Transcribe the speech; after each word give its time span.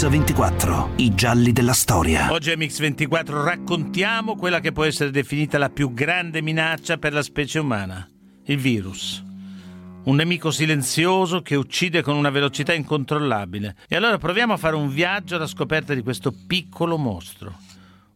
Mix24, 0.00 0.92
i 0.96 1.14
gialli 1.14 1.52
della 1.52 1.74
storia. 1.74 2.32
Oggi 2.32 2.50
a 2.50 2.56
Mix24 2.56 3.42
raccontiamo 3.42 4.34
quella 4.34 4.58
che 4.58 4.72
può 4.72 4.84
essere 4.84 5.10
definita 5.10 5.58
la 5.58 5.68
più 5.68 5.92
grande 5.92 6.40
minaccia 6.40 6.96
per 6.96 7.12
la 7.12 7.22
specie 7.22 7.58
umana, 7.58 8.08
il 8.44 8.56
virus. 8.56 9.22
Un 10.04 10.16
nemico 10.16 10.50
silenzioso 10.50 11.42
che 11.42 11.54
uccide 11.54 12.00
con 12.00 12.16
una 12.16 12.30
velocità 12.30 12.72
incontrollabile. 12.72 13.76
E 13.88 13.96
allora 13.96 14.16
proviamo 14.16 14.54
a 14.54 14.56
fare 14.56 14.74
un 14.74 14.88
viaggio 14.88 15.36
alla 15.36 15.46
scoperta 15.46 15.92
di 15.92 16.00
questo 16.00 16.32
piccolo 16.46 16.96
mostro. 16.96 17.52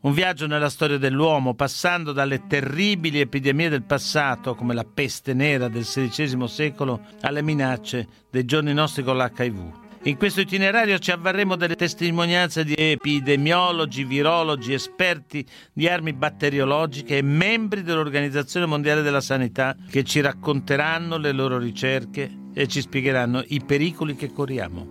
Un 0.01 0.15
viaggio 0.15 0.47
nella 0.47 0.71
storia 0.71 0.97
dell'uomo, 0.97 1.53
passando 1.53 2.13
dalle 2.13 2.47
terribili 2.47 3.21
epidemie 3.21 3.69
del 3.69 3.83
passato, 3.83 4.55
come 4.55 4.73
la 4.73 4.85
peste 4.85 5.35
nera 5.35 5.69
del 5.69 5.85
XVI 5.85 6.49
secolo, 6.49 7.01
alle 7.21 7.43
minacce 7.43 8.09
dei 8.31 8.47
giorni 8.47 8.73
nostri 8.73 9.03
con 9.03 9.19
l'HIV. 9.19 9.83
In 10.07 10.19
questo 10.19 10.43
itinerario 10.43 10.99
ci 10.99 11.13
avvarremo 11.13 11.57
delle 11.57 11.77
testimonianze 11.77 12.63
di 12.63 12.75
epidemiologi, 12.77 14.05
virologi, 14.05 14.75
esperti 14.75 15.47
di 15.73 15.89
armi 15.89 16.13
batteriologiche 16.13 17.17
e 17.17 17.23
membri 17.23 17.83
dell'Organizzazione 17.83 18.67
Mondiale 18.67 19.01
della 19.01 19.23
Sanità 19.23 19.75
che 19.89 20.05
ci 20.05 20.21
racconteranno 20.21 21.17
le 21.17 21.33
loro 21.33 21.57
ricerche 21.57 22.31
e 22.53 22.67
ci 22.67 22.83
spiegheranno 22.83 23.43
i 23.47 23.63
pericoli 23.65 24.15
che 24.15 24.31
corriamo. 24.31 24.87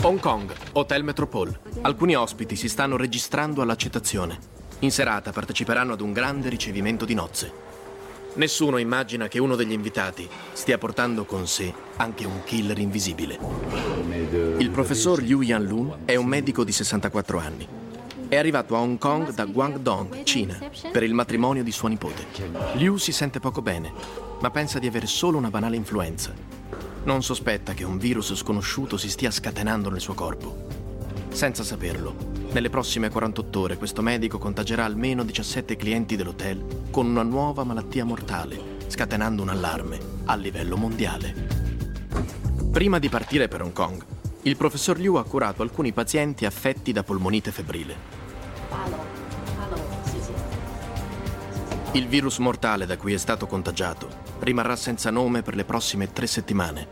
Hong 0.00 0.18
Kong, 0.18 0.52
Hotel 0.72 1.04
Metropole. 1.04 1.60
Alcuni 1.82 2.16
ospiti 2.16 2.56
si 2.56 2.68
stanno 2.68 2.96
registrando 2.96 3.62
all'accettazione. 3.62 4.36
In 4.80 4.90
serata 4.90 5.30
parteciperanno 5.30 5.92
ad 5.92 6.00
un 6.00 6.12
grande 6.12 6.48
ricevimento 6.48 7.04
di 7.04 7.14
nozze. 7.14 7.69
Nessuno 8.34 8.78
immagina 8.78 9.26
che 9.26 9.40
uno 9.40 9.56
degli 9.56 9.72
invitati 9.72 10.28
stia 10.52 10.78
portando 10.78 11.24
con 11.24 11.46
sé 11.48 11.72
anche 11.96 12.24
un 12.24 12.44
killer 12.44 12.78
invisibile. 12.78 13.38
Il 14.58 14.70
professor 14.70 15.20
Liu 15.20 15.40
Yanlun 15.40 15.98
è 16.04 16.14
un 16.14 16.26
medico 16.26 16.62
di 16.62 16.70
64 16.70 17.38
anni. 17.38 17.66
È 18.28 18.36
arrivato 18.36 18.76
a 18.76 18.78
Hong 18.78 18.98
Kong 18.98 19.32
da 19.32 19.44
Guangdong, 19.44 20.22
Cina, 20.22 20.56
per 20.92 21.02
il 21.02 21.12
matrimonio 21.12 21.64
di 21.64 21.72
sua 21.72 21.88
nipote. 21.88 22.26
Liu 22.74 22.96
si 22.96 23.10
sente 23.10 23.40
poco 23.40 23.62
bene, 23.62 23.92
ma 24.40 24.50
pensa 24.50 24.78
di 24.78 24.86
avere 24.86 25.06
solo 25.06 25.36
una 25.36 25.50
banale 25.50 25.74
influenza. 25.74 26.32
Non 27.02 27.24
sospetta 27.24 27.74
che 27.74 27.82
un 27.82 27.98
virus 27.98 28.34
sconosciuto 28.34 28.96
si 28.96 29.10
stia 29.10 29.32
scatenando 29.32 29.90
nel 29.90 30.00
suo 30.00 30.14
corpo. 30.14 30.79
Senza 31.32 31.62
saperlo, 31.62 32.14
nelle 32.52 32.68
prossime 32.68 33.08
48 33.08 33.60
ore 33.60 33.76
questo 33.76 34.02
medico 34.02 34.38
contagerà 34.38 34.84
almeno 34.84 35.24
17 35.24 35.76
clienti 35.76 36.16
dell'hotel 36.16 36.88
con 36.90 37.06
una 37.06 37.22
nuova 37.22 37.64
malattia 37.64 38.04
mortale, 38.04 38.78
scatenando 38.88 39.40
un 39.40 39.48
allarme 39.48 39.98
a 40.26 40.34
livello 40.34 40.76
mondiale. 40.76 41.48
Prima 42.70 42.98
di 42.98 43.08
partire 43.08 43.48
per 43.48 43.62
Hong 43.62 43.72
Kong, 43.72 44.04
il 44.42 44.56
professor 44.56 44.98
Liu 44.98 45.14
ha 45.14 45.24
curato 45.24 45.62
alcuni 45.62 45.92
pazienti 45.92 46.44
affetti 46.44 46.92
da 46.92 47.02
polmonite 47.02 47.52
febbrile. 47.52 48.18
Il 51.92 52.06
virus 52.06 52.38
mortale 52.38 52.86
da 52.86 52.96
cui 52.96 53.12
è 53.12 53.18
stato 53.18 53.46
contagiato 53.46 54.08
rimarrà 54.40 54.76
senza 54.76 55.10
nome 55.10 55.42
per 55.42 55.54
le 55.54 55.64
prossime 55.64 56.12
tre 56.12 56.26
settimane. 56.26 56.86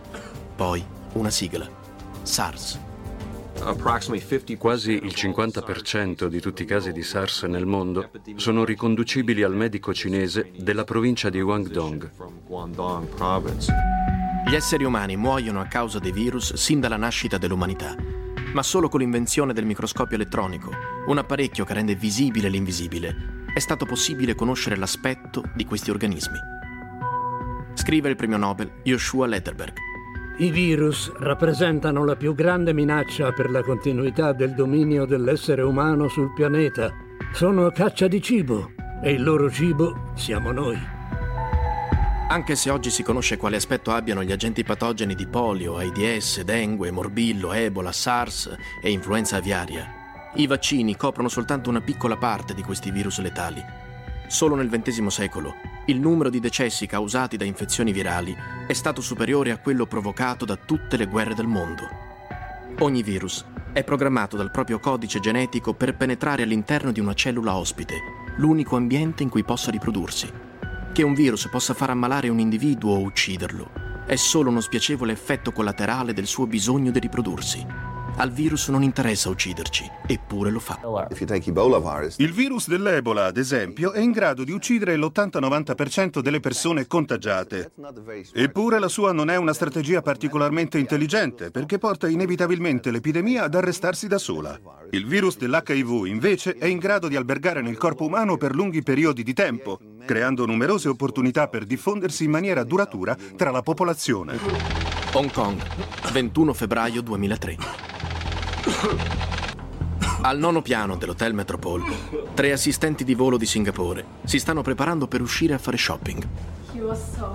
Poi 0.56 0.84
una 1.14 1.30
sigla. 1.30 1.68
SARS. 2.22 2.86
Quasi 4.58 4.92
il 4.92 5.12
50% 5.14 6.26
di 6.26 6.40
tutti 6.40 6.62
i 6.62 6.64
casi 6.64 6.92
di 6.92 7.02
SARS 7.02 7.42
nel 7.44 7.66
mondo 7.66 8.10
sono 8.36 8.64
riconducibili 8.64 9.42
al 9.42 9.54
medico 9.54 9.92
cinese 9.92 10.52
della 10.56 10.84
provincia 10.84 11.28
di 11.28 11.40
Guangdong. 11.40 12.10
Gli 14.46 14.54
esseri 14.54 14.84
umani 14.84 15.16
muoiono 15.16 15.60
a 15.60 15.66
causa 15.66 15.98
dei 15.98 16.12
virus 16.12 16.54
sin 16.54 16.80
dalla 16.80 16.96
nascita 16.96 17.36
dell'umanità, 17.36 17.94
ma 18.52 18.62
solo 18.62 18.88
con 18.88 19.00
l'invenzione 19.00 19.52
del 19.52 19.66
microscopio 19.66 20.16
elettronico, 20.16 20.70
un 21.06 21.18
apparecchio 21.18 21.64
che 21.64 21.74
rende 21.74 21.94
visibile 21.94 22.48
l'invisibile, 22.48 23.44
è 23.52 23.58
stato 23.58 23.84
possibile 23.84 24.34
conoscere 24.34 24.76
l'aspetto 24.76 25.42
di 25.54 25.64
questi 25.64 25.90
organismi. 25.90 26.38
Scrive 27.74 28.08
il 28.08 28.16
premio 28.16 28.36
Nobel 28.36 28.70
Joshua 28.82 29.26
Letterberg. 29.26 29.87
I 30.40 30.52
virus 30.52 31.10
rappresentano 31.16 32.04
la 32.04 32.14
più 32.14 32.32
grande 32.32 32.72
minaccia 32.72 33.32
per 33.32 33.50
la 33.50 33.60
continuità 33.60 34.32
del 34.32 34.54
dominio 34.54 35.04
dell'essere 35.04 35.62
umano 35.62 36.06
sul 36.06 36.32
pianeta. 36.32 36.94
Sono 37.32 37.66
a 37.66 37.72
caccia 37.72 38.06
di 38.06 38.22
cibo 38.22 38.70
e 39.02 39.10
il 39.10 39.24
loro 39.24 39.50
cibo 39.50 40.12
siamo 40.14 40.52
noi. 40.52 40.78
Anche 42.28 42.54
se 42.54 42.70
oggi 42.70 42.90
si 42.90 43.02
conosce 43.02 43.36
quale 43.36 43.56
aspetto 43.56 43.90
abbiano 43.90 44.22
gli 44.22 44.30
agenti 44.30 44.62
patogeni 44.62 45.16
di 45.16 45.26
polio, 45.26 45.76
AIDS, 45.76 46.42
dengue, 46.42 46.92
morbillo, 46.92 47.52
ebola, 47.52 47.90
SARS 47.90 48.56
e 48.80 48.90
influenza 48.92 49.38
aviaria, 49.38 50.30
i 50.34 50.46
vaccini 50.46 50.96
coprono 50.96 51.28
soltanto 51.28 51.68
una 51.68 51.80
piccola 51.80 52.16
parte 52.16 52.54
di 52.54 52.62
questi 52.62 52.92
virus 52.92 53.18
letali. 53.20 53.87
Solo 54.28 54.54
nel 54.54 54.68
XX 54.68 55.06
secolo 55.06 55.54
il 55.86 55.98
numero 55.98 56.28
di 56.28 56.38
decessi 56.38 56.86
causati 56.86 57.38
da 57.38 57.46
infezioni 57.46 57.92
virali 57.92 58.36
è 58.66 58.74
stato 58.74 59.00
superiore 59.00 59.52
a 59.52 59.56
quello 59.56 59.86
provocato 59.86 60.44
da 60.44 60.56
tutte 60.56 60.98
le 60.98 61.06
guerre 61.06 61.34
del 61.34 61.46
mondo. 61.46 61.88
Ogni 62.80 63.02
virus 63.02 63.42
è 63.72 63.82
programmato 63.84 64.36
dal 64.36 64.50
proprio 64.50 64.80
codice 64.80 65.18
genetico 65.18 65.72
per 65.72 65.96
penetrare 65.96 66.42
all'interno 66.42 66.92
di 66.92 67.00
una 67.00 67.14
cellula 67.14 67.56
ospite, 67.56 67.94
l'unico 68.36 68.76
ambiente 68.76 69.22
in 69.22 69.30
cui 69.30 69.44
possa 69.44 69.70
riprodursi. 69.70 70.30
Che 70.92 71.02
un 71.02 71.14
virus 71.14 71.48
possa 71.48 71.72
far 71.72 71.88
ammalare 71.88 72.28
un 72.28 72.38
individuo 72.38 72.96
o 72.96 73.00
ucciderlo 73.00 73.70
è 74.04 74.16
solo 74.16 74.50
uno 74.50 74.60
spiacevole 74.60 75.12
effetto 75.12 75.52
collaterale 75.52 76.12
del 76.12 76.26
suo 76.26 76.46
bisogno 76.46 76.90
di 76.90 76.98
riprodursi. 76.98 77.66
Al 78.20 78.32
virus 78.32 78.66
non 78.66 78.82
interessa 78.82 79.28
ucciderci, 79.28 79.88
eppure 80.04 80.50
lo 80.50 80.58
fa. 80.58 80.80
Il 82.16 82.32
virus 82.32 82.66
dell'Ebola, 82.66 83.26
ad 83.26 83.36
esempio, 83.36 83.92
è 83.92 84.00
in 84.00 84.10
grado 84.10 84.42
di 84.42 84.50
uccidere 84.50 84.96
l'80-90% 84.96 86.18
delle 86.18 86.40
persone 86.40 86.88
contagiate. 86.88 87.70
Eppure 88.32 88.80
la 88.80 88.88
sua 88.88 89.12
non 89.12 89.30
è 89.30 89.36
una 89.36 89.52
strategia 89.52 90.02
particolarmente 90.02 90.78
intelligente, 90.78 91.52
perché 91.52 91.78
porta 91.78 92.08
inevitabilmente 92.08 92.90
l'epidemia 92.90 93.44
ad 93.44 93.54
arrestarsi 93.54 94.08
da 94.08 94.18
sola. 94.18 94.58
Il 94.90 95.06
virus 95.06 95.36
dell'HIV, 95.36 96.06
invece, 96.06 96.56
è 96.56 96.66
in 96.66 96.78
grado 96.78 97.06
di 97.06 97.14
albergare 97.14 97.62
nel 97.62 97.78
corpo 97.78 98.04
umano 98.04 98.36
per 98.36 98.52
lunghi 98.52 98.82
periodi 98.82 99.22
di 99.22 99.32
tempo, 99.32 99.78
creando 100.04 100.44
numerose 100.44 100.88
opportunità 100.88 101.46
per 101.46 101.64
diffondersi 101.64 102.24
in 102.24 102.32
maniera 102.32 102.64
duratura 102.64 103.16
tra 103.36 103.52
la 103.52 103.62
popolazione. 103.62 104.36
Hong 105.12 105.30
Kong, 105.30 105.62
21 106.10 106.52
febbraio 106.52 107.00
2003. 107.00 108.07
Al 110.20 110.38
nono 110.38 110.60
piano 110.60 110.96
dell'Hotel 110.96 111.32
Metropole, 111.32 111.84
tre 112.34 112.52
assistenti 112.52 113.02
di 113.02 113.14
volo 113.14 113.38
di 113.38 113.46
Singapore 113.46 114.04
si 114.24 114.38
stanno 114.38 114.62
preparando 114.62 115.06
per 115.06 115.22
uscire 115.22 115.54
a 115.54 115.58
fare 115.58 115.78
shopping. 115.78 116.28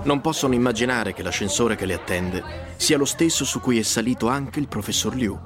Non 0.04 0.20
possono 0.20 0.54
immaginare 0.54 1.12
che 1.12 1.22
l'ascensore 1.22 1.74
che 1.74 1.86
le 1.86 1.94
attende 1.94 2.42
sia 2.76 2.96
lo 2.96 3.04
stesso 3.04 3.44
su 3.44 3.60
cui 3.60 3.78
è 3.78 3.82
salito 3.82 4.28
anche 4.28 4.60
il 4.60 4.68
professor 4.68 5.14
Liu. 5.14 5.36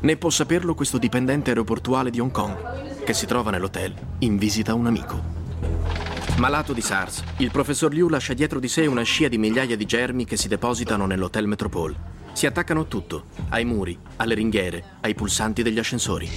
Né 0.00 0.16
può 0.16 0.30
saperlo 0.30 0.74
questo 0.74 0.96
dipendente 0.98 1.50
aeroportuale 1.50 2.10
di 2.10 2.18
Hong 2.18 2.32
Kong, 2.32 3.02
che 3.04 3.12
si 3.12 3.26
trova 3.26 3.50
nell'hotel 3.50 3.94
in 4.20 4.38
visita 4.38 4.72
a 4.72 4.76
un 4.76 4.86
amico. 4.86 5.20
Malato 6.38 6.72
di 6.72 6.80
SARS, 6.80 7.22
il 7.36 7.50
professor 7.50 7.92
Liu 7.92 8.08
lascia 8.08 8.32
dietro 8.32 8.58
di 8.58 8.68
sé 8.68 8.86
una 8.86 9.02
scia 9.02 9.28
di 9.28 9.36
migliaia 9.36 9.76
di 9.76 9.84
germi 9.84 10.24
che 10.24 10.38
si 10.38 10.48
depositano 10.48 11.04
nell'Hotel 11.04 11.46
Metropole 11.46 12.12
si 12.32 12.46
attaccano 12.46 12.80
a 12.80 12.84
tutto, 12.84 13.24
ai 13.50 13.64
muri, 13.64 13.98
alle 14.16 14.34
ringhiere, 14.34 14.96
ai 15.00 15.14
pulsanti 15.14 15.62
degli 15.62 15.78
ascensori. 15.78 16.28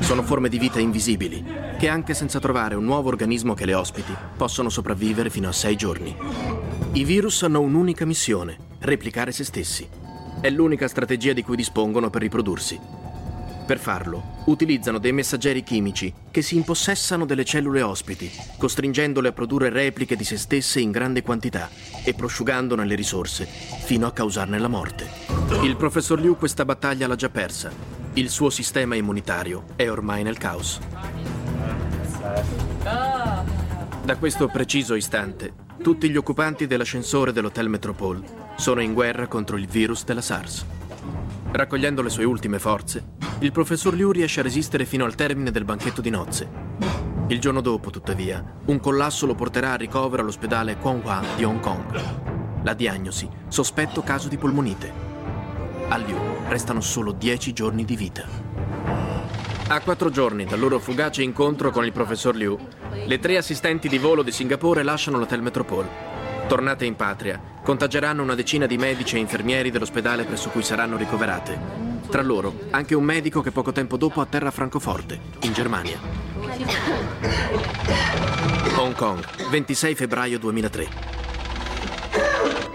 Sono 0.00 0.22
forme 0.22 0.48
di 0.48 0.58
vita 0.58 0.80
invisibili, 0.80 1.44
che 1.78 1.88
anche 1.88 2.14
senza 2.14 2.40
trovare 2.40 2.74
un 2.74 2.84
nuovo 2.84 3.08
organismo 3.08 3.54
che 3.54 3.66
le 3.66 3.74
ospiti, 3.74 4.14
possono 4.36 4.68
sopravvivere 4.68 5.30
fino 5.30 5.48
a 5.48 5.52
sei 5.52 5.76
giorni. 5.76 6.16
I 6.92 7.04
virus 7.04 7.42
hanno 7.42 7.60
un'unica 7.60 8.04
missione, 8.04 8.56
replicare 8.80 9.32
se 9.32 9.44
stessi. 9.44 9.88
È 10.40 10.50
l'unica 10.50 10.88
strategia 10.88 11.32
di 11.32 11.42
cui 11.42 11.56
dispongono 11.56 12.10
per 12.10 12.22
riprodursi. 12.22 12.78
Per 13.66 13.78
farlo, 13.78 14.42
utilizzano 14.44 14.98
dei 14.98 15.12
messaggeri 15.12 15.62
chimici 15.62 16.12
che 16.30 16.42
si 16.42 16.54
impossessano 16.54 17.24
delle 17.24 17.46
cellule 17.46 17.80
ospiti, 17.80 18.30
costringendole 18.58 19.28
a 19.28 19.32
produrre 19.32 19.70
repliche 19.70 20.16
di 20.16 20.24
se 20.24 20.36
stesse 20.36 20.80
in 20.80 20.90
grande 20.90 21.22
quantità 21.22 21.70
e 22.04 22.12
prosciugandone 22.12 22.84
le 22.84 22.94
risorse, 22.94 23.46
fino 23.46 24.06
a 24.06 24.12
causarne 24.12 24.58
la 24.58 24.68
morte. 24.68 25.23
Il 25.62 25.76
professor 25.76 26.18
Liu 26.18 26.36
questa 26.36 26.64
battaglia 26.64 27.06
l'ha 27.06 27.16
già 27.16 27.28
persa. 27.28 27.70
Il 28.14 28.30
suo 28.30 28.50
sistema 28.50 28.94
immunitario 28.94 29.64
è 29.76 29.90
ormai 29.90 30.22
nel 30.22 30.38
caos. 30.38 30.80
Da 34.04 34.16
questo 34.16 34.48
preciso 34.48 34.94
istante, 34.94 35.52
tutti 35.82 36.08
gli 36.08 36.16
occupanti 36.16 36.66
dell'ascensore 36.66 37.32
dell'Hotel 37.32 37.68
Metropole 37.68 38.22
sono 38.56 38.80
in 38.80 38.94
guerra 38.94 39.26
contro 39.26 39.56
il 39.56 39.66
virus 39.66 40.04
della 40.04 40.20
SARS. 40.20 40.64
Raccogliendo 41.50 42.02
le 42.02 42.10
sue 42.10 42.24
ultime 42.24 42.58
forze, 42.58 43.12
il 43.40 43.52
professor 43.52 43.94
Liu 43.94 44.10
riesce 44.12 44.40
a 44.40 44.44
resistere 44.44 44.84
fino 44.84 45.04
al 45.04 45.14
termine 45.14 45.50
del 45.50 45.64
banchetto 45.64 46.00
di 46.00 46.10
nozze. 46.10 46.48
Il 47.28 47.40
giorno 47.40 47.60
dopo, 47.60 47.90
tuttavia, 47.90 48.44
un 48.66 48.80
collasso 48.80 49.26
lo 49.26 49.34
porterà 49.34 49.72
a 49.72 49.76
ricovero 49.76 50.22
all'ospedale 50.22 50.76
Quanhua 50.76 51.22
di 51.36 51.44
Hong 51.44 51.60
Kong. 51.60 52.00
La 52.62 52.74
diagnosi, 52.74 53.28
sospetto 53.48 54.02
caso 54.02 54.28
di 54.28 54.36
polmonite. 54.36 55.03
A 55.88 55.96
Liu 55.96 56.18
restano 56.48 56.80
solo 56.80 57.12
10 57.12 57.52
giorni 57.52 57.84
di 57.84 57.96
vita. 57.96 58.26
A 59.68 59.80
quattro 59.80 60.10
giorni 60.10 60.44
dal 60.44 60.58
loro 60.58 60.78
fugace 60.78 61.22
incontro 61.22 61.70
con 61.70 61.84
il 61.84 61.92
professor 61.92 62.34
Liu, 62.34 62.56
le 63.06 63.18
tre 63.18 63.36
assistenti 63.36 63.88
di 63.88 63.98
volo 63.98 64.22
di 64.22 64.30
Singapore 64.30 64.82
lasciano 64.82 65.18
l'Hotel 65.18 65.42
Metropole. 65.42 66.12
Tornate 66.46 66.84
in 66.84 66.96
patria, 66.96 67.40
contageranno 67.62 68.22
una 68.22 68.34
decina 68.34 68.66
di 68.66 68.76
medici 68.76 69.16
e 69.16 69.20
infermieri 69.20 69.70
dell'ospedale 69.70 70.24
presso 70.24 70.50
cui 70.50 70.62
saranno 70.62 70.96
ricoverate. 70.96 71.82
Tra 72.08 72.22
loro 72.22 72.54
anche 72.70 72.94
un 72.94 73.04
medico 73.04 73.40
che 73.40 73.50
poco 73.50 73.72
tempo 73.72 73.96
dopo 73.96 74.20
atterra 74.20 74.48
a 74.48 74.52
Francoforte, 74.52 75.18
in 75.42 75.52
Germania. 75.52 75.98
Hong 78.76 78.94
Kong, 78.94 79.24
26 79.50 79.94
febbraio 79.94 80.38
2003. 80.38 80.88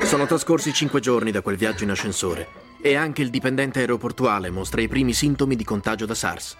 Sono 0.03 0.25
trascorsi 0.25 0.73
cinque 0.73 0.99
giorni 0.99 1.29
da 1.29 1.41
quel 1.41 1.55
viaggio 1.55 1.83
in 1.83 1.91
ascensore 1.91 2.67
e 2.81 2.95
anche 2.95 3.21
il 3.21 3.29
dipendente 3.29 3.79
aeroportuale 3.79 4.49
mostra 4.49 4.81
i 4.81 4.87
primi 4.87 5.13
sintomi 5.13 5.55
di 5.55 5.63
contagio 5.63 6.05
da 6.05 6.13
SARS. 6.15 6.57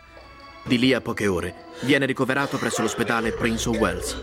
Di 0.64 0.78
lì 0.78 0.94
a 0.94 1.02
poche 1.02 1.28
ore 1.28 1.56
viene 1.82 2.06
ricoverato 2.06 2.58
presso 2.58 2.82
l'ospedale 2.82 3.32
Prince 3.32 3.70
of 3.70 3.78
Wales. 3.78 4.22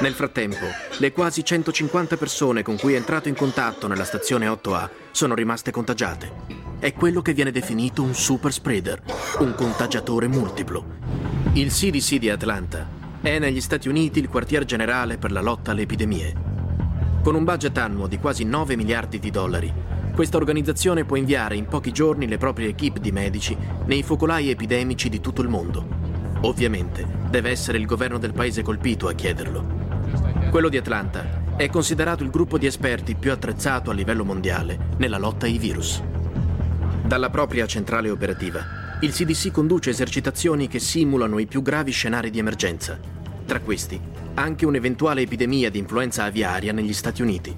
Nel 0.00 0.14
frattempo, 0.14 0.66
le 0.98 1.12
quasi 1.12 1.44
150 1.44 2.16
persone 2.16 2.62
con 2.62 2.76
cui 2.76 2.94
è 2.94 2.96
entrato 2.96 3.28
in 3.28 3.34
contatto 3.34 3.88
nella 3.88 4.04
stazione 4.04 4.46
8A 4.46 4.88
sono 5.10 5.34
rimaste 5.34 5.70
contagiate. 5.70 6.32
È 6.78 6.92
quello 6.92 7.20
che 7.22 7.32
viene 7.32 7.50
definito 7.50 8.02
un 8.02 8.14
super 8.14 8.52
spreader, 8.52 9.02
un 9.38 9.54
contagiatore 9.54 10.28
multiplo. 10.28 10.84
Il 11.54 11.72
CDC 11.72 12.16
di 12.16 12.30
Atlanta 12.30 12.88
è 13.20 13.38
negli 13.38 13.60
Stati 13.60 13.88
Uniti 13.88 14.20
il 14.20 14.28
quartier 14.28 14.64
generale 14.64 15.18
per 15.18 15.32
la 15.32 15.40
lotta 15.40 15.72
alle 15.72 15.82
epidemie. 15.82 16.32
Con 17.22 17.34
un 17.34 17.44
budget 17.44 17.76
annuo 17.78 18.06
di 18.06 18.18
quasi 18.18 18.44
9 18.44 18.76
miliardi 18.76 19.18
di 19.18 19.30
dollari, 19.30 19.72
questa 20.18 20.36
organizzazione 20.36 21.04
può 21.04 21.14
inviare 21.14 21.54
in 21.54 21.66
pochi 21.66 21.92
giorni 21.92 22.26
le 22.26 22.38
proprie 22.38 22.70
equip 22.70 22.98
di 22.98 23.12
medici 23.12 23.56
nei 23.86 24.02
focolai 24.02 24.50
epidemici 24.50 25.08
di 25.08 25.20
tutto 25.20 25.42
il 25.42 25.48
mondo. 25.48 25.86
Ovviamente 26.40 27.06
deve 27.30 27.50
essere 27.50 27.78
il 27.78 27.86
governo 27.86 28.18
del 28.18 28.32
paese 28.32 28.62
colpito 28.62 29.06
a 29.06 29.12
chiederlo. 29.12 29.64
Quello 30.50 30.68
di 30.68 30.76
Atlanta 30.76 31.54
è 31.56 31.68
considerato 31.68 32.24
il 32.24 32.30
gruppo 32.30 32.58
di 32.58 32.66
esperti 32.66 33.14
più 33.14 33.30
attrezzato 33.30 33.92
a 33.92 33.94
livello 33.94 34.24
mondiale 34.24 34.88
nella 34.96 35.18
lotta 35.18 35.46
ai 35.46 35.56
virus. 35.56 36.02
Dalla 37.04 37.30
propria 37.30 37.66
centrale 37.66 38.10
operativa, 38.10 38.98
il 39.02 39.12
CDC 39.12 39.52
conduce 39.52 39.90
esercitazioni 39.90 40.66
che 40.66 40.80
simulano 40.80 41.38
i 41.38 41.46
più 41.46 41.62
gravi 41.62 41.92
scenari 41.92 42.30
di 42.30 42.40
emergenza. 42.40 42.98
Tra 43.46 43.60
questi, 43.60 44.00
anche 44.34 44.66
un'eventuale 44.66 45.20
epidemia 45.20 45.70
di 45.70 45.78
influenza 45.78 46.24
aviaria 46.24 46.72
negli 46.72 46.92
Stati 46.92 47.22
Uniti. 47.22 47.56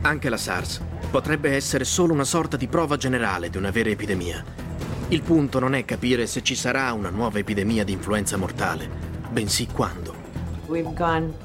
Anche 0.00 0.28
la 0.28 0.36
SARS 0.36 0.82
potrebbe 1.14 1.54
essere 1.54 1.84
solo 1.84 2.12
una 2.12 2.24
sorta 2.24 2.56
di 2.56 2.66
prova 2.66 2.96
generale 2.96 3.48
di 3.48 3.56
una 3.56 3.70
vera 3.70 3.88
epidemia. 3.88 4.42
Il 5.10 5.22
punto 5.22 5.60
non 5.60 5.76
è 5.76 5.84
capire 5.84 6.26
se 6.26 6.42
ci 6.42 6.56
sarà 6.56 6.92
una 6.92 7.10
nuova 7.10 7.38
epidemia 7.38 7.84
di 7.84 7.92
influenza 7.92 8.36
mortale, 8.36 8.90
bensì 9.30 9.68
quando. 9.68 10.13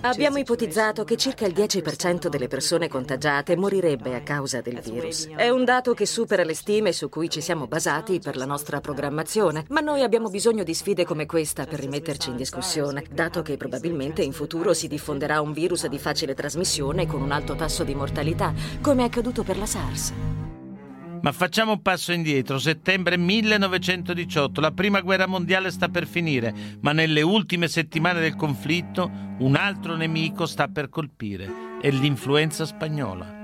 Abbiamo 0.01 0.38
ipotizzato 0.38 1.04
che 1.04 1.18
circa 1.18 1.45
il 1.45 1.54
10% 1.54 2.27
delle 2.27 2.48
persone 2.48 2.88
contagiate 2.88 3.56
morirebbe 3.56 4.16
a 4.16 4.21
causa 4.21 4.62
del 4.62 4.80
virus. 4.80 5.27
È 5.27 5.50
un 5.50 5.66
dato 5.66 5.94
che 5.94 6.06
supera 6.06 6.44
le 6.44 6.56
stime 6.56 6.94
su 6.94 7.10
cui 7.10 7.30
ci 7.30 7.42
siamo 7.42 7.68
basati 7.68 8.19
per 8.19 8.36
la 8.38 8.45
nostra 8.45 8.80
programmazione, 8.80 9.66
ma 9.69 9.81
noi 9.81 10.01
abbiamo 10.01 10.30
bisogno 10.30 10.63
di 10.63 10.74
sfide 10.74 11.06
come 11.06 11.25
questa 11.25 11.66
per 11.66 11.80
rimetterci 11.80 12.30
in 12.30 12.36
discussione, 12.38 13.04
dato 13.12 13.42
che 13.42 13.57
probabilmente 13.57 14.21
in 14.21 14.31
futuro 14.31 14.74
si 14.74 14.88
diffonderà 14.88 15.42
un 15.42 15.51
virus 15.51 15.88
di 15.88 16.00
facile 16.00 16.33
trasmissione 16.33 17.06
con 17.06 17.21
un 17.21 17.31
alto 17.31 17.56
tasso 17.56 17.83
di 17.83 17.95
mortalità, 17.95 18.54
come 18.81 19.04
è 19.04 19.06
accaduto 19.06 19.44
per 19.44 19.57
la 19.57 19.66
SARS. 19.66 20.38
Ma 21.21 21.33
facciamo 21.33 21.74
un 21.74 21.81
passo 21.81 22.13
indietro. 22.13 22.60
Settembre 22.60 23.18
1918, 23.18 24.62
la 24.62 24.71
prima 24.71 25.01
guerra 25.01 25.27
mondiale 25.27 25.69
sta 25.69 25.89
per 25.89 26.07
finire, 26.07 26.54
ma 26.81 26.94
nelle 26.94 27.21
ultime 27.21 27.68
settimane 27.68 28.21
del 28.21 28.36
conflitto 28.36 29.12
un 29.39 29.56
altro 29.56 29.95
nemico 29.95 30.45
sta 30.45 30.69
per 30.69 30.88
colpire. 30.88 31.77
È 31.81 31.92
l'influenza 31.92 32.66
spagnola. 32.66 33.38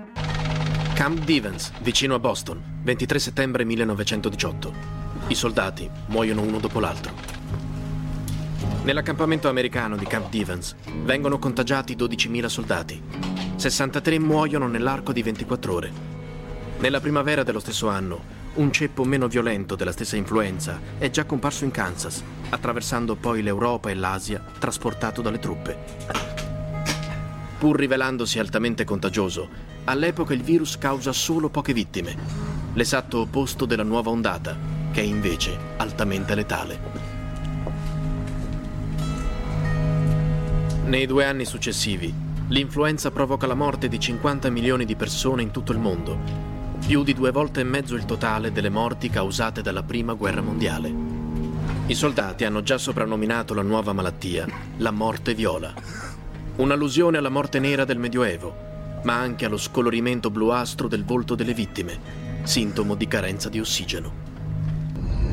Camp 0.94 1.26
Devens, 1.26 1.74
vicino 1.82 2.16
a 2.16 2.20
Boston, 2.20 2.80
23 2.84 3.20
settembre 3.20 3.66
1918. 3.66 4.74
I 5.28 5.36
soldati 5.36 5.90
muoiono 6.08 6.42
uno 6.44 6.60
dopo 6.60 6.80
l'altro. 6.80 7.14
Nell'accampamento 8.84 9.50
americano 9.50 9.98
di 9.98 10.06
Camp 10.06 10.30
Devens 10.30 10.76
vengono 11.04 11.40
contagiati 11.40 11.96
12.000 11.98 12.46
soldati. 12.46 13.02
63 13.56 14.20
muoiono 14.20 14.68
nell'arco 14.68 15.12
di 15.12 15.22
24 15.22 15.74
ore. 15.74 16.15
Nella 16.78 17.00
primavera 17.00 17.44
dello 17.44 17.62
stesso 17.62 17.88
anno, 17.88 18.44
un 18.56 18.72
ceppo 18.72 19.06
meno 19.06 19.28
violento 19.28 19.76
della 19.76 19.94
stessa 19.94 20.18
influenza 20.18 20.80
è 20.98 21.10
già 21.10 21.24
comparso 21.24 21.64
in 21.64 21.72
Kansas, 21.72 22.22
attraversando 22.50 23.16
poi 23.16 23.42
l'Europa 23.42 23.90
e 23.90 23.96
l'Asia 23.96 24.44
trasportato 24.60 25.22
dalle 25.22 25.40
truppe. 25.40 25.78
Pur 27.58 27.78
rivelandosi 27.78 28.40
altamente 28.40 28.84
contagioso, 28.84 29.48
all'epoca 29.86 30.34
il 30.34 30.44
virus 30.44 30.78
causa 30.78 31.14
solo 31.14 31.50
poche 31.50 31.72
vittime, 31.72 32.16
l'esatto 32.74 33.20
opposto 33.20 33.66
della 33.66 33.84
nuova 33.84 34.10
ondata, 34.10 34.58
che 34.92 35.02
è 35.02 35.06
invece 35.06 35.58
altamente 35.78 36.36
letale. 36.36 36.80
Nei 40.84 41.06
due 41.08 41.26
anni 41.26 41.46
successivi, 41.46 42.14
l'influenza 42.50 43.12
provoca 43.12 43.48
la 43.48 43.56
morte 43.56 43.88
di 43.88 44.00
50 44.00 44.50
milioni 44.50 44.86
di 44.86 44.96
persone 44.96 45.42
in 45.42 45.52
tutto 45.52 45.72
il 45.72 45.80
mondo 45.80 46.45
più 46.78 47.04
di 47.04 47.14
due 47.14 47.32
volte 47.32 47.62
e 47.62 47.64
mezzo 47.64 47.96
il 47.96 48.06
totale 48.06 48.52
delle 48.52 48.70
morti 48.70 49.10
causate 49.10 49.62
dalla 49.62 49.84
Prima 49.84 50.14
Guerra 50.14 50.42
Mondiale. 50.42 50.94
I 51.88 51.94
soldati 51.94 52.46
hanno 52.46 52.64
già 52.64 52.78
soprannominato 52.78 53.54
la 53.54 53.62
nuova 53.62 53.94
malattia 53.94 54.48
la 54.78 54.92
morte 54.92 55.34
viola, 55.34 55.74
un'allusione 56.58 57.18
alla 57.18 57.30
morte 57.30 57.60
nera 57.60 57.86
del 57.86 58.00
Medioevo, 58.00 58.56
ma 59.04 59.16
anche 59.20 59.46
allo 59.46 59.58
scolorimento 59.58 60.30
bluastro 60.30 60.88
del 60.88 61.04
volto 61.04 61.36
delle 61.36 61.54
vittime, 61.54 62.00
sintomo 62.44 62.96
di 62.96 63.08
carenza 63.08 63.50
di 63.50 63.60
ossigeno. 63.60 64.34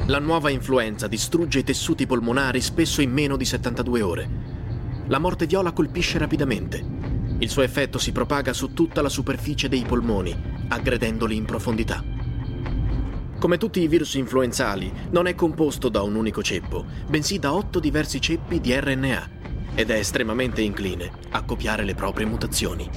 La 0.07 0.19
nuova 0.19 0.51
influenza 0.51 1.07
distrugge 1.07 1.61
i 1.61 1.65
tessuti 1.65 2.07
polmonari 2.07 2.61
spesso 2.61 3.01
in 3.01 3.13
meno 3.13 3.37
di 3.37 3.45
72 3.45 4.03
ore. 4.03 4.29
La 5.07 5.19
morte 5.19 5.47
viola 5.47 5.73
colpisce 5.73 6.19
rapidamente. 6.19 6.85
Il 7.39 7.49
suo 7.49 7.63
effetto 7.63 7.99
si 7.99 8.13
propaga 8.13 8.53
su 8.53 8.73
tutta 8.73 9.01
la 9.01 9.09
superficie 9.09 9.69
dei 9.69 9.85
polmoni, 9.87 10.52
aggredendoli 10.73 11.37
in 11.37 11.45
profondità. 11.45 12.03
Come 13.39 13.59
tutti 13.59 13.81
i 13.81 13.89
virus 13.89 14.15
influenzali, 14.15 14.93
non 15.11 15.27
è 15.27 15.35
composto 15.35 15.89
da 15.89 16.03
un 16.03 16.15
unico 16.15 16.43
ceppo, 16.43 16.85
bensì 17.09 17.39
da 17.39 17.53
otto 17.53 17.81
diversi 17.81 18.21
ceppi 18.21 18.61
di 18.61 18.73
RNA 18.79 19.31
ed 19.75 19.91
è 19.91 19.97
estremamente 19.97 20.61
incline 20.63 21.11
a 21.31 21.43
copiare 21.43 21.85
le 21.85 21.95
proprie 21.95 22.27
mutazioni. 22.27 22.89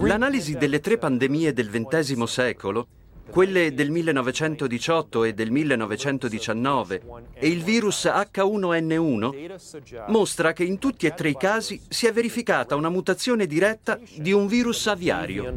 L'analisi 0.00 0.56
delle 0.56 0.80
tre 0.80 0.98
pandemie 0.98 1.52
del 1.52 1.68
XX 1.68 2.22
secolo 2.24 2.86
quelle 3.30 3.74
del 3.74 3.90
1918 3.90 5.24
e 5.24 5.34
del 5.34 5.50
1919 5.50 7.02
e 7.34 7.48
il 7.48 7.62
virus 7.62 8.04
H1N1, 8.04 10.08
mostra 10.08 10.52
che 10.52 10.64
in 10.64 10.78
tutti 10.78 11.06
e 11.06 11.14
tre 11.14 11.30
i 11.30 11.36
casi 11.36 11.80
si 11.88 12.06
è 12.06 12.12
verificata 12.12 12.74
una 12.74 12.88
mutazione 12.88 13.46
diretta 13.46 13.98
di 14.16 14.32
un 14.32 14.46
virus 14.46 14.86
aviario. 14.86 15.54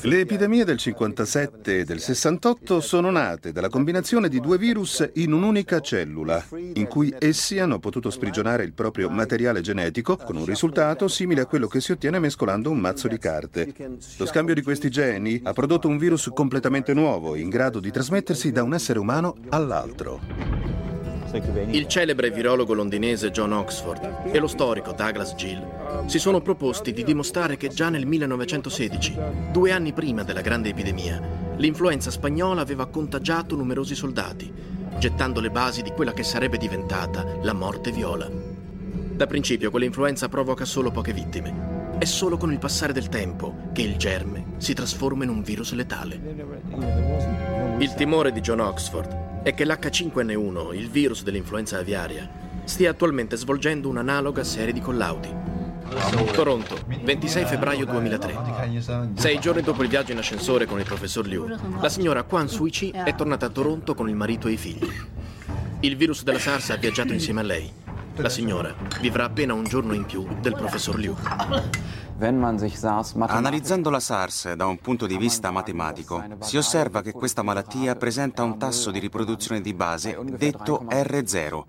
Le 0.00 0.20
epidemie 0.20 0.64
del 0.64 0.78
57 0.78 1.78
e 1.78 1.84
del 1.84 2.00
68 2.00 2.80
sono 2.80 3.10
nate 3.10 3.52
dalla 3.52 3.68
combinazione 3.68 4.28
di 4.28 4.40
due 4.40 4.58
virus 4.58 5.08
in 5.14 5.32
un'unica 5.32 5.80
cellula, 5.80 6.44
in 6.74 6.86
cui 6.86 7.14
essi 7.18 7.58
hanno 7.58 7.78
potuto 7.78 8.10
sprigionare 8.10 8.64
il 8.64 8.72
proprio 8.72 9.08
materiale 9.08 9.60
genetico 9.60 10.16
con 10.16 10.36
un 10.36 10.44
risultato 10.44 11.08
simile 11.08 11.40
a 11.40 11.46
quello 11.46 11.66
che 11.66 11.80
si 11.80 11.92
ottiene 11.92 12.18
mescolando 12.18 12.70
un 12.70 12.78
mazzo 12.78 13.08
di 13.08 13.18
carte. 13.18 13.72
Lo 14.18 14.26
scambio 14.26 14.54
di 14.54 14.62
questi 14.62 14.90
geni 14.90 15.40
ha 15.42 15.52
prodotto 15.54 15.88
un 15.88 15.96
virus 15.96 16.30
completamente 16.34 16.92
nuovo, 16.92 17.34
in 17.36 17.48
grado 17.48 17.80
di 17.80 17.90
trasmettersi 17.90 18.52
da 18.52 18.62
un 18.62 18.74
essere 18.74 18.98
umano 18.98 19.36
all'altro. 19.48 20.20
Il 21.70 21.88
celebre 21.88 22.30
virologo 22.30 22.74
londinese 22.74 23.30
John 23.30 23.52
Oxford 23.52 24.30
e 24.30 24.38
lo 24.38 24.46
storico 24.46 24.92
Douglas 24.92 25.34
Gill 25.34 25.84
si 26.06 26.18
sono 26.18 26.42
proposti 26.42 26.92
di 26.92 27.02
dimostrare 27.02 27.56
che 27.56 27.68
già 27.68 27.88
nel 27.88 28.06
1916, 28.06 29.16
due 29.50 29.72
anni 29.72 29.92
prima 29.92 30.22
della 30.22 30.42
grande 30.42 30.68
epidemia, 30.68 31.20
l'influenza 31.56 32.10
spagnola 32.10 32.60
aveva 32.60 32.86
contagiato 32.86 33.56
numerosi 33.56 33.94
soldati, 33.94 34.52
gettando 34.98 35.40
le 35.40 35.50
basi 35.50 35.82
di 35.82 35.90
quella 35.90 36.12
che 36.12 36.22
sarebbe 36.22 36.58
diventata 36.58 37.24
la 37.42 37.54
morte 37.54 37.90
viola. 37.90 38.28
Da 38.30 39.26
principio 39.26 39.70
quell'influenza 39.70 40.28
provoca 40.28 40.64
solo 40.64 40.90
poche 40.90 41.12
vittime, 41.12 41.73
è 41.98 42.04
solo 42.04 42.36
con 42.36 42.52
il 42.52 42.58
passare 42.58 42.92
del 42.92 43.08
tempo 43.08 43.70
che 43.72 43.82
il 43.82 43.96
germe 43.96 44.54
si 44.58 44.74
trasforma 44.74 45.24
in 45.24 45.30
un 45.30 45.42
virus 45.42 45.72
letale. 45.72 46.20
Il 47.78 47.94
timore 47.94 48.32
di 48.32 48.40
John 48.40 48.60
Oxford 48.60 49.42
è 49.42 49.54
che 49.54 49.64
l'H5N1, 49.64 50.74
il 50.74 50.90
virus 50.90 51.22
dell'influenza 51.22 51.78
aviaria, 51.78 52.28
stia 52.64 52.90
attualmente 52.90 53.36
svolgendo 53.36 53.88
un'analoga 53.88 54.42
serie 54.42 54.72
di 54.72 54.80
collaudi. 54.80 55.28
Toronto, 56.32 56.76
26 57.02 57.44
febbraio 57.44 57.84
2003. 57.84 59.12
Sei 59.14 59.38
giorni 59.38 59.62
dopo 59.62 59.82
il 59.82 59.88
viaggio 59.88 60.12
in 60.12 60.18
ascensore 60.18 60.66
con 60.66 60.78
il 60.78 60.84
professor 60.84 61.26
Liu, 61.26 61.46
la 61.80 61.88
signora 61.88 62.22
Quan 62.24 62.48
Sui-chi 62.48 62.90
è 62.90 63.14
tornata 63.14 63.46
a 63.46 63.50
Toronto 63.50 63.94
con 63.94 64.08
il 64.08 64.16
marito 64.16 64.48
e 64.48 64.52
i 64.52 64.56
figli. 64.56 64.90
Il 65.80 65.96
virus 65.96 66.22
della 66.22 66.38
SARS 66.38 66.70
ha 66.70 66.76
viaggiato 66.76 67.12
insieme 67.12 67.40
a 67.40 67.44
lei. 67.44 67.83
La 68.16 68.28
signora 68.28 68.74
vivrà 69.00 69.24
appena 69.24 69.54
un 69.54 69.64
giorno 69.64 69.92
in 69.92 70.04
più 70.04 70.24
del 70.40 70.54
professor 70.54 70.96
Liu. 70.96 71.16
Analizzando 73.26 73.90
la 73.90 73.98
SARS 73.98 74.52
da 74.52 74.66
un 74.66 74.78
punto 74.78 75.06
di 75.06 75.16
vista 75.16 75.50
matematico, 75.50 76.22
si 76.40 76.56
osserva 76.56 77.02
che 77.02 77.12
questa 77.12 77.42
malattia 77.42 77.96
presenta 77.96 78.44
un 78.44 78.56
tasso 78.56 78.92
di 78.92 79.00
riproduzione 79.00 79.60
di 79.60 79.74
base 79.74 80.16
detto 80.22 80.84
R0, 80.88 81.62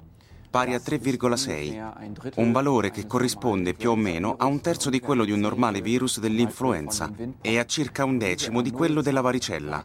pari 0.52 0.76
a 0.76 0.78
3,6, 0.78 2.32
un 2.36 2.52
valore 2.52 2.92
che 2.92 3.08
corrisponde 3.08 3.74
più 3.74 3.90
o 3.90 3.96
meno 3.96 4.36
a 4.38 4.46
un 4.46 4.62
terzo 4.62 4.92
di 4.92 5.00
quello 5.00 5.26
di 5.26 5.32
un 5.32 5.40
normale 5.40 5.82
virus 5.82 6.20
dell'influenza 6.20 7.12
e 7.42 7.58
a 7.58 7.66
circa 7.66 8.06
un 8.06 8.20
decimo 8.20 8.62
di 8.62 8.72
quello 8.72 9.02
della 9.02 9.22
varicella. 9.22 9.84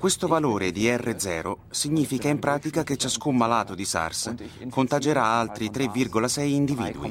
Questo 0.00 0.28
valore 0.28 0.72
di 0.72 0.86
R0 0.86 1.56
significa 1.68 2.28
in 2.28 2.38
pratica 2.38 2.82
che 2.84 2.96
ciascun 2.96 3.36
malato 3.36 3.74
di 3.74 3.84
SARS 3.84 4.32
contagerà 4.70 5.22
altri 5.24 5.68
3,6 5.70 6.40
individui. 6.40 7.10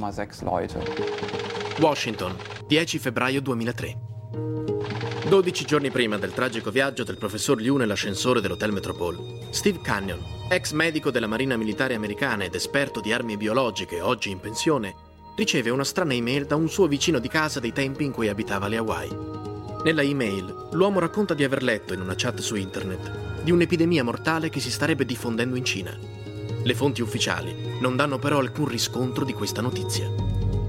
Washington, 1.79 2.35
10 2.65 2.97
febbraio 2.97 3.41
2003. 3.41 3.97
12 5.29 5.65
giorni 5.65 5.91
prima 5.91 6.17
del 6.17 6.33
tragico 6.33 6.71
viaggio 6.71 7.03
del 7.03 7.19
professor 7.19 7.61
Liu 7.61 7.77
nell'ascensore 7.77 8.41
dell'Hotel 8.41 8.71
Metropole, 8.71 9.51
Steve 9.51 9.81
Canyon, 9.81 10.47
ex 10.49 10.71
medico 10.71 11.11
della 11.11 11.27
Marina 11.27 11.57
Militare 11.57 11.93
Americana 11.93 12.45
ed 12.45 12.55
esperto 12.55 13.01
di 13.01 13.13
armi 13.13 13.37
biologiche, 13.37 14.01
oggi 14.01 14.31
in 14.31 14.39
pensione, 14.39 14.95
riceve 15.35 15.69
una 15.69 15.83
strana 15.83 16.15
email 16.15 16.47
da 16.47 16.55
un 16.55 16.67
suo 16.67 16.87
vicino 16.87 17.19
di 17.19 17.27
casa 17.27 17.59
dei 17.59 17.71
tempi 17.71 18.03
in 18.03 18.11
cui 18.11 18.29
abitava 18.29 18.67
le 18.67 18.77
Hawaii. 18.77 19.39
Nella 19.81 20.01
email, 20.01 20.67
l'uomo 20.71 20.99
racconta 20.99 21.33
di 21.33 21.45
aver 21.45 21.63
letto 21.63 21.93
in 21.93 22.01
una 22.01 22.15
chat 22.15 22.41
su 22.41 22.55
internet 22.55 23.43
di 23.43 23.51
un'epidemia 23.51 24.03
mortale 24.03 24.49
che 24.49 24.59
si 24.59 24.69
starebbe 24.69 25.05
diffondendo 25.05 25.55
in 25.55 25.63
Cina. 25.63 25.97
Le 26.61 26.75
fonti 26.75 27.01
ufficiali 27.01 27.55
non 27.79 27.95
danno 27.95 28.19
però 28.19 28.39
alcun 28.39 28.67
riscontro 28.67 29.23
di 29.23 29.31
questa 29.31 29.61
notizia. 29.61 30.11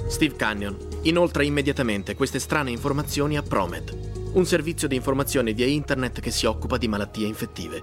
Steve 0.07 0.37
Canyon 0.37 0.77
inoltra 1.03 1.43
immediatamente 1.43 2.15
queste 2.15 2.39
strane 2.39 2.71
informazioni 2.71 3.37
a 3.37 3.43
Promed, 3.43 4.31
un 4.35 4.47
servizio 4.47 4.87
di 4.87 4.95
informazione 4.95 5.55
via 5.55 5.67
internet 5.67 6.21
che 6.21 6.31
si 6.31 6.47
occupa 6.47 6.77
di 6.77 6.87
malattie 6.87 7.27
infettive. 7.27 7.83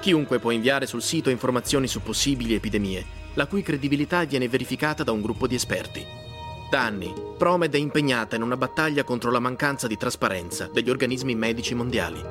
Chiunque 0.00 0.40
può 0.40 0.50
inviare 0.50 0.84
sul 0.84 1.02
sito 1.02 1.30
informazioni 1.30 1.86
su 1.86 2.02
possibili 2.02 2.54
epidemie, 2.54 3.04
la 3.34 3.46
cui 3.46 3.62
credibilità 3.62 4.24
viene 4.24 4.48
verificata 4.48 5.04
da 5.04 5.12
un 5.12 5.22
gruppo 5.22 5.46
di 5.46 5.54
esperti. 5.54 6.28
Da 6.70 6.82
anni, 6.82 7.12
Promed 7.36 7.74
è 7.74 7.78
impegnata 7.78 8.36
in 8.36 8.42
una 8.42 8.56
battaglia 8.56 9.02
contro 9.02 9.32
la 9.32 9.40
mancanza 9.40 9.88
di 9.88 9.96
trasparenza 9.96 10.70
degli 10.72 10.88
organismi 10.88 11.34
medici 11.34 11.74
mondiali. 11.74 12.22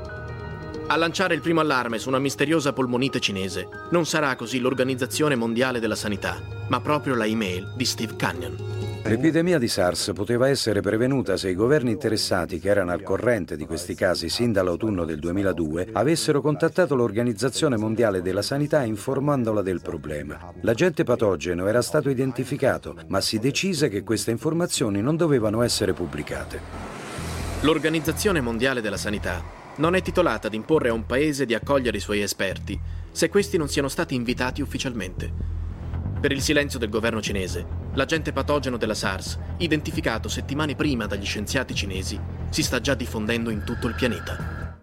A 0.87 0.95
lanciare 0.95 1.35
il 1.35 1.41
primo 1.41 1.59
allarme 1.59 1.99
su 1.99 2.07
una 2.07 2.19
misteriosa 2.19 2.71
polmonite 2.71 3.19
cinese 3.19 3.67
non 3.91 4.05
sarà 4.05 4.37
così 4.37 4.59
l'Organizzazione 4.59 5.35
Mondiale 5.35 5.81
della 5.81 5.95
Sanità, 5.95 6.41
ma 6.69 6.79
proprio 6.79 7.15
la 7.15 7.25
email 7.25 7.73
di 7.75 7.83
Steve 7.83 8.15
Canyon. 8.15 8.78
L'epidemia 9.03 9.57
di 9.57 9.67
SARS 9.67 10.11
poteva 10.13 10.49
essere 10.49 10.81
prevenuta 10.81 11.37
se 11.37 11.49
i 11.49 11.55
governi 11.55 11.91
interessati, 11.91 12.59
che 12.59 12.69
erano 12.69 12.91
al 12.91 13.01
corrente 13.01 13.55
di 13.55 13.65
questi 13.65 13.95
casi 13.95 14.29
sin 14.29 14.51
dall'autunno 14.51 15.05
del 15.05 15.19
2002, 15.19 15.89
avessero 15.93 16.41
contattato 16.41 16.95
l'Organizzazione 16.95 17.77
Mondiale 17.77 18.21
della 18.21 18.41
Sanità 18.41 18.83
informandola 18.83 19.61
del 19.61 19.81
problema. 19.81 20.53
L'agente 20.61 21.03
patogeno 21.03 21.65
era 21.67 21.81
stato 21.81 22.09
identificato, 22.09 22.95
ma 23.07 23.21
si 23.21 23.39
decise 23.39 23.87
che 23.87 24.03
queste 24.03 24.31
informazioni 24.31 25.01
non 25.01 25.15
dovevano 25.15 25.61
essere 25.61 25.93
pubblicate. 25.93 26.59
L'Organizzazione 27.61 28.41
Mondiale 28.41 28.81
della 28.81 28.97
Sanità 28.97 29.41
non 29.77 29.95
è 29.95 30.01
titolata 30.01 30.47
ad 30.47 30.53
imporre 30.53 30.89
a 30.89 30.93
un 30.93 31.05
paese 31.05 31.45
di 31.45 31.53
accogliere 31.53 31.97
i 31.97 32.01
suoi 32.01 32.21
esperti 32.21 32.79
se 33.11 33.29
questi 33.29 33.57
non 33.57 33.69
siano 33.69 33.87
stati 33.87 34.13
invitati 34.13 34.61
ufficialmente. 34.61 35.31
Per 36.19 36.31
il 36.31 36.41
silenzio 36.41 36.79
del 36.79 36.89
governo 36.89 37.21
cinese, 37.21 37.65
l'agente 37.93 38.31
patogeno 38.31 38.77
della 38.77 38.93
SARS, 38.93 39.39
identificato 39.57 40.27
settimane 40.27 40.75
prima 40.75 41.05
dagli 41.05 41.25
scienziati 41.25 41.73
cinesi, 41.73 42.19
si 42.49 42.63
sta 42.63 42.79
già 42.79 42.93
diffondendo 42.93 43.49
in 43.49 43.63
tutto 43.63 43.87
il 43.87 43.95
pianeta. 43.95 44.77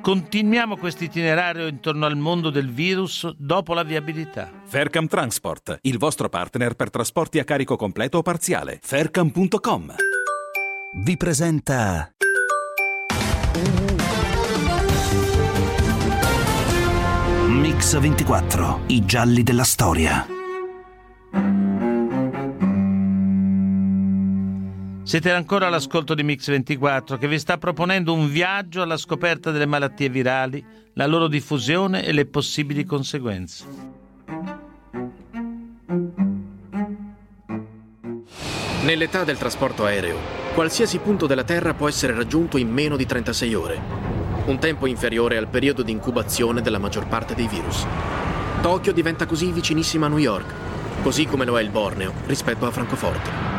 Continuiamo 0.00 0.76
questo 0.76 1.04
itinerario 1.04 1.66
intorno 1.66 2.06
al 2.06 2.16
mondo 2.16 2.50
del 2.50 2.70
virus 2.70 3.28
dopo 3.36 3.74
la 3.74 3.82
viabilità. 3.82 4.50
Faircam 4.64 5.06
Transport, 5.06 5.78
il 5.82 5.98
vostro 5.98 6.28
partner 6.28 6.74
per 6.74 6.90
trasporti 6.90 7.38
a 7.38 7.44
carico 7.44 7.76
completo 7.76 8.18
o 8.18 8.22
parziale. 8.22 8.78
Faircam.com 8.82 9.94
vi 10.98 11.16
presenta 11.18 12.10
Mix 17.48 17.98
24, 17.98 18.80
i 18.86 19.04
gialli 19.04 19.42
della 19.42 19.64
storia. 19.64 20.26
Siete 25.06 25.30
ancora 25.30 25.68
all'ascolto 25.68 26.14
di 26.14 26.24
Mix24 26.24 27.16
che 27.16 27.28
vi 27.28 27.38
sta 27.38 27.58
proponendo 27.58 28.12
un 28.12 28.28
viaggio 28.28 28.82
alla 28.82 28.96
scoperta 28.96 29.52
delle 29.52 29.64
malattie 29.64 30.08
virali, 30.08 30.62
la 30.94 31.06
loro 31.06 31.28
diffusione 31.28 32.04
e 32.04 32.10
le 32.10 32.26
possibili 32.26 32.82
conseguenze. 32.82 33.64
Nell'età 38.82 39.22
del 39.22 39.38
trasporto 39.38 39.84
aereo, 39.84 40.18
qualsiasi 40.54 40.98
punto 40.98 41.28
della 41.28 41.44
Terra 41.44 41.72
può 41.72 41.86
essere 41.86 42.12
raggiunto 42.12 42.56
in 42.56 42.68
meno 42.68 42.96
di 42.96 43.06
36 43.06 43.54
ore, 43.54 43.80
un 44.46 44.58
tempo 44.58 44.86
inferiore 44.86 45.36
al 45.36 45.46
periodo 45.46 45.84
di 45.84 45.92
incubazione 45.92 46.62
della 46.62 46.78
maggior 46.80 47.06
parte 47.06 47.36
dei 47.36 47.46
virus. 47.46 47.86
Tokyo 48.60 48.90
diventa 48.90 49.24
così 49.24 49.52
vicinissima 49.52 50.06
a 50.06 50.08
New 50.08 50.18
York, 50.18 50.52
così 51.02 51.26
come 51.26 51.44
lo 51.44 51.56
è 51.56 51.62
il 51.62 51.70
Borneo 51.70 52.12
rispetto 52.26 52.66
a 52.66 52.72
Francoforte. 52.72 53.55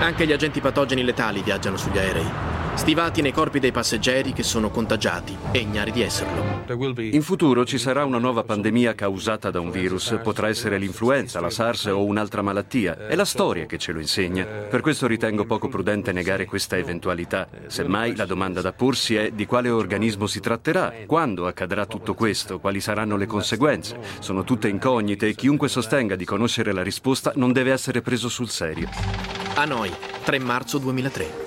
Anche 0.00 0.26
gli 0.26 0.32
agenti 0.32 0.60
patogeni 0.60 1.04
letali 1.04 1.40
viaggiano 1.42 1.76
sugli 1.76 1.98
aerei, 1.98 2.26
stivati 2.74 3.22
nei 3.22 3.32
corpi 3.32 3.60
dei 3.60 3.70
passeggeri 3.70 4.32
che 4.32 4.42
sono 4.42 4.68
contagiati 4.68 5.36
e 5.52 5.60
ignari 5.60 5.92
di 5.92 6.02
esserlo. 6.02 6.62
In 6.98 7.22
futuro 7.22 7.64
ci 7.64 7.78
sarà 7.78 8.04
una 8.04 8.18
nuova 8.18 8.42
pandemia 8.42 8.94
causata 8.94 9.50
da 9.50 9.60
un 9.60 9.70
virus, 9.70 10.18
potrà 10.22 10.48
essere 10.48 10.78
l'influenza, 10.78 11.40
la 11.40 11.48
SARS 11.48 11.86
o 11.86 12.04
un'altra 12.04 12.42
malattia. 12.42 13.06
È 13.06 13.14
la 13.14 13.24
storia 13.24 13.66
che 13.66 13.78
ce 13.78 13.92
lo 13.92 14.00
insegna. 14.00 14.44
Per 14.44 14.80
questo 14.80 15.06
ritengo 15.06 15.46
poco 15.46 15.68
prudente 15.68 16.12
negare 16.12 16.44
questa 16.44 16.76
eventualità. 16.76 17.48
Semmai 17.68 18.16
la 18.16 18.26
domanda 18.26 18.60
da 18.60 18.72
porsi 18.72 19.14
è 19.14 19.30
di 19.30 19.46
quale 19.46 19.70
organismo 19.70 20.26
si 20.26 20.40
tratterà, 20.40 20.92
quando 21.06 21.46
accadrà 21.46 21.86
tutto 21.86 22.14
questo, 22.14 22.58
quali 22.58 22.80
saranno 22.80 23.16
le 23.16 23.26
conseguenze. 23.26 23.96
Sono 24.18 24.42
tutte 24.42 24.68
incognite 24.68 25.28
e 25.28 25.34
chiunque 25.34 25.68
sostenga 25.68 26.16
di 26.16 26.24
conoscere 26.24 26.72
la 26.72 26.82
risposta 26.82 27.32
non 27.36 27.52
deve 27.52 27.72
essere 27.72 28.02
preso 28.02 28.28
sul 28.28 28.48
serio. 28.48 29.43
Hanoi, 29.56 29.88
3 30.24 30.38
marzo 30.40 30.78
2003. 30.78 31.42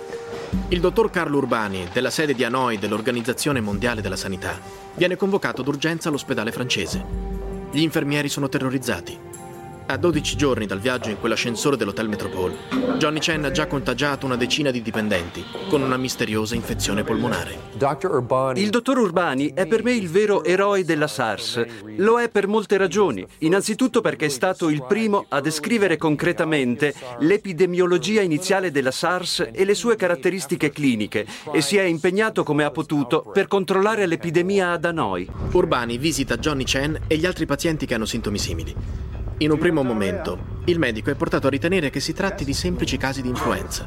Il 0.70 0.80
dottor 0.80 1.10
Carlo 1.10 1.40
Urbani, 1.40 1.90
della 1.92 2.10
sede 2.10 2.34
di 2.34 2.46
Hanoi 2.46 2.78
dell'Organizzazione 2.78 3.60
Mondiale 3.60 4.02
della 4.02 4.16
Sanità, 4.16 4.58
viene 4.96 5.18
convocato 5.18 5.62
d'urgenza 5.62 6.08
all'ospedale 6.08 6.54
francese. 6.54 7.04
Gli 7.70 7.82
infermieri 7.82 8.30
sono 8.30 8.48
terrorizzati. 8.48 9.27
A 9.90 9.96
12 9.96 10.36
giorni 10.36 10.66
dal 10.66 10.82
viaggio 10.82 11.10
in 11.10 11.18
quell'ascensore 11.18 11.78
dell'Hotel 11.78 12.10
Metropole, 12.10 12.54
Johnny 12.98 13.20
Chen 13.20 13.46
ha 13.46 13.52
già 13.52 13.68
contagiato 13.68 14.26
una 14.26 14.36
decina 14.36 14.70
di 14.70 14.82
dipendenti 14.82 15.42
con 15.70 15.82
una 15.82 15.96
misteriosa 15.96 16.56
infezione 16.56 17.06
polmonare. 17.06 17.58
Il 18.56 18.70
dottor 18.70 18.98
Urbani 18.98 19.54
è 19.54 19.66
per 19.66 19.84
me 19.84 19.94
il 19.94 20.10
vero 20.10 20.44
eroe 20.44 20.84
della 20.84 21.08
SARS. 21.08 21.66
Lo 21.96 22.20
è 22.20 22.28
per 22.28 22.48
molte 22.48 22.76
ragioni. 22.76 23.26
Innanzitutto 23.40 24.02
perché 24.02 24.26
è 24.26 24.30
stato 24.30 24.68
il 24.68 24.84
primo 24.86 25.24
a 25.30 25.40
descrivere 25.40 25.96
concretamente 25.96 26.94
l'epidemiologia 27.20 28.22
iniziale 28.22 28.72
della 28.72 28.92
SARS 28.92 29.52
e 29.54 29.64
le 29.64 29.74
sue 29.74 29.96
caratteristiche 29.96 30.70
cliniche 30.70 31.26
e 31.54 31.62
si 31.62 31.78
è 31.78 31.84
impegnato 31.84 32.44
come 32.44 32.66
ha 32.66 32.72
potuto 32.72 33.22
per 33.22 33.48
controllare 33.48 34.06
l'epidemia 34.06 34.76
da 34.76 34.92
noi. 34.92 35.26
Urbani 35.54 35.98
visita 35.98 36.36
Johnny 36.36 36.66
Chen 36.66 37.04
e 37.08 37.16
gli 37.16 37.26
altri 37.26 37.46
pazienti 37.46 37.86
che 37.86 37.94
hanno 37.94 38.04
sintomi 38.04 38.38
simili. 38.38 38.76
In 39.40 39.52
un 39.52 39.60
primo 39.60 39.84
momento, 39.84 40.56
il 40.66 40.80
medico 40.80 41.12
è 41.12 41.16
portato 41.16 41.46
a 41.46 41.52
ritenere 41.52 41.92
che 41.92 42.00
si 42.00 42.12
tratti 42.12 42.44
di 42.44 42.54
semplici 42.54 42.98
casi 42.98 43.22
di 43.22 43.28
influenza. 43.28 43.86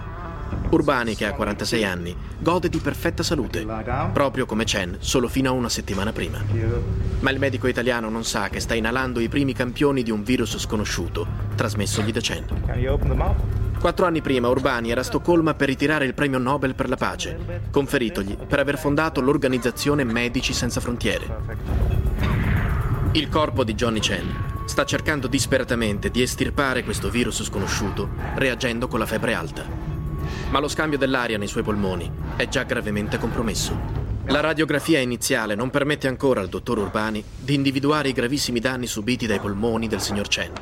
Urbani, 0.71 1.17
che 1.17 1.27
ha 1.27 1.33
46 1.33 1.85
anni, 1.85 2.17
gode 2.39 2.69
di 2.69 2.79
perfetta 2.79 3.25
salute, 3.25 3.67
proprio 4.13 4.47
come 4.47 4.63
Chen 4.63 4.99
solo 5.01 5.27
fino 5.27 5.51
a 5.51 5.53
una 5.53 5.69
settimana 5.69 6.13
prima. 6.13 6.41
Ma 7.19 7.31
il 7.33 7.41
medico 7.41 7.67
italiano 7.67 8.09
non 8.09 8.23
sa 8.23 8.49
che 8.49 8.61
sta 8.61 8.75
inalando 8.75 9.19
i 9.19 9.29
primi 9.29 9.53
campioni 9.53 10.05
di 10.05 10.13
un 10.13 10.23
virus 10.23 10.57
sconosciuto, 10.57 11.27
trasmessogli 11.57 12.13
da 12.13 12.21
Chen. 12.21 12.45
Quattro 13.81 14.07
anni 14.07 14.21
prima 14.21 14.47
Urbani 14.47 14.93
era 14.93 15.01
a 15.01 15.05
Stoccolma 15.05 15.55
per 15.55 15.67
ritirare 15.67 16.05
il 16.05 16.15
premio 16.15 16.39
Nobel 16.39 16.77
per 16.77 16.89
la 16.89 16.97
pace, 16.97 17.67
conferitogli 17.73 18.37
per 18.37 18.61
aver 18.61 18.79
fondato 18.79 19.21
l'organizzazione 19.21 20.05
Medici 20.05 20.53
Senza 20.53 20.81
Frontiere. 20.81 22.50
Il 23.13 23.29
corpo 23.29 23.65
di 23.65 23.75
Johnny 23.75 23.99
Chen 23.99 24.63
sta 24.67 24.85
cercando 24.85 25.27
disperatamente 25.27 26.13
di 26.13 26.23
estirpare 26.23 26.85
questo 26.85 27.11
virus 27.11 27.43
sconosciuto 27.43 28.09
reagendo 28.37 28.87
con 28.87 29.01
la 29.01 29.07
febbre 29.07 29.35
alta. 29.35 29.67
Ma 30.51 30.61
lo 30.61 30.69
scambio 30.69 30.97
dell'aria 30.97 31.37
nei 31.37 31.49
suoi 31.49 31.65
polmoni 31.65 32.09
è 32.37 32.47
già 32.47 32.63
gravemente 32.63 33.19
compromesso. 33.19 33.77
La 34.27 34.39
radiografia 34.39 35.01
iniziale 35.01 35.57
non 35.57 35.71
permette 35.71 36.07
ancora 36.07 36.41
al 36.41 36.49
dottor 36.49 36.79
Urbani 36.79 37.25
di 37.37 37.55
individuare 37.55 38.11
i 38.11 38.13
gravissimi 38.13 38.61
danni 38.61 38.87
subiti 38.87 39.27
dai 39.27 39.41
polmoni 39.41 39.89
del 39.89 40.01
signor 40.01 40.29
Chen. 40.29 40.53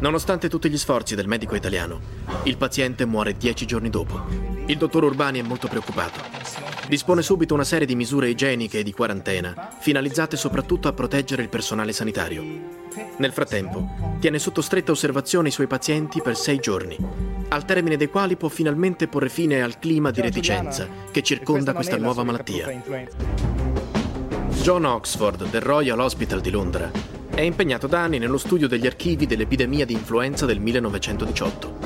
Nonostante 0.00 0.50
tutti 0.50 0.68
gli 0.68 0.76
sforzi 0.76 1.14
del 1.14 1.26
medico 1.26 1.54
italiano, 1.54 2.00
il 2.42 2.58
paziente 2.58 3.06
muore 3.06 3.38
dieci 3.38 3.64
giorni 3.64 3.88
dopo. 3.88 4.26
Il 4.66 4.76
dottor 4.76 5.04
Urbani 5.04 5.40
è 5.40 5.42
molto 5.42 5.68
preoccupato. 5.68 6.69
Dispone 6.90 7.22
subito 7.22 7.54
una 7.54 7.62
serie 7.62 7.86
di 7.86 7.94
misure 7.94 8.28
igieniche 8.28 8.80
e 8.80 8.82
di 8.82 8.92
quarantena, 8.92 9.76
finalizzate 9.78 10.36
soprattutto 10.36 10.88
a 10.88 10.92
proteggere 10.92 11.40
il 11.40 11.48
personale 11.48 11.92
sanitario. 11.92 12.42
Nel 13.18 13.32
frattempo, 13.32 14.16
tiene 14.18 14.40
sotto 14.40 14.60
stretta 14.60 14.90
osservazione 14.90 15.46
i 15.46 15.52
suoi 15.52 15.68
pazienti 15.68 16.20
per 16.20 16.36
sei 16.36 16.58
giorni, 16.58 16.96
al 17.50 17.64
termine 17.64 17.96
dei 17.96 18.08
quali 18.08 18.34
può 18.34 18.48
finalmente 18.48 19.06
porre 19.06 19.28
fine 19.28 19.62
al 19.62 19.78
clima 19.78 20.10
di 20.10 20.20
reticenza 20.20 20.88
che 21.12 21.22
circonda 21.22 21.74
questa 21.74 21.96
nuova 21.96 22.24
malattia. 22.24 22.82
John 24.60 24.84
Oxford 24.84 25.48
del 25.48 25.60
Royal 25.60 26.00
Hospital 26.00 26.40
di 26.40 26.50
Londra 26.50 26.90
è 27.32 27.42
impegnato 27.42 27.86
da 27.86 28.00
anni 28.00 28.18
nello 28.18 28.36
studio 28.36 28.66
degli 28.66 28.86
archivi 28.86 29.26
dell'epidemia 29.26 29.86
di 29.86 29.92
influenza 29.92 30.44
del 30.44 30.58
1918. 30.58 31.79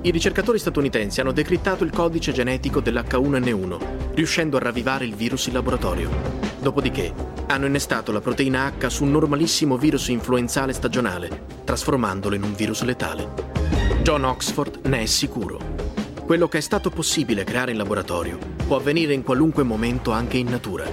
I 0.00 0.12
ricercatori 0.12 0.60
statunitensi 0.60 1.20
hanno 1.20 1.32
decrittato 1.32 1.82
il 1.82 1.90
codice 1.90 2.30
genetico 2.30 2.80
dell'H1N1, 2.80 4.14
riuscendo 4.14 4.56
a 4.56 4.60
ravvivare 4.60 5.04
il 5.04 5.16
virus 5.16 5.48
in 5.48 5.54
laboratorio. 5.54 6.08
Dopodiché 6.60 7.12
hanno 7.48 7.66
innestato 7.66 8.12
la 8.12 8.20
proteina 8.20 8.72
H 8.78 8.86
su 8.86 9.02
un 9.02 9.10
normalissimo 9.10 9.76
virus 9.76 10.08
influenzale 10.08 10.72
stagionale, 10.72 11.46
trasformandolo 11.64 12.36
in 12.36 12.44
un 12.44 12.54
virus 12.54 12.84
letale. 12.84 13.28
John 14.02 14.22
Oxford 14.22 14.86
ne 14.86 15.00
è 15.00 15.06
sicuro. 15.06 15.58
Quello 16.24 16.46
che 16.46 16.58
è 16.58 16.62
stato 16.62 16.90
possibile 16.90 17.42
creare 17.42 17.72
in 17.72 17.76
laboratorio 17.76 18.38
può 18.66 18.76
avvenire 18.76 19.14
in 19.14 19.24
qualunque 19.24 19.64
momento 19.64 20.12
anche 20.12 20.36
in 20.36 20.46
natura. 20.46 20.84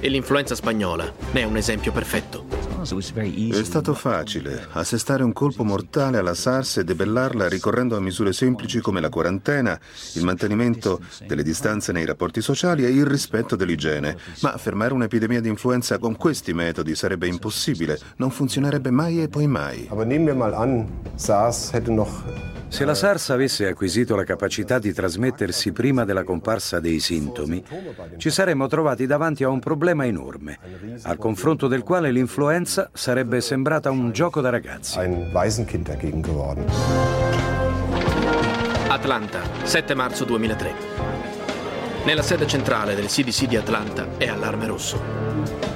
E 0.00 0.08
l'influenza 0.08 0.54
spagnola 0.54 1.12
ne 1.32 1.40
è 1.40 1.44
un 1.44 1.58
esempio 1.58 1.92
perfetto. 1.92 2.63
È 2.84 3.64
stato 3.64 3.94
facile 3.94 4.66
assestare 4.72 5.22
un 5.22 5.32
colpo 5.32 5.64
mortale 5.64 6.18
alla 6.18 6.34
SARS 6.34 6.76
e 6.76 6.84
debellarla 6.84 7.48
ricorrendo 7.48 7.96
a 7.96 8.00
misure 8.00 8.34
semplici 8.34 8.80
come 8.80 9.00
la 9.00 9.08
quarantena, 9.08 9.80
il 10.16 10.22
mantenimento 10.22 11.00
delle 11.26 11.42
distanze 11.42 11.92
nei 11.92 12.04
rapporti 12.04 12.42
sociali 12.42 12.84
e 12.84 12.90
il 12.90 13.06
rispetto 13.06 13.56
dell'igiene. 13.56 14.18
Ma 14.42 14.58
fermare 14.58 14.92
un'epidemia 14.92 15.40
di 15.40 15.48
influenza 15.48 15.96
con 15.96 16.16
questi 16.16 16.52
metodi 16.52 16.94
sarebbe 16.94 17.26
impossibile, 17.26 17.98
non 18.16 18.30
funzionerebbe 18.30 18.90
mai 18.90 19.22
e 19.22 19.28
poi 19.28 19.46
mai. 19.46 19.88
Se 22.74 22.84
la 22.84 22.94
SARS 22.94 23.30
avesse 23.30 23.68
acquisito 23.68 24.16
la 24.16 24.24
capacità 24.24 24.80
di 24.80 24.92
trasmettersi 24.92 25.70
prima 25.70 26.04
della 26.04 26.24
comparsa 26.24 26.80
dei 26.80 26.98
sintomi, 26.98 27.62
ci 28.16 28.30
saremmo 28.30 28.66
trovati 28.66 29.06
davanti 29.06 29.44
a 29.44 29.48
un 29.48 29.60
problema 29.60 30.04
enorme, 30.06 30.58
al 31.02 31.16
confronto 31.16 31.68
del 31.68 31.84
quale 31.84 32.10
l'influenza 32.10 32.73
sarebbe 32.92 33.40
sembrata 33.40 33.90
un 33.90 34.12
gioco 34.12 34.40
da 34.40 34.50
ragazzi. 34.50 34.98
Atlanta, 38.88 39.40
7 39.62 39.94
marzo 39.94 40.24
2003. 40.24 40.72
Nella 42.04 42.22
sede 42.22 42.46
centrale 42.46 42.94
del 42.94 43.06
CDC 43.06 43.46
di 43.46 43.56
Atlanta 43.56 44.06
è 44.18 44.28
allarme 44.28 44.66
rosso. 44.66 45.00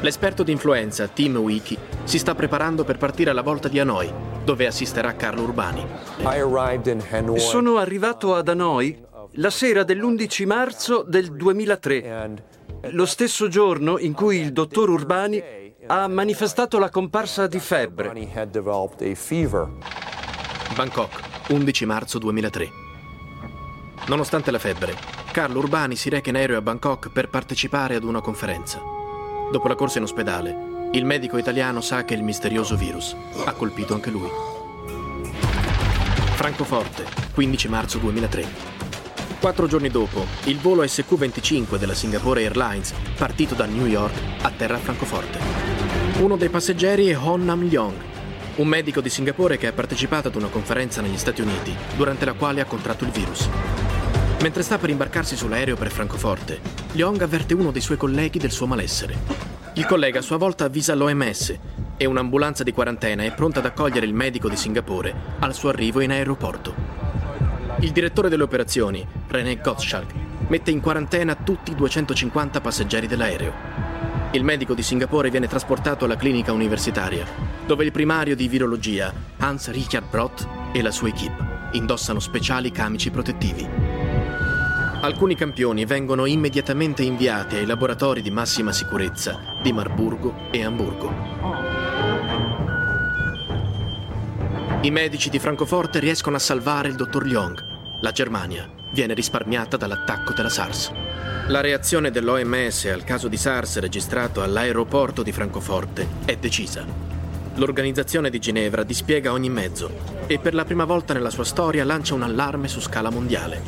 L'esperto 0.01 0.43
di 0.43 0.53
influenza 0.53 1.09
Tim 1.09 1.37
Wiki 1.37 1.77
si 2.05 2.19
sta 2.19 2.35
preparando 2.35 2.85
per 2.85 2.99
partire 2.99 3.31
alla 3.31 3.43
volta 3.43 3.69
di 3.69 3.81
Hanoi, 3.81 4.13
dove 4.45 4.67
assisterà 4.67 5.15
Carlo 5.15 5.43
Urbani. 5.43 5.85
Sono 7.39 7.79
arrivato 7.79 8.35
ad 8.35 8.49
Hanoi 8.49 9.07
la 9.33 9.51
sera 9.51 9.85
dell'11 9.85 10.47
marzo 10.47 11.03
del 11.03 11.33
2003, 11.33 12.31
lo 12.91 13.07
stesso 13.07 13.49
giorno 13.49 13.99
in 13.99 14.13
cui 14.13 14.39
il 14.39 14.53
dottor 14.53 14.89
Urbani 14.91 15.43
ha 15.91 16.07
manifestato 16.07 16.79
la 16.79 16.91
comparsa 16.91 17.47
di 17.47 17.59
febbre. 17.59 18.09
Bangkok, 20.75 21.49
11 21.49 21.87
marzo 21.87 22.19
2003. 22.19 22.71
Nonostante 24.09 24.51
la 24.51 24.59
febbre, 24.59 24.95
Carlo 25.33 25.61
Urbani 25.61 25.97
si 25.97 26.11
reca 26.11 26.29
in 26.29 26.37
aereo 26.37 26.59
a 26.59 26.63
Bangkok 26.63 27.09
per 27.11 27.31
partecipare 27.31 27.95
ad 27.95 28.05
una 28.05 28.21
conferenza. 28.21 28.79
Dopo 29.51 29.67
la 29.67 29.75
corsa 29.75 29.97
in 29.97 30.05
ospedale, 30.05 30.91
il 30.93 31.07
medico 31.07 31.39
italiano 31.39 31.81
sa 31.81 32.05
che 32.05 32.13
il 32.13 32.23
misterioso 32.23 32.77
virus 32.77 33.17
ha 33.47 33.53
colpito 33.53 33.95
anche 33.95 34.11
lui. 34.11 34.29
Francoforte, 36.35 37.07
15 37.33 37.69
marzo 37.69 37.99
2003. 37.99 38.77
Quattro 39.41 39.67
giorni 39.67 39.89
dopo, 39.89 40.27
il 40.45 40.59
volo 40.59 40.83
SQ-25 40.83 41.77
della 41.77 41.95
Singapore 41.95 42.43
Airlines, 42.43 42.93
partito 43.17 43.55
da 43.55 43.65
New 43.65 43.87
York, 43.87 44.13
atterra 44.43 44.75
a 44.75 44.79
Francoforte. 44.79 45.78
Uno 46.17 46.37
dei 46.37 46.49
passeggeri 46.49 47.07
è 47.07 47.17
Hon 47.17 47.45
Nam 47.45 47.69
Leong, 47.69 47.95
un 48.57 48.67
medico 48.67 49.01
di 49.01 49.09
Singapore 49.09 49.57
che 49.57 49.69
ha 49.69 49.73
partecipato 49.73 50.27
ad 50.27 50.35
una 50.35 50.49
conferenza 50.49 51.01
negli 51.01 51.17
Stati 51.17 51.43
Uniti, 51.43 51.73
durante 51.97 52.25
la 52.25 52.33
quale 52.33 52.61
ha 52.61 52.65
contratto 52.65 53.05
il 53.05 53.11
virus. 53.11 53.49
Mentre 54.43 54.65
sta 54.65 54.79
per 54.79 54.91
imbarcarsi 54.91 55.37
sull'aereo 55.37 55.77
per 55.77 55.93
Francoforte, 55.93 56.61
Leong 56.93 57.23
avverte 57.23 57.55
uno 57.55 57.71
dei 57.71 57.81
suoi 57.81 57.97
colleghi 57.97 58.41
del 58.41 58.51
suo 58.51 58.67
malessere. 58.67 59.17
Il 59.75 59.87
collega 59.87 60.19
a 60.19 60.23
sua 60.23 60.39
volta 60.39 60.65
avvisa 60.65 60.95
l'OMS 60.95 61.57
e 61.97 62.05
un'ambulanza 62.05 62.65
di 62.65 62.73
quarantena 62.73 63.23
è 63.23 63.33
pronta 63.33 63.61
ad 63.61 63.67
accogliere 63.67 64.07
il 64.07 64.15
medico 64.15 64.49
di 64.49 64.57
Singapore 64.57 65.15
al 65.39 65.55
suo 65.55 65.69
arrivo 65.69 66.01
in 66.01 66.11
aeroporto. 66.11 66.75
Il 67.81 67.93
direttore 67.93 68.29
delle 68.29 68.43
operazioni, 68.43 69.07
René 69.29 69.61
Gottschalk, 69.61 70.13
mette 70.49 70.73
in 70.73 70.81
quarantena 70.81 71.37
tutti 71.37 71.71
i 71.71 71.77
250 71.77 72.61
passeggeri 72.61 73.07
dell'aereo. 73.07 73.88
Il 74.33 74.45
medico 74.45 74.75
di 74.75 74.83
Singapore 74.83 75.31
viene 75.31 75.47
trasportato 75.47 76.05
alla 76.05 76.17
clinica 76.17 76.53
universitaria, 76.53 77.27
dove 77.67 77.85
il 77.85 77.93
primario 77.93 78.37
di 78.37 78.47
virologia, 78.47 79.13
Hans 79.39 79.71
Richard 79.71 80.11
Brott, 80.11 80.47
e 80.73 80.83
la 80.83 80.91
sua 80.91 81.09
equipe 81.09 81.47
indossano 81.73 82.21
speciali 82.21 82.71
camici 82.71 83.11
protettivi. 83.11 83.67
Alcuni 85.01 85.35
campioni 85.35 85.87
vengono 85.87 86.27
immediatamente 86.27 87.03
inviati 87.03 87.57
ai 87.57 87.65
laboratori 87.65 88.21
di 88.21 88.31
massima 88.31 88.71
sicurezza 88.71 89.41
di 89.63 89.73
Marburgo 89.73 90.35
e 90.51 90.63
Amburgo. 90.63 91.11
I 94.83 94.91
medici 94.91 95.31
di 95.31 95.39
Francoforte 95.39 96.01
riescono 96.01 96.37
a 96.37 96.41
salvare 96.41 96.89
il 96.89 96.97
dottor 96.97 97.25
Leong. 97.25 97.68
La 98.01 98.13
Germania 98.13 98.71
viene 98.93 99.13
risparmiata 99.13 99.77
dall'attacco 99.77 100.33
della 100.33 100.49
SARS. 100.49 100.93
La 101.49 101.61
reazione 101.61 102.13
dell'OMS 102.13 102.85
al 102.85 103.03
caso 103.03 103.27
di 103.27 103.37
SARS 103.37 103.81
registrato 103.81 104.41
all'aeroporto 104.41 105.25
di 105.25 105.33
Francoforte 105.33 106.07
è 106.25 106.37
decisa. 106.37 106.85
L'organizzazione 107.57 108.31
di 108.31 108.39
Ginevra 108.39 108.85
dispiega 108.85 109.33
ogni 109.33 109.51
mezzo 109.51 109.91
e 110.29 110.39
per 110.39 110.55
la 110.55 110.65
prima 110.65 110.85
volta 110.85 111.13
nella 111.13 111.31
sua 111.31 111.43
storia 111.43 111.85
lancia 111.85 112.15
un 112.15 112.23
allarme 112.23 112.69
su 112.69 112.79
scala 112.79 113.11
mondiale. 113.11 113.63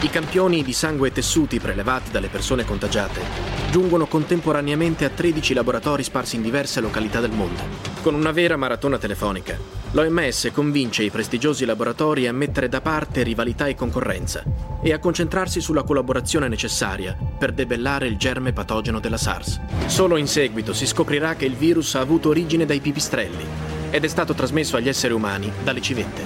I 0.00 0.08
campioni 0.08 0.62
di 0.62 0.72
sangue 0.72 1.08
e 1.08 1.12
tessuti 1.12 1.60
prelevati 1.60 2.10
dalle 2.10 2.28
persone 2.28 2.64
contagiate 2.64 3.63
giungono 3.74 4.06
contemporaneamente 4.06 5.04
a 5.04 5.08
13 5.08 5.52
laboratori 5.52 6.04
sparsi 6.04 6.36
in 6.36 6.42
diverse 6.42 6.80
località 6.80 7.18
del 7.18 7.32
mondo. 7.32 7.60
Con 8.02 8.14
una 8.14 8.30
vera 8.30 8.56
maratona 8.56 8.98
telefonica, 8.98 9.58
l'OMS 9.90 10.50
convince 10.52 11.02
i 11.02 11.10
prestigiosi 11.10 11.64
laboratori 11.64 12.28
a 12.28 12.32
mettere 12.32 12.68
da 12.68 12.80
parte 12.80 13.24
rivalità 13.24 13.66
e 13.66 13.74
concorrenza 13.74 14.44
e 14.80 14.92
a 14.92 15.00
concentrarsi 15.00 15.60
sulla 15.60 15.82
collaborazione 15.82 16.46
necessaria 16.46 17.18
per 17.36 17.50
debellare 17.50 18.06
il 18.06 18.16
germe 18.16 18.52
patogeno 18.52 19.00
della 19.00 19.16
SARS. 19.16 19.60
Solo 19.86 20.18
in 20.18 20.28
seguito 20.28 20.72
si 20.72 20.86
scoprirà 20.86 21.34
che 21.34 21.46
il 21.46 21.56
virus 21.56 21.96
ha 21.96 22.00
avuto 22.00 22.28
origine 22.28 22.66
dai 22.66 22.78
pipistrelli 22.78 23.44
ed 23.90 24.04
è 24.04 24.08
stato 24.08 24.34
trasmesso 24.34 24.76
agli 24.76 24.88
esseri 24.88 25.14
umani 25.14 25.50
dalle 25.64 25.80
civette. 25.80 26.22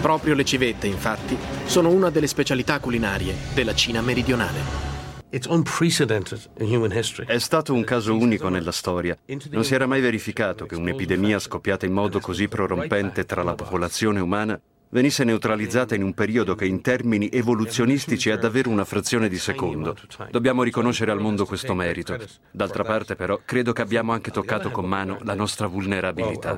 Proprio 0.00 0.34
le 0.34 0.46
civette, 0.46 0.86
infatti, 0.86 1.36
sono 1.66 1.90
una 1.90 2.08
delle 2.08 2.26
specialità 2.26 2.80
culinarie 2.80 3.34
della 3.52 3.74
Cina 3.74 4.00
meridionale. 4.00 4.95
È 7.26 7.38
stato 7.38 7.72
un 7.74 7.84
caso 7.84 8.16
unico 8.16 8.48
nella 8.48 8.72
storia. 8.72 9.16
Non 9.50 9.64
si 9.64 9.74
era 9.74 9.86
mai 9.86 10.00
verificato 10.00 10.66
che 10.66 10.76
un'epidemia 10.76 11.38
scoppiata 11.38 11.84
in 11.84 11.92
modo 11.92 12.20
così 12.20 12.48
prorompente 12.48 13.24
tra 13.24 13.42
la 13.42 13.54
popolazione 13.54 14.20
umana 14.20 14.60
venisse 14.88 15.24
neutralizzata 15.24 15.94
in 15.94 16.02
un 16.02 16.14
periodo 16.14 16.54
che 16.54 16.64
in 16.64 16.80
termini 16.80 17.28
evoluzionistici 17.30 18.30
è 18.30 18.38
davvero 18.38 18.70
una 18.70 18.84
frazione 18.84 19.28
di 19.28 19.38
secondo. 19.38 19.96
Dobbiamo 20.30 20.62
riconoscere 20.62 21.10
al 21.10 21.20
mondo 21.20 21.44
questo 21.44 21.74
merito. 21.74 22.16
D'altra 22.50 22.84
parte, 22.84 23.16
però, 23.16 23.40
credo 23.44 23.72
che 23.72 23.82
abbiamo 23.82 24.12
anche 24.12 24.30
toccato 24.30 24.70
con 24.70 24.86
mano 24.86 25.18
la 25.22 25.34
nostra 25.34 25.66
vulnerabilità. 25.66 26.56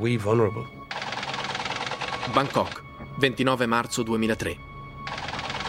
Bangkok, 2.32 2.82
29 3.18 3.66
marzo 3.66 4.02
2003. 4.02 4.77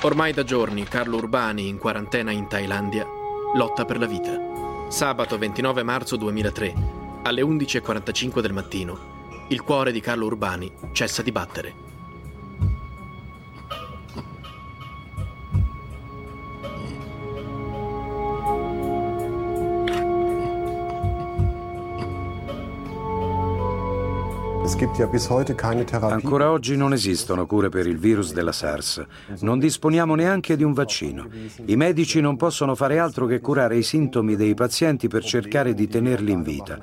Ormai 0.01 0.31
da 0.31 0.45
giorni 0.45 0.85
Carlo 0.85 1.17
Urbani, 1.17 1.67
in 1.67 1.77
quarantena 1.77 2.31
in 2.31 2.47
Thailandia, 2.47 3.05
lotta 3.53 3.83
per 3.83 3.99
la 3.99 4.05
vita. 4.05 4.87
Sabato 4.87 5.37
29 5.37 5.83
marzo 5.83 6.15
2003, 6.15 6.73
Alle 7.23 7.41
11.45 7.41 8.39
del 8.39 8.53
mattino, 8.53 9.45
il 9.49 9.61
cuore 9.61 9.91
di 9.91 9.99
Carlo 9.99 10.27
Urbani 10.27 10.71
cessa 10.93 11.21
di 11.21 11.33
battere. 11.33 11.88
Ancora 26.13 26.51
oggi 26.51 26.77
non 26.77 26.93
esistono 26.93 27.47
cure 27.47 27.69
per 27.69 27.87
il 27.87 27.97
virus 27.97 28.33
della 28.33 28.51
SARS. 28.51 29.03
Non 29.39 29.57
disponiamo 29.57 30.13
neanche 30.13 30.55
di 30.55 30.63
un 30.63 30.73
vaccino. 30.73 31.27
I 31.65 31.75
medici 31.75 32.21
non 32.21 32.37
possono 32.37 32.75
fare 32.75 32.99
altro 32.99 33.25
che 33.25 33.39
curare 33.39 33.77
i 33.77 33.83
sintomi 33.83 34.35
dei 34.35 34.53
pazienti 34.53 35.07
per 35.07 35.23
cercare 35.23 35.73
di 35.73 35.87
tenerli 35.87 36.31
in 36.31 36.43
vita. 36.43 36.77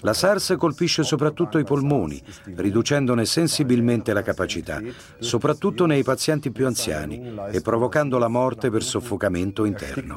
La 0.00 0.12
SARS 0.12 0.54
colpisce 0.58 1.02
soprattutto 1.02 1.58
i 1.58 1.64
polmoni, 1.64 2.22
riducendone 2.56 3.24
sensibilmente 3.24 4.12
la 4.12 4.22
capacità, 4.22 4.78
soprattutto 5.18 5.86
nei 5.86 6.02
pazienti 6.02 6.50
più 6.50 6.66
anziani 6.66 7.38
e 7.50 7.62
provocando 7.62 8.18
la 8.18 8.28
morte 8.28 8.68
per 8.70 8.82
soffocamento 8.82 9.64
interno. 9.64 10.16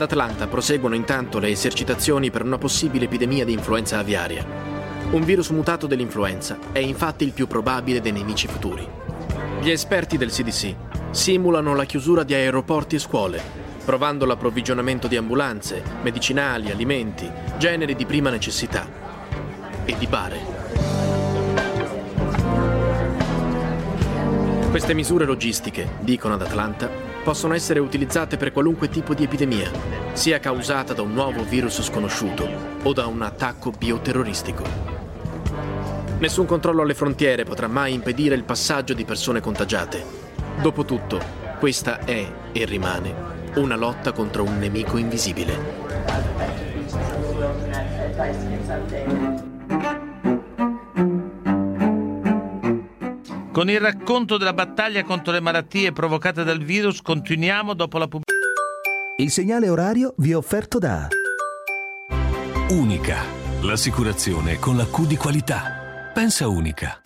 Ad 0.00 0.10
Atlanta 0.10 0.46
proseguono 0.46 0.94
intanto 0.94 1.38
le 1.38 1.50
esercitazioni 1.50 2.30
per 2.30 2.42
una 2.42 2.56
possibile 2.56 3.04
epidemia 3.04 3.44
di 3.44 3.52
influenza 3.52 3.98
aviaria. 3.98 4.42
Un 5.10 5.22
virus 5.24 5.50
mutato 5.50 5.86
dell'influenza 5.86 6.56
è 6.72 6.78
infatti 6.78 7.24
il 7.24 7.32
più 7.32 7.46
probabile 7.46 8.00
dei 8.00 8.10
nemici 8.10 8.48
futuri. 8.48 8.88
Gli 9.60 9.68
esperti 9.68 10.16
del 10.16 10.30
CDC 10.30 10.74
simulano 11.10 11.74
la 11.74 11.84
chiusura 11.84 12.22
di 12.22 12.32
aeroporti 12.32 12.96
e 12.96 12.98
scuole, 12.98 13.42
provando 13.84 14.24
l'approvvigionamento 14.24 15.06
di 15.06 15.18
ambulanze, 15.18 15.82
medicinali, 16.00 16.70
alimenti, 16.70 17.30
generi 17.58 17.94
di 17.94 18.06
prima 18.06 18.30
necessità 18.30 18.88
e 19.84 19.94
di 19.98 20.06
bare. 20.06 20.40
Queste 24.70 24.94
misure 24.94 25.26
logistiche, 25.26 25.96
dicono 26.00 26.34
ad 26.34 26.40
Atlanta, 26.40 27.09
possono 27.22 27.54
essere 27.54 27.80
utilizzate 27.80 28.36
per 28.36 28.52
qualunque 28.52 28.88
tipo 28.88 29.14
di 29.14 29.24
epidemia, 29.24 29.70
sia 30.12 30.38
causata 30.38 30.94
da 30.94 31.02
un 31.02 31.12
nuovo 31.12 31.42
virus 31.44 31.82
sconosciuto 31.82 32.48
o 32.82 32.92
da 32.92 33.06
un 33.06 33.22
attacco 33.22 33.70
bioterroristico. 33.70 34.64
Nessun 36.18 36.46
controllo 36.46 36.82
alle 36.82 36.94
frontiere 36.94 37.44
potrà 37.44 37.66
mai 37.66 37.94
impedire 37.94 38.34
il 38.34 38.44
passaggio 38.44 38.94
di 38.94 39.04
persone 39.04 39.40
contagiate. 39.40 40.04
Dopotutto, 40.60 41.18
questa 41.58 42.00
è 42.00 42.26
e 42.52 42.64
rimane 42.64 43.30
una 43.54 43.76
lotta 43.76 44.12
contro 44.12 44.44
un 44.44 44.58
nemico 44.58 44.96
invisibile. 44.96 45.58
Con 53.52 53.68
il 53.68 53.80
racconto 53.80 54.36
della 54.36 54.52
battaglia 54.52 55.02
contro 55.02 55.32
le 55.32 55.40
malattie 55.40 55.92
provocate 55.92 56.44
dal 56.44 56.62
virus 56.62 57.02
continuiamo 57.02 57.74
dopo 57.74 57.98
la 57.98 58.06
pubblicità. 58.06 58.38
Il 59.16 59.30
segnale 59.30 59.68
orario 59.68 60.14
vi 60.18 60.30
è 60.30 60.36
offerto 60.36 60.78
da 60.78 61.08
Unica, 62.68 63.24
l'assicurazione 63.62 64.60
con 64.60 64.76
la 64.76 64.86
Q 64.86 65.04
di 65.04 65.16
qualità. 65.16 66.10
Pensa 66.14 66.46
unica. 66.46 67.00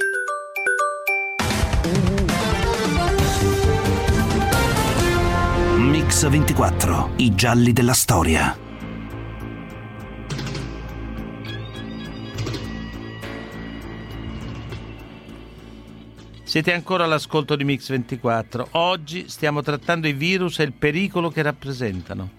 Mix 5.79 6.29
24, 6.29 7.13
i 7.17 7.35
gialli 7.35 7.73
della 7.73 7.95
storia. 7.95 8.64
Siete 16.55 16.73
ancora 16.73 17.03
all'ascolto 17.03 17.57
di 17.57 17.65
Mix 17.65 17.89
24. 17.89 18.69
Oggi 18.75 19.29
stiamo 19.29 19.61
trattando 19.61 20.07
i 20.07 20.13
virus 20.13 20.61
e 20.61 20.63
il 20.63 20.73
pericolo 20.73 21.29
che 21.29 21.43
rappresentano. 21.43 22.31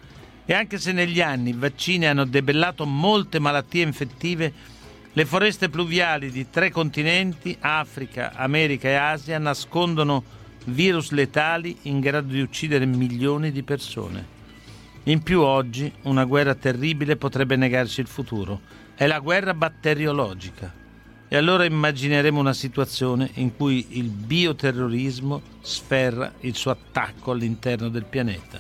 E 0.46 0.54
anche 0.54 0.78
se 0.78 0.94
negli 0.94 1.20
anni 1.20 1.50
i 1.50 1.54
vaccini 1.58 2.06
hanno 2.06 2.24
debellato 2.24 2.86
molte 2.86 3.40
malattie 3.40 3.84
infettive, 3.84 4.54
le 5.12 5.26
foreste 5.26 5.68
pluviali 5.68 6.32
di 6.32 6.50
tre 6.50 6.72
continenti, 6.72 7.58
Africa, 7.60 8.32
America 8.36 8.88
e 8.88 8.94
Asia, 8.94 9.38
nascondono 9.38 10.24
virus 10.68 11.12
letali 11.12 11.80
in 11.82 12.00
grado 12.00 12.32
di 12.32 12.40
uccidere 12.40 12.86
milioni 12.86 13.52
di 13.52 13.64
persone. 13.64 14.26
In 15.04 15.24
più 15.24 15.42
oggi 15.42 15.92
una 16.04 16.24
guerra 16.24 16.56
terribile 16.56 17.18
potrebbe 17.18 17.58
negarci 17.58 18.00
il 18.00 18.08
futuro. 18.08 18.62
È 18.96 19.08
la 19.08 19.20
guerra 19.20 19.54
batteriologica. 19.54 20.85
E 21.36 21.38
allora 21.38 21.66
immagineremo 21.66 22.40
una 22.40 22.54
situazione 22.54 23.30
in 23.34 23.58
cui 23.58 23.88
il 23.98 24.08
bioterrorismo 24.08 25.42
sferra 25.60 26.32
il 26.40 26.56
suo 26.56 26.72
attacco 26.72 27.32
all'interno 27.32 27.90
del 27.90 28.06
pianeta. 28.06 28.58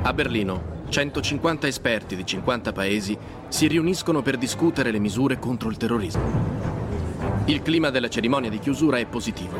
A 0.00 0.12
Berlino, 0.14 0.86
150 0.88 1.66
esperti 1.66 2.16
di 2.16 2.24
50 2.24 2.72
paesi 2.72 3.14
si 3.48 3.66
riuniscono 3.66 4.22
per 4.22 4.38
discutere 4.38 4.90
le 4.90 5.00
misure 5.00 5.38
contro 5.38 5.68
il 5.68 5.76
terrorismo. 5.76 7.42
Il 7.44 7.60
clima 7.60 7.90
della 7.90 8.08
cerimonia 8.08 8.48
di 8.48 8.58
chiusura 8.58 8.96
è 8.96 9.04
positivo. 9.04 9.58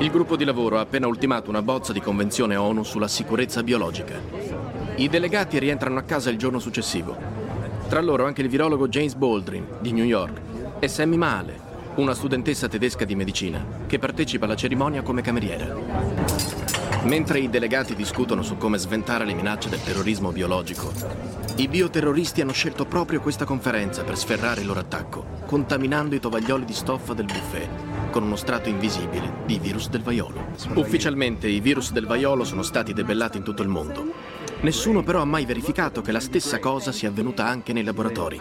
Il 0.00 0.10
gruppo 0.10 0.34
di 0.34 0.44
lavoro 0.44 0.78
ha 0.78 0.80
appena 0.80 1.06
ultimato 1.06 1.50
una 1.50 1.62
bozza 1.62 1.92
di 1.92 2.00
convenzione 2.00 2.56
ONU 2.56 2.82
sulla 2.82 3.06
sicurezza 3.06 3.62
biologica. 3.62 4.18
I 4.96 5.08
delegati 5.08 5.60
rientrano 5.60 6.00
a 6.00 6.02
casa 6.02 6.30
il 6.30 6.36
giorno 6.36 6.58
successivo 6.58 7.35
tra 7.88 8.00
loro 8.00 8.26
anche 8.26 8.42
il 8.42 8.48
virologo 8.48 8.88
James 8.88 9.14
Baldwin 9.14 9.64
di 9.80 9.92
New 9.92 10.04
York 10.04 10.40
e 10.80 10.88
Sammy 10.88 11.16
Mahale, 11.16 11.60
una 11.96 12.14
studentessa 12.14 12.68
tedesca 12.68 13.04
di 13.04 13.14
medicina 13.14 13.64
che 13.86 13.98
partecipa 13.98 14.44
alla 14.44 14.56
cerimonia 14.56 15.02
come 15.02 15.22
cameriera. 15.22 15.74
Mentre 17.04 17.38
i 17.38 17.48
delegati 17.48 17.94
discutono 17.94 18.42
su 18.42 18.56
come 18.56 18.78
sventare 18.78 19.24
le 19.24 19.34
minacce 19.34 19.68
del 19.68 19.82
terrorismo 19.82 20.32
biologico, 20.32 20.92
i 21.56 21.68
bioterroristi 21.68 22.40
hanno 22.40 22.52
scelto 22.52 22.84
proprio 22.86 23.20
questa 23.20 23.44
conferenza 23.44 24.02
per 24.02 24.18
sferrare 24.18 24.62
il 24.62 24.66
loro 24.66 24.80
attacco, 24.80 25.24
contaminando 25.46 26.16
i 26.16 26.20
tovaglioli 26.20 26.64
di 26.64 26.74
stoffa 26.74 27.14
del 27.14 27.26
buffet 27.26 27.68
con 28.10 28.24
uno 28.24 28.36
strato 28.36 28.68
invisibile 28.68 29.44
di 29.46 29.58
virus 29.58 29.88
del 29.88 30.02
vaiolo. 30.02 30.46
Ufficialmente 30.74 31.48
i 31.48 31.60
virus 31.60 31.92
del 31.92 32.06
vaiolo 32.06 32.44
sono 32.44 32.62
stati 32.62 32.92
debellati 32.92 33.36
in 33.36 33.44
tutto 33.44 33.62
il 33.62 33.68
mondo, 33.68 34.12
Nessuno 34.66 35.04
però 35.04 35.20
ha 35.20 35.24
mai 35.24 35.44
verificato 35.44 36.02
che 36.02 36.10
la 36.10 36.18
stessa 36.18 36.58
cosa 36.58 36.90
sia 36.90 37.08
avvenuta 37.08 37.46
anche 37.46 37.72
nei 37.72 37.84
laboratori. 37.84 38.40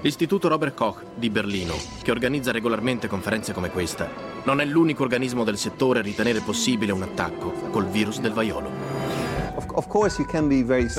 L'Istituto 0.00 0.46
Robert 0.46 0.76
Koch 0.76 1.02
di 1.16 1.28
Berlino, 1.28 1.74
che 2.04 2.12
organizza 2.12 2.52
regolarmente 2.52 3.08
conferenze 3.08 3.52
come 3.52 3.70
questa, 3.70 4.08
non 4.44 4.60
è 4.60 4.64
l'unico 4.64 5.02
organismo 5.02 5.42
del 5.42 5.58
settore 5.58 5.98
a 5.98 6.02
ritenere 6.02 6.38
possibile 6.38 6.92
un 6.92 7.02
attacco 7.02 7.50
col 7.72 7.88
virus 7.88 8.20
del 8.20 8.30
vaiolo. 8.30 8.70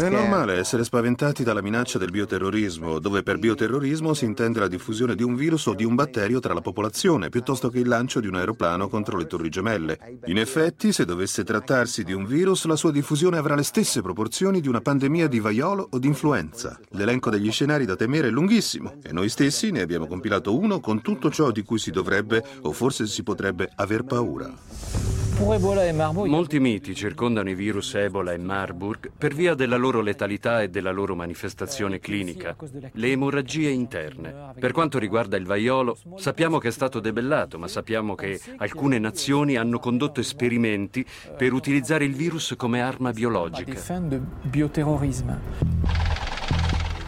È 0.05 0.09
normale 0.09 0.57
essere 0.57 0.83
spaventati 0.83 1.43
dalla 1.43 1.61
minaccia 1.61 1.97
del 1.97 2.11
bioterrorismo, 2.11 2.99
dove 2.99 3.23
per 3.23 3.37
bioterrorismo 3.37 4.13
si 4.13 4.25
intende 4.25 4.59
la 4.59 4.67
diffusione 4.67 5.15
di 5.15 5.23
un 5.23 5.35
virus 5.35 5.67
o 5.67 5.73
di 5.73 5.85
un 5.85 5.95
batterio 5.95 6.41
tra 6.41 6.53
la 6.53 6.59
popolazione, 6.59 7.29
piuttosto 7.29 7.69
che 7.69 7.79
il 7.79 7.87
lancio 7.87 8.19
di 8.19 8.27
un 8.27 8.35
aeroplano 8.35 8.89
contro 8.89 9.17
le 9.17 9.27
torri 9.27 9.47
gemelle. 9.47 10.19
In 10.25 10.37
effetti, 10.37 10.91
se 10.91 11.05
dovesse 11.05 11.45
trattarsi 11.45 12.03
di 12.03 12.11
un 12.11 12.25
virus, 12.25 12.65
la 12.65 12.75
sua 12.75 12.91
diffusione 12.91 13.37
avrà 13.37 13.55
le 13.55 13.63
stesse 13.63 14.01
proporzioni 14.01 14.59
di 14.59 14.67
una 14.67 14.81
pandemia 14.81 15.27
di 15.27 15.39
vaiolo 15.39 15.87
o 15.89 15.97
di 15.97 16.07
influenza. 16.07 16.77
L'elenco 16.89 17.29
degli 17.29 17.51
scenari 17.51 17.85
da 17.85 17.95
temere 17.95 18.27
è 18.27 18.31
lunghissimo 18.31 18.95
e 19.01 19.13
noi 19.13 19.29
stessi 19.29 19.71
ne 19.71 19.81
abbiamo 19.81 20.05
compilato 20.05 20.57
uno 20.57 20.81
con 20.81 21.01
tutto 21.01 21.31
ciò 21.31 21.51
di 21.51 21.63
cui 21.63 21.79
si 21.79 21.91
dovrebbe 21.91 22.43
o 22.61 22.73
forse 22.73 23.07
si 23.07 23.23
potrebbe 23.23 23.71
aver 23.75 24.03
paura. 24.03 25.24
Molti 25.37 26.59
miti 26.61 26.95
circondano 26.95 27.49
i 27.49 27.55
virus 27.55 27.93
Ebola 27.95 28.31
e 28.31 28.37
Marburg 28.37 29.11
per 29.17 29.33
via 29.33 29.53
della 29.53 29.75
loro 29.75 29.99
letalità 29.99 30.61
e 30.61 30.69
della 30.69 30.91
loro 30.91 31.13
manifestazione 31.13 31.99
clinica, 31.99 32.55
le 32.93 33.11
emorragie 33.11 33.69
interne. 33.69 34.53
Per 34.57 34.71
quanto 34.71 34.97
riguarda 34.97 35.35
il 35.35 35.45
vaiolo, 35.45 35.97
sappiamo 36.15 36.57
che 36.57 36.69
è 36.69 36.71
stato 36.71 37.01
debellato, 37.01 37.59
ma 37.59 37.67
sappiamo 37.67 38.15
che 38.15 38.39
alcune 38.57 38.97
nazioni 38.97 39.57
hanno 39.57 39.77
condotto 39.79 40.21
esperimenti 40.21 41.05
per 41.35 41.51
utilizzare 41.51 42.05
il 42.05 42.15
virus 42.15 42.53
come 42.55 42.81
arma 42.81 43.11
biologica. 43.11 43.73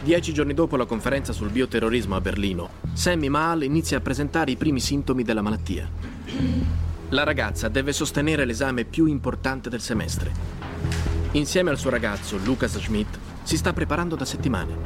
Dieci 0.02 0.32
giorni 0.34 0.52
dopo 0.52 0.76
la 0.76 0.84
conferenza 0.84 1.32
sul 1.32 1.48
bioterrorismo 1.48 2.14
a 2.14 2.20
Berlino, 2.20 2.68
Sammy 2.92 3.28
Mahal 3.28 3.62
inizia 3.62 3.96
a 3.96 4.00
presentare 4.00 4.50
i 4.50 4.56
primi 4.56 4.80
sintomi 4.80 5.22
della 5.22 5.42
malattia. 5.42 6.87
La 7.12 7.24
ragazza 7.24 7.68
deve 7.68 7.94
sostenere 7.94 8.44
l'esame 8.44 8.84
più 8.84 9.06
importante 9.06 9.70
del 9.70 9.80
semestre. 9.80 10.30
Insieme 11.32 11.70
al 11.70 11.78
suo 11.78 11.88
ragazzo, 11.88 12.36
Lucas 12.36 12.78
Schmidt, 12.78 13.18
si 13.44 13.56
sta 13.56 13.72
preparando 13.72 14.14
da 14.14 14.26
settimane, 14.26 14.76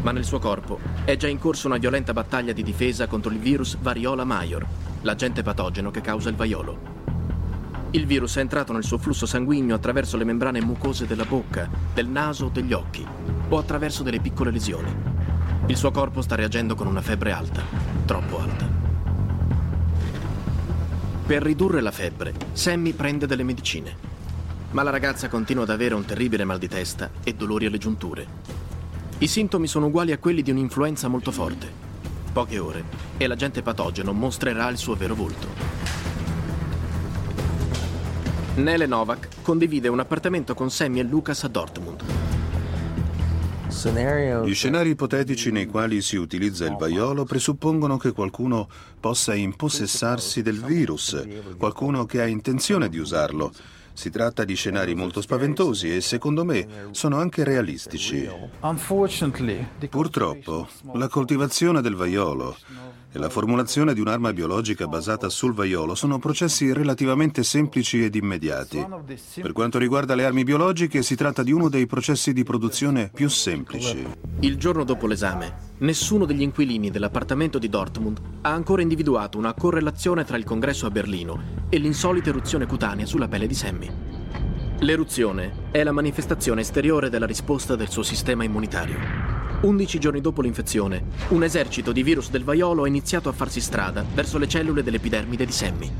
ma 0.00 0.10
nel 0.10 0.24
suo 0.24 0.38
corpo 0.38 0.78
è 1.04 1.16
già 1.16 1.28
in 1.28 1.38
corso 1.38 1.66
una 1.66 1.76
violenta 1.76 2.14
battaglia 2.14 2.54
di 2.54 2.62
difesa 2.62 3.06
contro 3.06 3.30
il 3.30 3.38
virus 3.38 3.76
variola 3.78 4.24
major, 4.24 4.66
l'agente 5.02 5.42
patogeno 5.42 5.90
che 5.90 6.00
causa 6.00 6.30
il 6.30 6.36
vaiolo. 6.36 6.94
Il 7.90 8.06
virus 8.06 8.36
è 8.36 8.40
entrato 8.40 8.72
nel 8.72 8.84
suo 8.84 8.96
flusso 8.96 9.26
sanguigno 9.26 9.74
attraverso 9.74 10.16
le 10.16 10.24
membrane 10.24 10.62
mucose 10.62 11.06
della 11.06 11.26
bocca, 11.26 11.68
del 11.92 12.08
naso 12.08 12.46
o 12.46 12.48
degli 12.48 12.72
occhi, 12.72 13.06
o 13.50 13.58
attraverso 13.58 14.02
delle 14.02 14.20
piccole 14.20 14.50
lesioni. 14.50 14.94
Il 15.66 15.76
suo 15.76 15.90
corpo 15.90 16.22
sta 16.22 16.36
reagendo 16.36 16.74
con 16.74 16.86
una 16.86 17.02
febbre 17.02 17.32
alta, 17.32 17.62
troppo 18.06 18.40
alta. 18.40 18.65
Per 21.26 21.42
ridurre 21.42 21.80
la 21.80 21.90
febbre, 21.90 22.32
Sammy 22.52 22.92
prende 22.92 23.26
delle 23.26 23.42
medicine. 23.42 23.96
Ma 24.70 24.84
la 24.84 24.90
ragazza 24.90 25.28
continua 25.28 25.64
ad 25.64 25.70
avere 25.70 25.96
un 25.96 26.04
terribile 26.04 26.44
mal 26.44 26.60
di 26.60 26.68
testa 26.68 27.10
e 27.24 27.34
dolori 27.34 27.66
alle 27.66 27.78
giunture. 27.78 28.24
I 29.18 29.26
sintomi 29.26 29.66
sono 29.66 29.86
uguali 29.86 30.12
a 30.12 30.18
quelli 30.18 30.42
di 30.42 30.52
un'influenza 30.52 31.08
molto 31.08 31.32
forte. 31.32 31.68
Poche 32.32 32.60
ore 32.60 32.84
e 33.16 33.26
l'agente 33.26 33.62
patogeno 33.62 34.12
mostrerà 34.12 34.68
il 34.68 34.76
suo 34.76 34.94
vero 34.94 35.16
volto. 35.16 35.48
Nele 38.54 38.86
Novak 38.86 39.42
condivide 39.42 39.88
un 39.88 39.98
appartamento 39.98 40.54
con 40.54 40.70
Sammy 40.70 41.00
e 41.00 41.02
Lucas 41.02 41.42
a 41.42 41.48
Dortmund. 41.48 42.04
Gli 44.44 44.54
scenari 44.54 44.90
ipotetici 44.90 45.50
nei 45.50 45.66
quali 45.66 46.00
si 46.00 46.16
utilizza 46.16 46.66
il 46.66 46.76
vaiolo 46.78 47.24
presuppongono 47.24 47.96
che 47.96 48.12
qualcuno 48.12 48.68
possa 49.00 49.34
impossessarsi 49.34 50.42
del 50.42 50.62
virus, 50.62 51.20
qualcuno 51.58 52.06
che 52.06 52.22
ha 52.22 52.26
intenzione 52.26 52.88
di 52.88 52.98
usarlo. 52.98 53.52
Si 53.92 54.10
tratta 54.10 54.44
di 54.44 54.54
scenari 54.54 54.94
molto 54.94 55.20
spaventosi 55.20 55.94
e 55.94 56.00
secondo 56.00 56.44
me 56.44 56.88
sono 56.90 57.18
anche 57.18 57.44
realistici. 57.44 58.28
Purtroppo, 59.88 60.68
la 60.92 61.08
coltivazione 61.08 61.80
del 61.80 61.94
vaiolo 61.94 62.56
e 63.16 63.18
la 63.18 63.30
formulazione 63.30 63.94
di 63.94 64.00
un'arma 64.00 64.34
biologica 64.34 64.86
basata 64.86 65.30
sul 65.30 65.54
vaiolo 65.54 65.94
sono 65.94 66.18
processi 66.18 66.70
relativamente 66.74 67.42
semplici 67.42 68.04
ed 68.04 68.14
immediati. 68.14 68.86
Per 69.40 69.52
quanto 69.52 69.78
riguarda 69.78 70.14
le 70.14 70.26
armi 70.26 70.44
biologiche, 70.44 71.02
si 71.02 71.16
tratta 71.16 71.42
di 71.42 71.50
uno 71.50 71.70
dei 71.70 71.86
processi 71.86 72.34
di 72.34 72.44
produzione 72.44 73.10
più 73.12 73.30
semplici. 73.30 74.06
Il 74.40 74.58
giorno 74.58 74.84
dopo 74.84 75.06
l'esame, 75.06 75.74
nessuno 75.78 76.26
degli 76.26 76.42
inquilini 76.42 76.90
dell'appartamento 76.90 77.58
di 77.58 77.70
Dortmund 77.70 78.20
ha 78.42 78.50
ancora 78.50 78.82
individuato 78.82 79.38
una 79.38 79.54
correlazione 79.54 80.24
tra 80.24 80.36
il 80.36 80.44
congresso 80.44 80.84
a 80.84 80.90
Berlino 80.90 81.64
e 81.70 81.78
l'insolita 81.78 82.28
eruzione 82.28 82.66
cutanea 82.66 83.06
sulla 83.06 83.28
pelle 83.28 83.46
di 83.46 83.54
Sammy. 83.54 83.90
L'eruzione 84.80 85.68
è 85.70 85.82
la 85.82 85.92
manifestazione 85.92 86.60
esteriore 86.60 87.08
della 87.08 87.24
risposta 87.24 87.76
del 87.76 87.88
suo 87.88 88.02
sistema 88.02 88.44
immunitario. 88.44 89.45
11 89.60 89.98
giorni 89.98 90.20
dopo 90.20 90.42
l'infezione, 90.42 91.02
un 91.28 91.42
esercito 91.42 91.90
di 91.90 92.02
virus 92.02 92.30
del 92.30 92.44
vaiolo 92.44 92.84
ha 92.84 92.88
iniziato 92.88 93.28
a 93.28 93.32
farsi 93.32 93.60
strada 93.60 94.04
verso 94.14 94.36
le 94.36 94.46
cellule 94.46 94.82
dell'epidermide 94.82 95.46
di 95.46 95.52
Sammy. 95.52 95.90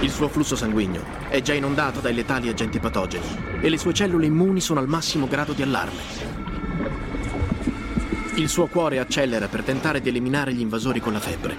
Il 0.00 0.10
suo 0.10 0.28
flusso 0.28 0.56
sanguigno 0.56 1.02
è 1.28 1.40
già 1.40 1.54
inondato 1.54 2.00
dai 2.00 2.14
letali 2.14 2.48
agenti 2.48 2.78
patogeni 2.78 3.24
e 3.60 3.68
le 3.68 3.78
sue 3.78 3.94
cellule 3.94 4.26
immuni 4.26 4.60
sono 4.60 4.78
al 4.80 4.88
massimo 4.88 5.26
grado 5.26 5.52
di 5.52 5.62
allarme. 5.62 6.28
Il 8.34 8.48
suo 8.48 8.66
cuore 8.66 8.98
accelera 8.98 9.48
per 9.48 9.62
tentare 9.62 10.00
di 10.00 10.10
eliminare 10.10 10.52
gli 10.52 10.60
invasori 10.60 11.00
con 11.00 11.12
la 11.12 11.20
febbre, 11.20 11.56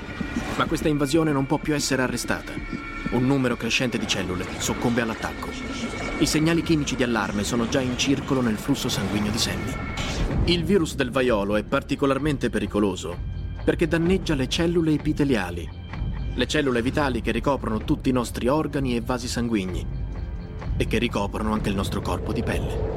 ma 0.55 0.65
questa 0.65 0.87
invasione 0.87 1.31
non 1.31 1.45
può 1.45 1.57
più 1.57 1.73
essere 1.73 2.03
arrestata. 2.03 2.53
Un 3.11 3.25
numero 3.25 3.57
crescente 3.57 3.97
di 3.97 4.07
cellule 4.07 4.45
soccombe 4.57 5.01
all'attacco. 5.01 5.49
I 6.19 6.25
segnali 6.25 6.61
chimici 6.61 6.95
di 6.95 7.03
allarme 7.03 7.43
sono 7.43 7.67
già 7.67 7.81
in 7.81 7.97
circolo 7.97 8.41
nel 8.41 8.57
flusso 8.57 8.87
sanguigno 8.87 9.31
di 9.31 9.37
Sammy. 9.37 9.90
Il 10.45 10.63
virus 10.63 10.95
del 10.95 11.11
vaiolo 11.11 11.55
è 11.55 11.63
particolarmente 11.63 12.49
pericoloso 12.49 13.15
perché 13.63 13.87
danneggia 13.87 14.33
le 14.33 14.49
cellule 14.49 14.91
epiteliali, 14.91 15.69
le 16.33 16.47
cellule 16.47 16.81
vitali 16.81 17.21
che 17.21 17.31
ricoprono 17.31 17.83
tutti 17.83 18.09
i 18.09 18.11
nostri 18.11 18.47
organi 18.47 18.95
e 18.95 19.01
vasi 19.01 19.27
sanguigni 19.27 19.85
e 20.77 20.87
che 20.87 20.97
ricoprono 20.97 21.53
anche 21.53 21.69
il 21.69 21.75
nostro 21.75 22.01
corpo 22.01 22.33
di 22.33 22.41
pelle. 22.41 22.89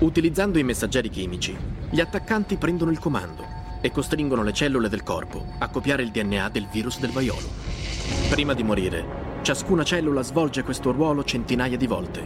Utilizzando 0.00 0.58
i 0.58 0.62
messaggeri 0.62 1.08
chimici, 1.08 1.56
gli 1.88 2.00
attaccanti 2.00 2.56
prendono 2.56 2.90
il 2.90 2.98
comando 2.98 3.42
e 3.80 3.90
costringono 3.90 4.42
le 4.42 4.52
cellule 4.52 4.90
del 4.90 5.02
corpo 5.02 5.54
a 5.58 5.68
copiare 5.68 6.02
il 6.02 6.10
DNA 6.10 6.50
del 6.50 6.68
virus 6.70 7.00
del 7.00 7.12
vaiolo. 7.12 7.48
Prima 8.28 8.52
di 8.52 8.62
morire, 8.62 9.40
ciascuna 9.40 9.84
cellula 9.84 10.22
svolge 10.22 10.64
questo 10.64 10.92
ruolo 10.92 11.24
centinaia 11.24 11.78
di 11.78 11.86
volte. 11.86 12.22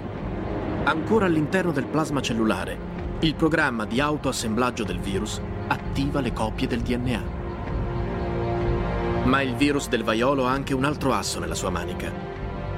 Ancora 0.82 1.26
all'interno 1.26 1.70
del 1.70 1.86
plasma 1.86 2.20
cellulare, 2.20 2.95
il 3.20 3.34
programma 3.34 3.86
di 3.86 3.98
autoassemblaggio 3.98 4.84
del 4.84 5.00
virus 5.00 5.40
attiva 5.68 6.20
le 6.20 6.34
copie 6.34 6.66
del 6.66 6.82
DNA. 6.82 7.22
Ma 9.24 9.40
il 9.40 9.54
virus 9.54 9.88
del 9.88 10.04
vaiolo 10.04 10.46
ha 10.46 10.50
anche 10.50 10.74
un 10.74 10.84
altro 10.84 11.14
asso 11.14 11.40
nella 11.40 11.54
sua 11.54 11.70
manica. 11.70 12.12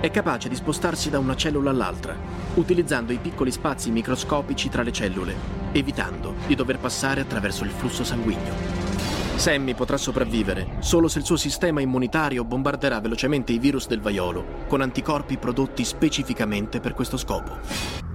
È 0.01 0.09
capace 0.13 0.49
di 0.49 0.55
spostarsi 0.55 1.11
da 1.11 1.19
una 1.19 1.35
cellula 1.35 1.71
all'altra, 1.71 2.17
utilizzando 2.55 3.13
i 3.13 3.19
piccoli 3.19 3.51
spazi 3.51 3.91
microscopici 3.91 4.69
tra 4.69 4.83
le 4.83 4.93
cellule, 4.93 5.35
evitando 5.73 6.37
di 6.47 6.55
dover 6.55 6.79
passare 6.79 7.21
attraverso 7.21 7.65
il 7.65 7.71
flusso 7.71 8.05
sanguigno. 8.05 8.87
Sammy 9.35 9.75
potrà 9.75 9.97
sopravvivere 9.97 10.77
solo 10.79 11.09
se 11.09 11.19
il 11.19 11.25
suo 11.25 11.37
sistema 11.37 11.81
immunitario 11.81 12.45
bombarderà 12.45 13.01
velocemente 13.01 13.53
i 13.53 13.59
virus 13.59 13.89
del 13.89 14.01
vaiolo 14.01 14.65
con 14.69 14.83
anticorpi 14.83 15.37
prodotti 15.37 15.85
specificamente 15.85 16.79
per 16.79 16.95
questo 16.95 17.17
scopo. 17.17 18.08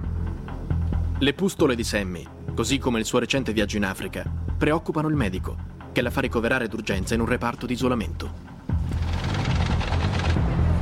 Le 1.20 1.32
pustole 1.32 1.76
di 1.76 1.84
Sammy, 1.84 2.26
così 2.54 2.78
come 2.78 2.98
il 2.98 3.04
suo 3.04 3.20
recente 3.20 3.52
viaggio 3.52 3.76
in 3.76 3.84
Africa, 3.84 4.24
preoccupano 4.58 5.06
il 5.06 5.14
medico, 5.14 5.56
che 5.92 6.02
la 6.02 6.10
fa 6.10 6.20
ricoverare 6.20 6.66
d'urgenza 6.66 7.14
in 7.14 7.20
un 7.20 7.26
reparto 7.26 7.66
di 7.66 7.72
isolamento. 7.72 8.32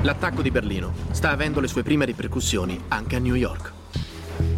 L'attacco 0.00 0.40
di 0.40 0.50
Berlino 0.50 0.94
sta 1.10 1.30
avendo 1.30 1.60
le 1.60 1.68
sue 1.68 1.82
prime 1.82 2.06
ripercussioni 2.06 2.80
anche 2.88 3.16
a 3.16 3.18
New 3.18 3.34
York. 3.34 3.72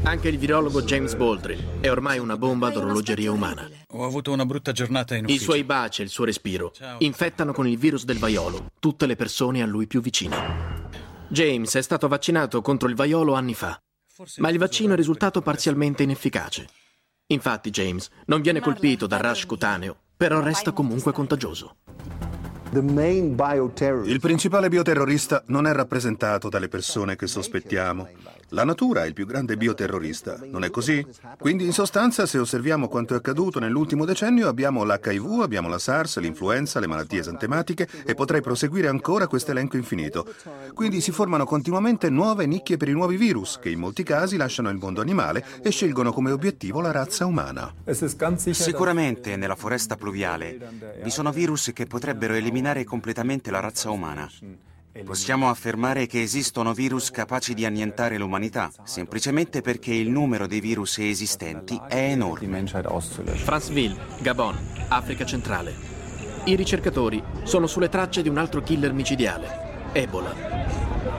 Anche 0.05 0.29
il 0.29 0.39
virologo 0.39 0.81
James 0.83 1.17
Baldry 1.17 1.59
è 1.81 1.91
ormai 1.91 2.21
una 2.21 2.37
bomba 2.37 2.71
d'orologeria 2.71 3.33
umana. 3.33 3.69
Ho 3.89 4.05
avuto 4.05 4.31
una 4.31 4.47
brutta 4.47 4.71
giornata 4.71 5.17
in 5.17 5.25
ufficio. 5.25 5.43
I 5.43 5.45
suoi 5.45 5.65
baci 5.65 6.03
e 6.03 6.05
il 6.05 6.11
suo 6.11 6.25
respiro 6.25 6.73
infettano 6.99 7.53
con 7.53 7.67
il 7.67 7.77
virus 7.77 8.05
del 8.05 8.19
vaiolo 8.19 8.71
tutte 8.79 9.07
le 9.07 9.17
persone 9.17 9.61
a 9.61 9.67
lui 9.67 9.89
più 9.89 10.01
vicine. 10.01 10.37
James 11.27 11.75
è 11.75 11.83
stato 11.83 12.07
vaccinato 12.07 12.63
contro 12.63 12.89
il 12.89 12.95
vaiolo 12.95 13.35
anni 13.35 13.55
fa 13.55 13.79
ma 14.37 14.49
il 14.49 14.59
vaccino 14.59 14.93
è 14.93 14.97
risultato 14.97 15.43
parzialmente 15.43 16.03
inefficace. 16.03 16.69
Infatti 17.29 17.71
James 17.71 18.09
non 18.27 18.43
viene 18.43 18.61
colpito 18.61 19.07
dal 19.07 19.21
rash 19.21 19.47
cutaneo, 19.47 19.97
però 20.17 20.41
resta 20.41 20.73
comunque 20.73 21.13
contagioso. 21.13 21.77
Il 22.71 24.21
principale 24.21 24.69
bioterrorista 24.69 25.43
non 25.47 25.67
è 25.67 25.73
rappresentato 25.73 26.49
dalle 26.49 26.69
persone 26.69 27.17
che 27.17 27.27
sospettiamo. 27.27 28.09
La 28.55 28.63
natura 28.63 29.03
è 29.03 29.09
il 29.09 29.15
più 29.15 29.27
grande 29.27 29.57
bioterrorista, 29.57 30.39
non 30.45 30.63
è 30.63 30.71
così? 30.71 31.05
Quindi 31.41 31.65
in 31.65 31.73
sostanza, 31.73 32.25
se 32.25 32.39
osserviamo 32.39 32.87
quanto 32.87 33.15
è 33.15 33.17
accaduto 33.17 33.59
nell'ultimo 33.59 34.05
decennio, 34.05 34.47
abbiamo 34.47 34.85
l'HIV, 34.85 35.41
abbiamo 35.43 35.69
la 35.69 35.81
SARS, 35.81 36.21
l'influenza, 36.21 36.79
le 36.79 36.87
malattie 36.87 37.19
esantematiche 37.19 37.89
e 38.07 38.15
potrei 38.15 38.43
proseguire 38.43 38.87
ancora 38.87 39.27
questo 39.27 39.51
elenco 39.51 39.77
infinito. 39.77 40.33
Quindi 40.73 41.01
si 41.01 41.11
formano 41.11 41.45
continuamente 41.47 42.09
nuove 42.11 42.47
nicchie 42.47 42.77
per 42.77 42.89
i 42.89 42.93
nuovi 42.93 43.17
virus, 43.17 43.59
che 43.61 43.71
in 43.71 43.81
molti 43.81 44.05
casi 44.05 44.37
lasciano 44.37 44.71
il 44.71 44.77
mondo 44.77 45.01
animale 45.01 45.45
e 45.61 45.71
scelgono 45.71 46.13
come 46.13 46.31
obiettivo 46.31 46.81
la 46.81 46.93
razza 46.93 47.27
umana. 47.27 47.75
Sicuramente 48.37 49.35
nella 49.35 49.57
foresta 49.57 49.97
pluviale 49.97 50.93
vi 51.03 51.11
sono 51.11 51.33
virus 51.33 51.73
che 51.75 51.87
potrebbero 51.87 52.35
eliminare 52.35 52.85
completamente 52.85 53.51
la 53.51 53.59
razza 53.59 53.91
umana. 53.91 54.31
Possiamo 55.03 55.51
affermare 55.51 56.07
che 56.07 56.23
esistono 56.23 56.73
virus 56.73 57.11
capaci 57.11 57.53
di 57.53 57.65
annientare 57.65 58.17
l'umanità, 58.17 58.71
semplicemente 58.85 59.61
perché 59.61 59.93
il 59.93 60.09
numero 60.09 60.47
dei 60.47 60.61
virus 60.61 60.99
esistenti 60.99 61.81
è 61.89 62.11
enorme. 62.11 62.65
Franceville, 62.65 63.97
Gabon, 64.21 64.57
Africa 64.89 65.27
centrale. 65.27 65.75
I 66.45 66.55
ricercatori 66.55 67.21
sono 67.43 67.67
sulle 67.67 67.89
tracce 67.89 68.23
di 68.23 68.29
un 68.29 68.39
altro 68.39 68.63
killer 68.63 68.93
micidiale, 68.93 69.91
Ebola. 69.93 70.33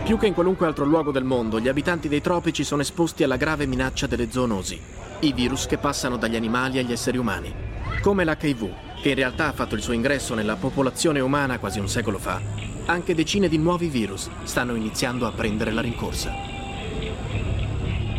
Più 0.06 0.18
che 0.18 0.28
in 0.28 0.34
qualunque 0.34 0.68
altro 0.68 0.86
luogo 0.86 1.12
del 1.12 1.26
mondo, 1.26 1.60
gli 1.60 1.68
abitanti 1.68 2.08
dei 2.08 2.22
tropici 2.22 2.64
sono 2.64 2.82
esposti 2.82 3.24
alla 3.24 3.38
grave 3.38 3.66
minaccia 3.66 4.08
delle 4.08 4.32
zoonosi, 4.32 4.80
i 5.20 5.34
virus 5.34 5.66
che 5.66 5.78
passano 5.78 6.16
dagli 6.16 6.38
animali 6.38 6.80
agli 6.80 6.94
esseri 6.94 7.18
umani, 7.18 7.54
come 8.02 8.24
l'HIV, 8.24 9.02
che 9.02 9.10
in 9.10 9.16
realtà 9.16 9.48
ha 9.48 9.54
fatto 9.54 9.76
il 9.76 9.82
suo 9.82 9.94
ingresso 9.94 10.34
nella 10.34 10.56
popolazione 10.56 11.20
umana 11.20 11.60
quasi 11.60 11.80
un 11.80 11.90
secolo 11.90 12.20
fa 12.20 12.75
anche 12.86 13.15
decine 13.15 13.48
di 13.48 13.58
nuovi 13.58 13.88
virus 13.88 14.30
stanno 14.43 14.76
iniziando 14.76 15.26
a 15.26 15.32
prendere 15.32 15.71
la 15.71 15.82
rincorsa. 15.82 16.54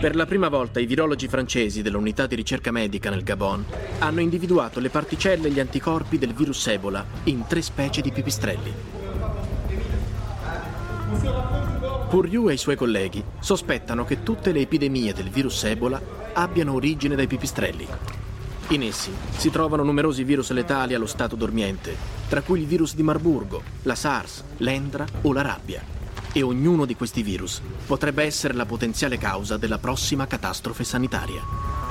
Per 0.01 0.15
la 0.15 0.27
prima 0.27 0.49
volta 0.49 0.81
i 0.81 0.87
virologi 0.87 1.29
francesi 1.29 1.83
dell'unità 1.83 2.27
di 2.27 2.35
ricerca 2.35 2.71
medica 2.71 3.09
nel 3.09 3.23
Gabon 3.23 3.65
hanno 4.01 4.21
individuato 4.21 4.79
le 4.81 4.91
particelle 4.91 5.49
e 5.49 5.51
gli 5.51 5.61
anticorpi 5.61 6.19
del 6.19 6.35
virus 6.35 6.67
Ebola 6.67 7.05
in 7.25 7.45
tre 7.47 7.63
specie 7.63 8.03
di 8.03 8.13
pipistrelli. 8.13 8.75
Puriu 12.09 12.49
e 12.49 12.55
i 12.55 12.59
suoi 12.59 12.77
colleghi 12.77 13.23
sospettano 13.39 14.05
che 14.05 14.23
tutte 14.23 14.53
le 14.53 14.61
epidemie 14.61 15.13
del 15.15 15.31
virus 15.31 15.65
Ebola 15.65 16.01
abbiano 16.35 16.75
origine 16.75 17.15
dai 17.15 17.27
pipistrelli. 17.27 17.87
In 18.71 18.83
essi 18.83 19.13
si 19.37 19.51
trovano 19.51 19.85
numerosi 19.85 20.25
virus 20.25 20.51
letali 20.51 20.95
allo 20.95 21.07
stato 21.07 21.37
dormiente, 21.37 21.97
tra 22.29 22.43
cui 22.43 22.59
il 22.59 22.67
virus 22.67 22.97
di 22.97 23.05
Marburgo, 23.05 23.63
la 23.83 23.95
SARS, 23.95 24.43
l'Endra 24.57 25.07
o 25.23 25.33
la 25.33 25.43
rabbia. 25.43 25.85
E 26.33 26.43
ognuno 26.43 26.85
di 26.85 26.97
questi 26.97 27.23
virus 27.23 27.61
potrebbe 27.87 28.25
essere 28.25 28.55
la 28.55 28.67
potenziale 28.67 29.19
causa 29.19 29.57
della 29.57 29.79
prossima 29.79 30.27
catastrofe 30.27 30.83
sanitaria. 30.83 31.86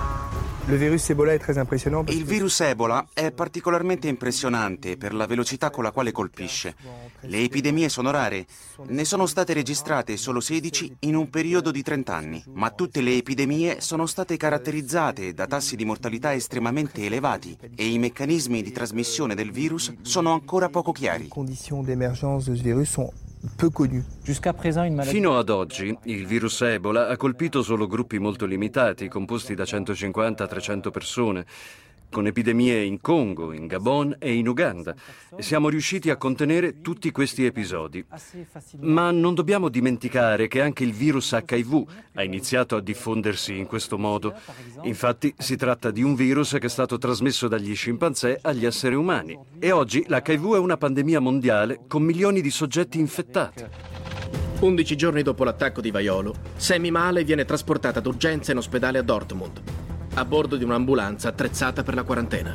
Il 0.68 0.78
virus 2.26 2.60
Ebola 2.62 3.08
è 3.14 3.32
particolarmente 3.32 4.08
impressionante 4.08 4.98
per 4.98 5.14
la 5.14 5.28
velocità 5.28 5.70
con 5.70 5.84
la 5.84 5.92
quale 5.92 6.12
colpisce. 6.12 6.76
Le 7.22 7.38
epidemie 7.44 7.88
sono 7.88 8.10
rare. 8.10 8.48
Ne 8.88 9.06
sono 9.06 9.28
state 9.28 9.54
registrate 9.54 10.18
solo 10.18 10.40
16 10.40 10.96
in 11.02 11.16
un 11.16 11.30
periodo 11.30 11.70
di 11.70 11.84
30 11.84 12.16
anni, 12.16 12.44
ma 12.54 12.72
tutte 12.72 13.02
le 13.02 13.16
epidemie 13.16 13.80
sono 13.80 14.08
state 14.08 14.38
caratterizzate 14.38 15.36
da 15.36 15.46
tassi 15.46 15.76
di 15.76 15.86
mortalità 15.86 16.34
estremamente 16.34 17.06
elevati 17.06 17.56
e 17.76 17.88
i 17.88 18.00
meccanismi 18.00 18.64
di 18.64 18.72
trasmissione 18.72 19.36
del 19.36 19.52
virus 19.52 19.94
sono 20.02 20.34
ancora 20.34 20.70
poco 20.70 20.92
chiari. 20.92 21.24
Le 21.26 21.30
conditions 21.30 21.86
d'émergence 21.86 22.50
de 22.50 22.58
ce 22.58 22.64
virus 22.64 22.90
sont 22.90 23.14
peu 23.56 23.70
connu. 23.72 24.04
Fino 25.04 25.38
ad 25.38 25.50
oggi 25.50 25.98
il 26.04 26.26
virus 26.26 26.62
Ebola 26.62 27.08
ha 27.08 27.18
colpito 27.18 27.62
solo 27.62 27.88
gruppi 27.88 28.20
molto 28.20 28.46
limitati, 28.46 29.08
composti 29.08 29.56
da 29.56 29.64
150-300 29.64 30.92
persone 30.92 31.46
con 32.10 32.28
epidemie 32.28 32.82
in 32.84 33.02
Congo, 33.02 33.52
in 33.52 33.68
Gabon 33.68 34.16
e 34.20 34.34
in 34.34 34.48
Uganda. 34.48 34.96
Siamo 35.38 35.70
riusciti 35.70 36.10
a 36.10 36.16
contenere 36.16 36.82
tutti 36.82 37.12
questi 37.12 37.46
episodi. 37.46 38.06
Ma 38.80 39.12
non 39.12 39.34
dobbiamo 39.34 39.70
dimenticare 39.70 40.48
che 40.48 40.62
anche 40.62 40.84
il 40.84 40.94
virus 40.94 41.32
HIV 41.32 41.86
ha 42.14 42.24
iniziato 42.24 42.76
a 42.76 42.82
diffondersi 42.82 43.58
in 43.58 43.66
questo 43.66 43.98
modo. 43.98 44.34
Infatti 44.84 45.34
si 45.38 45.56
tratta 45.56 45.92
di 45.92 46.04
un 46.04 46.16
virus 46.16 46.52
che 46.60 46.68
è 46.68 46.70
stato 46.70 46.98
trasmesso 46.98 47.48
dagli 47.48 47.76
scimpanzé 47.76 48.40
agli 48.42 48.66
esseri 48.66 48.96
umani. 48.96 49.38
E 49.60 49.72
oggi 49.72 50.06
l'HIV 50.08 50.56
è 50.56 50.60
una 50.60 50.78
pandemia 50.78 51.20
mondiale 51.20 51.82
con 51.88 52.04
milioni 52.04 52.42
di 52.42 52.50
soggetti 52.50 53.00
infettati. 53.00 53.66
11 54.60 54.96
giorni 54.96 55.22
dopo 55.22 55.44
l'attacco 55.44 55.82
di 55.82 55.92
Vaiolo, 55.92 56.34
Sammy 56.56 56.90
Male 56.90 57.26
viene 57.26 57.44
trasportata 57.44 58.00
d'urgenza 58.00 58.54
in 58.54 58.58
ospedale 58.58 58.98
a 58.98 59.02
Dortmund 59.02 59.85
a 60.18 60.24
bordo 60.24 60.56
di 60.56 60.64
un'ambulanza 60.64 61.30
attrezzata 61.30 61.84
per 61.84 61.94
la 61.94 62.04
quarantena. 62.04 62.54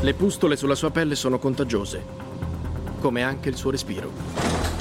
Le 0.00 0.14
pustole 0.14 0.56
sulla 0.56 0.74
sua 0.74 0.90
pelle 0.90 1.14
sono 1.14 1.38
contagiose, 1.38 2.04
come 3.00 3.22
anche 3.22 3.48
il 3.48 3.56
suo 3.56 3.70
respiro. 3.70 4.12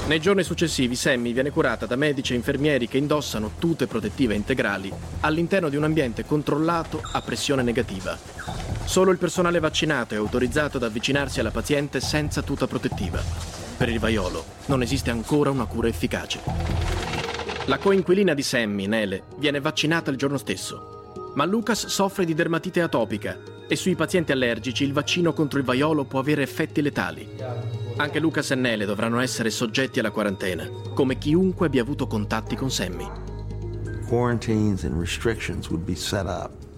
Nei 0.07 0.19
giorni 0.19 0.43
successivi 0.43 0.95
Sammy 0.95 1.31
viene 1.31 1.51
curata 1.51 1.85
da 1.85 1.95
medici 1.95 2.33
e 2.33 2.35
infermieri 2.35 2.87
che 2.87 2.97
indossano 2.97 3.51
tute 3.57 3.87
protettive 3.87 4.35
integrali 4.35 4.91
all'interno 5.21 5.69
di 5.69 5.77
un 5.77 5.85
ambiente 5.85 6.25
controllato 6.25 7.01
a 7.13 7.21
pressione 7.21 7.63
negativa. 7.63 8.17
Solo 8.83 9.11
il 9.11 9.17
personale 9.17 9.59
vaccinato 9.59 10.13
è 10.13 10.17
autorizzato 10.17 10.77
ad 10.77 10.83
avvicinarsi 10.83 11.39
alla 11.39 11.49
paziente 11.49 12.01
senza 12.01 12.41
tuta 12.41 12.67
protettiva. 12.67 13.23
Per 13.77 13.89
il 13.89 13.99
vaiolo 13.99 14.43
non 14.65 14.81
esiste 14.81 15.11
ancora 15.11 15.49
una 15.49 15.65
cura 15.65 15.87
efficace. 15.87 16.41
La 17.65 17.79
coinquilina 17.79 18.35
di 18.35 18.43
Sammy, 18.43 18.85
Nele, 18.85 19.23
viene 19.37 19.59
vaccinata 19.59 20.11
il 20.11 20.17
giorno 20.17 20.37
stesso 20.37 20.94
ma 21.35 21.45
Lucas 21.45 21.87
soffre 21.87 22.25
di 22.25 22.33
dermatite 22.33 22.81
atopica 22.81 23.37
e 23.67 23.75
sui 23.75 23.95
pazienti 23.95 24.31
allergici 24.31 24.83
il 24.83 24.93
vaccino 24.93 25.33
contro 25.33 25.59
il 25.59 25.65
vaiolo 25.65 26.05
può 26.05 26.19
avere 26.19 26.43
effetti 26.43 26.81
letali. 26.81 27.27
Anche 27.97 28.19
Lucas 28.19 28.51
e 28.51 28.55
Nele 28.55 28.85
dovranno 28.85 29.19
essere 29.19 29.49
soggetti 29.49 29.99
alla 29.99 30.11
quarantena, 30.11 30.69
come 30.93 31.17
chiunque 31.17 31.67
abbia 31.67 31.81
avuto 31.81 32.07
contatti 32.07 32.55
con 32.55 32.69
Sammy. 32.69 33.09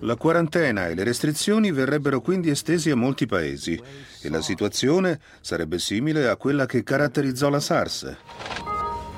La 0.01 0.15
quarantena 0.15 0.87
e 0.87 0.95
le 0.95 1.03
restrizioni 1.03 1.71
verrebbero 1.71 2.21
quindi 2.21 2.49
estesi 2.49 2.89
a 2.91 2.95
molti 2.95 3.25
paesi 3.25 3.81
e 4.21 4.29
la 4.29 4.41
situazione 4.41 5.19
sarebbe 5.41 5.79
simile 5.79 6.27
a 6.27 6.35
quella 6.35 6.65
che 6.65 6.83
caratterizzò 6.83 7.49
la 7.49 7.59
SARS. 7.59 8.15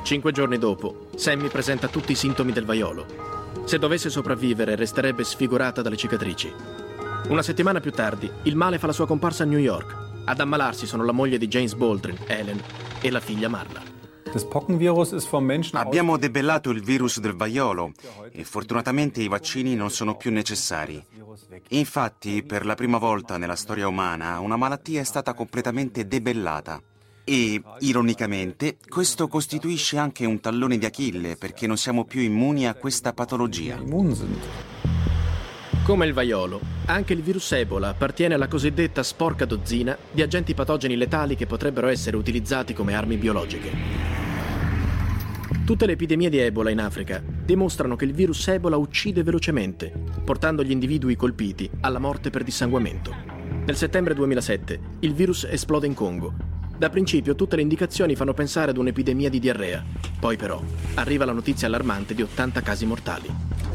Cinque 0.04 0.32
giorni 0.32 0.58
dopo, 0.58 1.10
Sammy 1.16 1.50
presenta 1.50 1.88
tutti 1.88 2.14
i 2.14 2.16
sintomi 2.16 2.52
del 2.54 2.66
vaiolo. 2.66 3.39
Se 3.70 3.78
dovesse 3.78 4.10
sopravvivere, 4.10 4.74
resterebbe 4.74 5.24
sfigurata 5.24 5.84
dalle 5.84 5.96
cicatrici. 5.96 6.52
Una 7.28 7.44
settimana 7.44 7.80
più 7.80 7.92
tardi, 7.92 8.28
il 8.46 8.56
male 8.56 8.80
fa 8.80 8.88
la 8.88 8.94
sua 8.94 9.06
comparsa 9.06 9.44
a 9.44 9.46
New 9.46 9.60
York. 9.60 10.24
Ad 10.26 10.40
ammalarsi 10.40 10.88
sono 10.88 11.06
la 11.06 11.12
moglie 11.12 11.38
di 11.38 11.48
James 11.48 11.76
Baldwin, 11.76 12.18
Ellen, 12.26 12.60
e 13.00 13.12
la 13.12 13.20
figlia 13.20 13.48
Marla. 13.48 13.80
Abbiamo 15.74 16.18
debellato 16.18 16.72
il 16.72 16.82
virus 16.82 17.20
del 17.20 17.36
vaiolo 17.36 17.92
e 18.32 18.44
fortunatamente 18.44 19.22
i 19.22 19.28
vaccini 19.28 19.76
non 19.76 19.92
sono 19.92 20.18
più 20.18 20.32
necessari. 20.32 21.06
Infatti, 21.68 22.42
per 22.42 22.66
la 22.66 22.74
prima 22.74 22.98
volta 22.98 23.38
nella 23.38 23.56
storia 23.56 23.88
umana, 23.88 24.40
una 24.40 24.58
malattia 24.58 25.02
è 25.02 25.04
stata 25.04 25.36
completamente 25.36 26.08
debellata. 26.08 26.82
E, 27.32 27.62
ironicamente, 27.82 28.78
questo 28.88 29.28
costituisce 29.28 30.00
anche 30.00 30.26
un 30.26 30.40
tallone 30.40 30.80
di 30.80 30.86
Achille 30.88 31.36
perché 31.36 31.68
non 31.68 31.78
siamo 31.78 32.04
più 32.04 32.22
immuni 32.22 32.68
a 32.68 32.74
questa 32.74 33.14
patologia. 33.14 33.80
Come 35.84 36.08
il 36.08 36.14
vaiolo, 36.14 36.60
anche 36.86 37.14
il 37.14 37.22
virus 37.22 37.52
Ebola 37.52 37.90
appartiene 37.90 38.34
alla 38.34 38.48
cosiddetta 38.48 39.04
sporca 39.04 39.46
dozzina 39.46 39.96
di 40.12 40.24
agenti 40.24 40.56
patogeni 40.56 40.96
letali 40.96 41.36
che 41.36 41.46
potrebbero 41.46 41.86
essere 41.86 42.18
utilizzati 42.18 42.74
come 42.74 42.96
armi 42.96 43.18
biologiche. 43.18 43.72
Tutte 45.66 45.86
le 45.86 45.92
epidemie 45.92 46.32
di 46.32 46.40
Ebola 46.40 46.72
in 46.72 46.80
Africa 46.80 47.24
dimostrano 47.24 47.96
che 47.96 48.06
il 48.06 48.14
virus 48.14 48.48
Ebola 48.48 48.78
uccide 48.78 49.22
velocemente, 49.22 49.94
portando 50.26 50.64
gli 50.64 50.72
individui 50.72 51.16
colpiti 51.16 51.70
alla 51.82 52.00
morte 52.00 52.32
per 52.32 52.44
dissanguamento. 52.44 53.14
Nel 53.68 53.76
settembre 53.76 54.16
2007 54.16 54.80
il 55.02 55.14
virus 55.14 55.44
esplode 55.44 55.86
in 55.86 55.94
Congo 55.94 56.58
da 56.80 56.90
principio 56.90 57.36
tutte 57.36 57.58
le 57.58 57.62
indicazioni 57.62 58.16
fanno 58.16 58.34
pensare 58.34 58.72
ad 58.72 58.78
un'epidemia 58.78 59.30
di 59.30 59.40
diarrea. 59.40 59.84
Poi 60.18 60.38
però 60.38 60.64
arriva 60.94 61.26
la 61.26 61.34
notizia 61.34 61.68
allarmante 61.68 62.16
di 62.16 62.22
80 62.22 62.62
casi 62.62 62.86
mortali. 62.86 63.28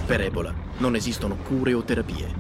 Per 0.07 0.23
Ebola 0.23 0.55
non 0.79 0.97
esistono 0.97 1.37
cure 1.37 1.75
o 1.75 1.83
terapie. 1.83 2.33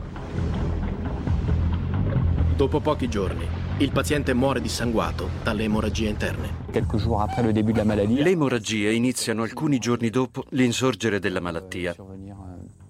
Dopo 2.56 2.80
pochi 2.80 3.10
giorni, 3.10 3.46
il 3.78 3.90
paziente 3.90 4.32
muore 4.32 4.62
dissanguato 4.62 5.28
dalle 5.42 5.64
emorragie 5.64 6.08
interne. 6.08 6.62
Le 6.70 8.30
emorragie 8.30 8.90
iniziano 8.90 9.42
alcuni 9.42 9.78
giorni 9.78 10.08
dopo 10.08 10.44
l'insorgere 10.50 11.18
della 11.18 11.40
malattia. 11.40 11.94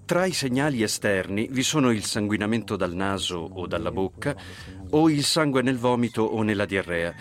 Tra 0.05 0.25
i 0.25 0.33
segnali 0.33 0.83
esterni 0.83 1.47
vi 1.49 1.63
sono 1.63 1.89
il 1.89 2.03
sanguinamento 2.03 2.75
dal 2.75 2.93
naso 2.93 3.37
o 3.37 3.65
dalla 3.65 3.91
bocca 3.91 4.35
o 4.91 5.09
il 5.09 5.23
sangue 5.23 5.63
nel 5.63 5.79
vomito 5.79 6.21
o 6.21 6.43
nella 6.43 6.65
diarrea. 6.65 7.11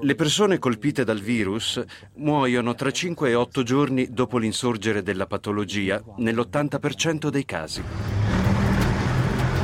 Le 0.00 0.14
persone 0.14 0.58
colpite 0.58 1.04
dal 1.04 1.20
virus 1.20 1.82
muoiono 2.16 2.74
tra 2.74 2.90
5 2.90 3.30
e 3.30 3.34
8 3.34 3.62
giorni 3.62 4.08
dopo 4.10 4.38
l'insorgere 4.38 5.02
della 5.02 5.26
patologia, 5.26 6.02
nell'80% 6.18 7.28
dei 7.28 7.44
casi. 7.44 7.82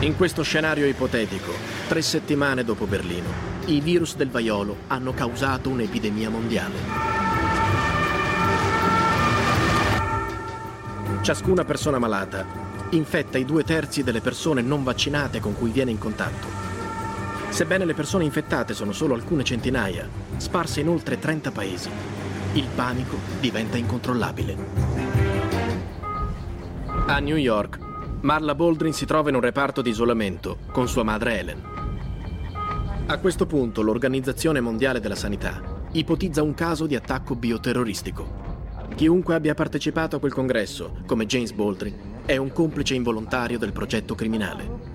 In 0.01 0.17
questo 0.17 0.43
scenario 0.43 0.87
ipotetico, 0.87 1.53
tre 1.89 2.01
settimane 2.01 2.65
dopo 2.65 2.87
Berlino, 2.87 3.29
i 3.67 3.81
virus 3.81 4.17
del 4.17 4.31
vaiolo 4.31 4.77
hanno 4.87 5.13
causato 5.13 5.69
un'epidemia 5.69 6.31
mondiale. 6.31 7.19
Ciascuna 11.23 11.65
persona 11.65 11.99
malata 11.99 12.69
infetta 12.91 13.39
i 13.39 13.45
due 13.45 13.63
terzi 13.63 14.03
delle 14.03 14.21
persone 14.21 14.63
non 14.63 14.83
vaccinate 14.83 15.39
con 15.39 15.55
cui 15.55 15.71
viene 15.71 15.91
in 15.91 15.99
contatto. 15.99 16.70
Sebbene 17.51 17.85
le 17.85 17.95
persone 17.95 18.25
infettate 18.25 18.73
sono 18.73 18.93
solo 18.93 19.15
alcune 19.15 19.45
centinaia, 19.45 20.09
sparse 20.37 20.81
in 20.81 20.89
oltre 20.89 21.19
30 21.19 21.51
paesi, 21.51 21.91
il 22.55 22.67
panico 22.75 23.17
diventa 23.39 23.77
incontrollabile. 23.77 24.57
A 27.07 27.19
New 27.19 27.37
York, 27.37 27.79
Marla 28.23 28.55
Baldwin 28.55 28.93
si 28.93 29.05
trova 29.05 29.29
in 29.29 29.35
un 29.35 29.41
reparto 29.41 29.83
di 29.83 29.91
isolamento 29.91 30.59
con 30.73 30.89
sua 30.89 31.03
madre 31.03 31.39
Helen. 31.39 31.63
A 33.07 33.19
questo 33.19 33.47
punto 33.47 33.83
l'Organizzazione 33.83 34.61
Mondiale 34.61 35.01
della 35.01 35.17
Sanità 35.17 35.79
ipotizza 35.93 36.43
un 36.43 36.55
caso 36.55 36.87
di 36.87 36.95
attacco 36.95 37.35
bioterroristico. 37.35 38.49
Chiunque 38.95 39.35
abbia 39.35 39.55
partecipato 39.55 40.17
a 40.17 40.19
quel 40.21 40.33
congresso, 40.33 40.99
come 41.07 41.27
James 41.27 41.53
Baldwin, 41.53 42.23
è 42.25 42.37
un 42.37 42.53
complice 42.53 42.95
involontario 42.95 43.59
del 43.59 43.73
progetto 43.73 44.15
criminale. 44.15 44.90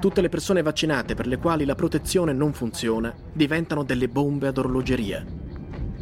Tutte 0.00 0.20
le 0.20 0.28
persone 0.28 0.62
vaccinate 0.62 1.14
per 1.14 1.26
le 1.26 1.38
quali 1.38 1.64
la 1.64 1.74
protezione 1.74 2.32
non 2.32 2.52
funziona 2.52 3.12
diventano 3.32 3.82
delle 3.82 4.08
bombe 4.08 4.46
ad 4.46 4.56
orologeria. 4.56 5.24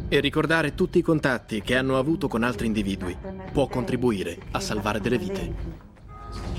E 0.07 0.19
ricordare 0.19 0.75
tutti 0.75 0.99
i 0.99 1.01
contatti 1.01 1.61
che 1.61 1.75
hanno 1.75 1.97
avuto 1.97 2.27
con 2.27 2.43
altri 2.43 2.67
individui 2.67 3.17
può 3.51 3.67
contribuire 3.67 4.37
a 4.51 4.59
salvare 4.59 5.01
delle 5.01 5.17
vite. 5.17 5.55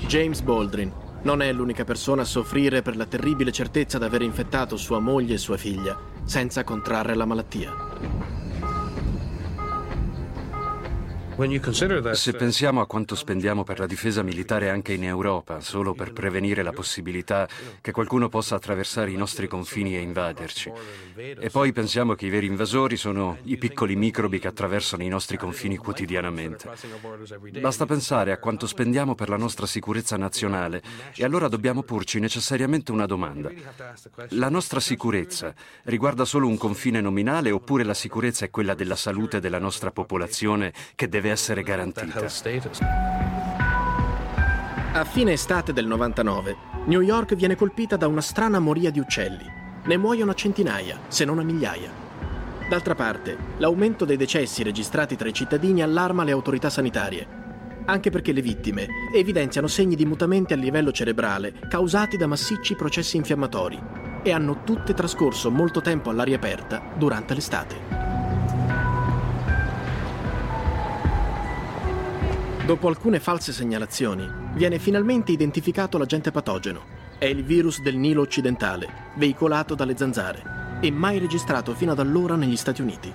James 0.05 0.41
Baldwin 0.41 0.91
non 1.21 1.41
è 1.41 1.51
l'unica 1.53 1.85
persona 1.85 2.23
a 2.23 2.25
soffrire 2.25 2.81
per 2.81 2.97
la 2.97 3.05
terribile 3.05 3.53
certezza 3.53 3.97
di 3.97 4.03
aver 4.03 4.21
infettato 4.21 4.75
sua 4.75 4.99
moglie 4.99 5.35
e 5.35 5.37
sua 5.37 5.57
figlia 5.57 5.97
senza 6.25 6.65
contrarre 6.65 7.15
la 7.15 7.25
malattia. 7.25 8.18
Se 12.11 12.33
pensiamo 12.33 12.81
a 12.81 12.85
quanto 12.85 13.15
spendiamo 13.15 13.63
per 13.63 13.79
la 13.79 13.85
difesa 13.85 14.21
militare 14.23 14.69
anche 14.69 14.91
in 14.91 15.05
Europa, 15.05 15.61
solo 15.61 15.93
per 15.93 16.11
prevenire 16.11 16.63
la 16.63 16.73
possibilità 16.73 17.47
che 17.79 17.93
qualcuno 17.93 18.27
possa 18.27 18.55
attraversare 18.55 19.11
i 19.11 19.15
nostri 19.15 19.47
confini 19.47 19.95
e 19.95 20.01
invaderci, 20.01 20.69
e 21.15 21.49
poi 21.49 21.71
pensiamo 21.71 22.15
che 22.15 22.25
i 22.25 22.29
veri 22.29 22.47
invasori 22.47 22.97
sono 22.97 23.37
i 23.43 23.55
piccoli 23.57 23.95
microbi 23.95 24.37
che 24.37 24.49
attraversano 24.49 25.03
i 25.03 25.07
nostri 25.07 25.37
confini 25.37 25.77
quotidianamente. 25.77 26.69
Basta 27.61 27.85
pensare 27.85 28.33
a 28.33 28.37
quanto 28.37 28.67
spendiamo 28.67 29.15
per 29.15 29.29
la 29.29 29.37
nostra 29.37 29.65
sicurezza 29.65 30.17
nazionale 30.17 30.81
e 31.15 31.23
allora 31.23 31.47
dobbiamo 31.47 31.83
porci 31.83 32.19
necessariamente 32.19 32.91
una 32.91 33.05
domanda. 33.05 33.49
La 34.31 34.49
nostra 34.49 34.81
sicurezza 34.81 35.53
riguarda 35.83 36.25
solo 36.25 36.47
un 36.47 36.57
confine 36.57 36.99
nominale 36.99 37.49
oppure 37.51 37.85
la 37.85 37.93
sicurezza 37.93 38.43
è 38.43 38.49
quella 38.49 38.73
della 38.73 38.97
salute 38.97 39.39
della 39.39 39.59
nostra 39.59 39.91
popolazione 39.91 40.73
che 40.95 41.07
deve 41.07 41.28
essere 41.29 41.63
garantita. 41.63 42.19
A 44.91 45.03
fine 45.05 45.31
estate 45.31 45.71
del 45.71 45.85
99, 45.85 46.55
New 46.85 47.01
York 47.01 47.35
viene 47.35 47.55
colpita 47.55 47.95
da 47.95 48.07
una 48.07 48.21
strana 48.21 48.59
moria 48.59 48.91
di 48.91 48.99
uccelli. 48.99 49.45
Ne 49.83 49.97
muoiono 49.97 50.33
centinaia, 50.33 50.97
se 51.07 51.25
non 51.25 51.39
a 51.39 51.43
migliaia. 51.43 51.89
D'altra 52.67 52.95
parte, 52.95 53.37
l'aumento 53.57 54.05
dei 54.05 54.17
decessi 54.17 54.61
registrati 54.63 55.15
tra 55.15 55.27
i 55.27 55.33
cittadini 55.33 55.81
allarma 55.81 56.23
le 56.23 56.31
autorità 56.31 56.69
sanitarie, 56.69 57.27
anche 57.85 58.11
perché 58.11 58.31
le 58.31 58.41
vittime 58.41 58.87
evidenziano 59.13 59.67
segni 59.67 59.95
di 59.95 60.05
mutamenti 60.05 60.53
a 60.53 60.55
livello 60.55 60.91
cerebrale 60.91 61.53
causati 61.67 62.17
da 62.17 62.27
massicci 62.27 62.75
processi 62.75 63.17
infiammatori 63.17 63.79
e 64.21 64.31
hanno 64.31 64.63
tutte 64.63 64.93
trascorso 64.93 65.49
molto 65.49 65.81
tempo 65.81 66.09
all'aria 66.09 66.35
aperta 66.35 66.81
durante 66.95 67.33
l'estate. 67.33 67.75
Dopo 72.69 72.87
alcune 72.87 73.19
false 73.19 73.51
segnalazioni, 73.51 74.29
viene 74.53 74.77
finalmente 74.77 75.31
identificato 75.31 75.97
l'agente 75.97 76.29
patogeno. 76.29 76.83
È 77.17 77.25
il 77.25 77.43
virus 77.43 77.81
del 77.81 77.97
Nilo 77.97 78.21
occidentale, 78.21 78.87
veicolato 79.15 79.73
dalle 79.73 79.97
zanzare, 79.97 80.77
e 80.79 80.91
mai 80.91 81.17
registrato 81.17 81.73
fino 81.73 81.93
ad 81.93 81.99
allora 81.99 82.35
negli 82.35 82.55
Stati 82.55 82.83
Uniti. 82.83 83.11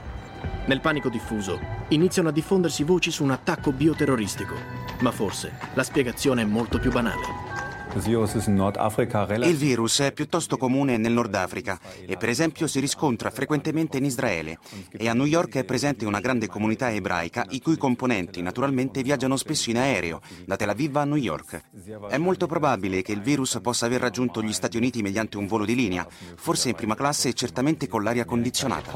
Nel 0.66 0.80
panico 0.80 1.08
diffuso, 1.08 1.60
iniziano 1.90 2.30
a 2.30 2.32
diffondersi 2.32 2.82
voci 2.82 3.12
su 3.12 3.22
un 3.22 3.30
attacco 3.30 3.70
bioterroristico, 3.70 4.56
ma 4.98 5.12
forse 5.12 5.52
la 5.74 5.84
spiegazione 5.84 6.42
è 6.42 6.46
molto 6.46 6.80
più 6.80 6.90
banale. 6.90 7.53
Il 7.96 9.56
virus 9.56 10.00
è 10.00 10.12
piuttosto 10.12 10.56
comune 10.56 10.96
nel 10.96 11.12
Nord 11.12 11.32
Africa 11.36 11.78
e 12.04 12.16
per 12.16 12.28
esempio 12.28 12.66
si 12.66 12.80
riscontra 12.80 13.30
frequentemente 13.30 13.98
in 13.98 14.04
Israele 14.04 14.58
e 14.90 15.08
a 15.08 15.14
New 15.14 15.26
York 15.26 15.54
è 15.54 15.64
presente 15.64 16.04
una 16.04 16.18
grande 16.18 16.48
comunità 16.48 16.90
ebraica 16.90 17.46
i 17.50 17.60
cui 17.60 17.76
componenti 17.76 18.42
naturalmente 18.42 19.02
viaggiano 19.02 19.36
spesso 19.36 19.70
in 19.70 19.78
aereo 19.78 20.20
da 20.44 20.56
Tel 20.56 20.70
Aviv 20.70 20.96
a 20.96 21.04
New 21.04 21.14
York. 21.16 21.62
È 22.08 22.18
molto 22.18 22.48
probabile 22.48 23.02
che 23.02 23.12
il 23.12 23.20
virus 23.20 23.60
possa 23.62 23.86
aver 23.86 24.00
raggiunto 24.00 24.42
gli 24.42 24.52
Stati 24.52 24.76
Uniti 24.76 25.00
mediante 25.00 25.36
un 25.36 25.46
volo 25.46 25.64
di 25.64 25.76
linea, 25.76 26.04
forse 26.34 26.70
in 26.70 26.74
prima 26.74 26.96
classe 26.96 27.28
e 27.28 27.34
certamente 27.34 27.86
con 27.86 28.02
l'aria 28.02 28.24
condizionata. 28.24 28.90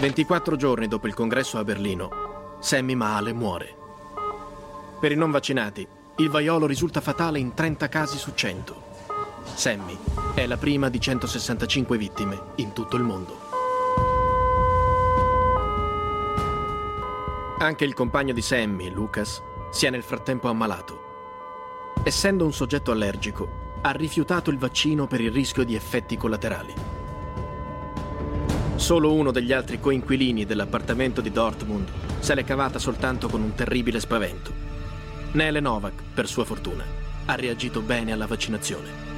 24 0.00 0.56
giorni 0.56 0.86
dopo 0.86 1.06
il 1.06 1.14
congresso 1.14 1.56
a 1.56 1.64
Berlino, 1.64 2.58
Sammy 2.60 2.94
Mahale 2.94 3.32
muore. 3.32 3.76
Per 5.00 5.10
i 5.10 5.16
non 5.16 5.30
vaccinati, 5.30 5.86
il 6.16 6.28
vaiolo 6.28 6.66
risulta 6.66 7.00
fatale 7.00 7.38
in 7.38 7.54
30 7.54 7.88
casi 7.88 8.18
su 8.18 8.32
100. 8.34 8.90
Sammy 9.54 9.96
è 10.34 10.46
la 10.46 10.58
prima 10.58 10.90
di 10.90 11.00
165 11.00 11.96
vittime 11.96 12.40
in 12.56 12.72
tutto 12.72 12.96
il 12.96 13.02
mondo. 13.02 13.40
Anche 17.58 17.84
il 17.84 17.94
compagno 17.94 18.34
di 18.34 18.42
Sammy, 18.42 18.90
Lucas, 18.90 19.40
si 19.70 19.86
è 19.86 19.90
nel 19.90 20.02
frattempo 20.02 20.48
ammalato. 20.48 21.10
Essendo 22.02 22.44
un 22.44 22.52
soggetto 22.52 22.90
allergico, 22.90 23.78
ha 23.80 23.90
rifiutato 23.92 24.50
il 24.50 24.58
vaccino 24.58 25.06
per 25.06 25.20
il 25.20 25.30
rischio 25.30 25.64
di 25.64 25.74
effetti 25.74 26.16
collaterali. 26.16 26.74
Solo 28.74 29.14
uno 29.14 29.30
degli 29.30 29.52
altri 29.52 29.80
coinquilini 29.80 30.44
dell'appartamento 30.44 31.20
di 31.20 31.30
Dortmund 31.30 31.88
se 32.18 32.34
l'è 32.34 32.44
cavata 32.44 32.78
soltanto 32.78 33.28
con 33.28 33.42
un 33.42 33.54
terribile 33.54 34.00
spavento. 34.00 34.71
Nele 35.32 35.60
Novak, 35.60 36.02
per 36.12 36.28
sua 36.28 36.44
fortuna, 36.44 36.84
ha 37.24 37.34
reagito 37.34 37.80
bene 37.80 38.12
alla 38.12 38.26
vaccinazione. 38.26 39.10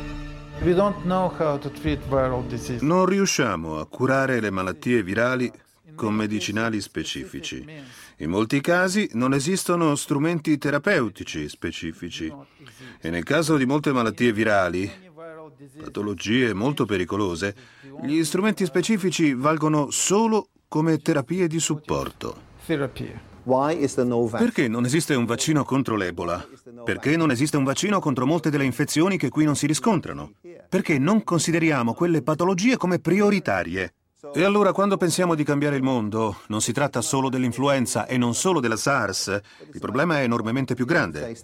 Non 2.81 3.07
riusciamo 3.07 3.81
a 3.81 3.87
curare 3.87 4.39
le 4.39 4.51
malattie 4.51 5.03
virali 5.03 5.51
con 5.97 6.15
medicinali 6.15 6.81
specifici. 6.81 7.67
In 8.19 8.31
molti 8.31 8.61
casi 8.61 9.11
non 9.15 9.35
esistono 9.35 9.97
strumenti 9.97 10.57
terapeutici 10.57 11.49
specifici 11.49 12.33
e 13.01 13.11
nel 13.11 13.25
caso 13.25 13.57
di 13.57 13.67
molte 13.67 13.93
malattie 13.93 14.33
virali, 14.33 14.89
patologie 15.83 16.55
molto 16.55 16.85
pericolose, 16.85 17.55
gli 18.05 18.23
strumenti 18.23 18.65
specifici 18.65 19.35
valgono 19.35 19.91
solo 19.91 20.51
come 20.69 20.99
terapie 20.99 21.49
di 21.49 21.59
supporto. 21.59 22.53
Perché 24.39 24.69
non 24.69 24.85
esiste 24.85 25.15
un 25.15 25.27
vaccino 25.27 25.65
contro 25.65 25.97
l'Ebola? 25.97 26.45
Perché 26.83 27.17
non 27.17 27.31
esiste 27.31 27.57
un 27.57 27.65
vaccino 27.65 28.01
contro 28.01 28.27
molte 28.27 28.51
delle 28.51 28.65
infezioni 28.65 29.19
che 29.19 29.29
qui 29.29 29.45
non 29.45 29.55
si 29.55 29.67
riscontrano? 29.67 30.33
Perché 30.69 30.99
non 30.99 31.23
consideriamo 31.23 31.93
quelle 31.93 32.23
patologie 32.23 32.77
come 32.77 32.99
prioritarie? 32.99 33.95
E 34.33 34.43
allora 34.43 34.73
quando 34.73 34.97
pensiamo 34.97 35.35
di 35.35 35.45
cambiare 35.45 35.77
il 35.77 35.83
mondo, 35.83 36.39
non 36.49 36.63
si 36.63 36.73
tratta 36.73 37.03
solo 37.03 37.29
dell'influenza 37.29 38.07
e 38.07 38.17
non 38.17 38.35
solo 38.35 38.61
della 38.61 38.77
SARS, 38.77 39.41
il 39.73 39.81
problema 39.81 40.21
è 40.21 40.23
enormemente 40.23 40.75
più 40.75 40.87
grande. 40.87 41.37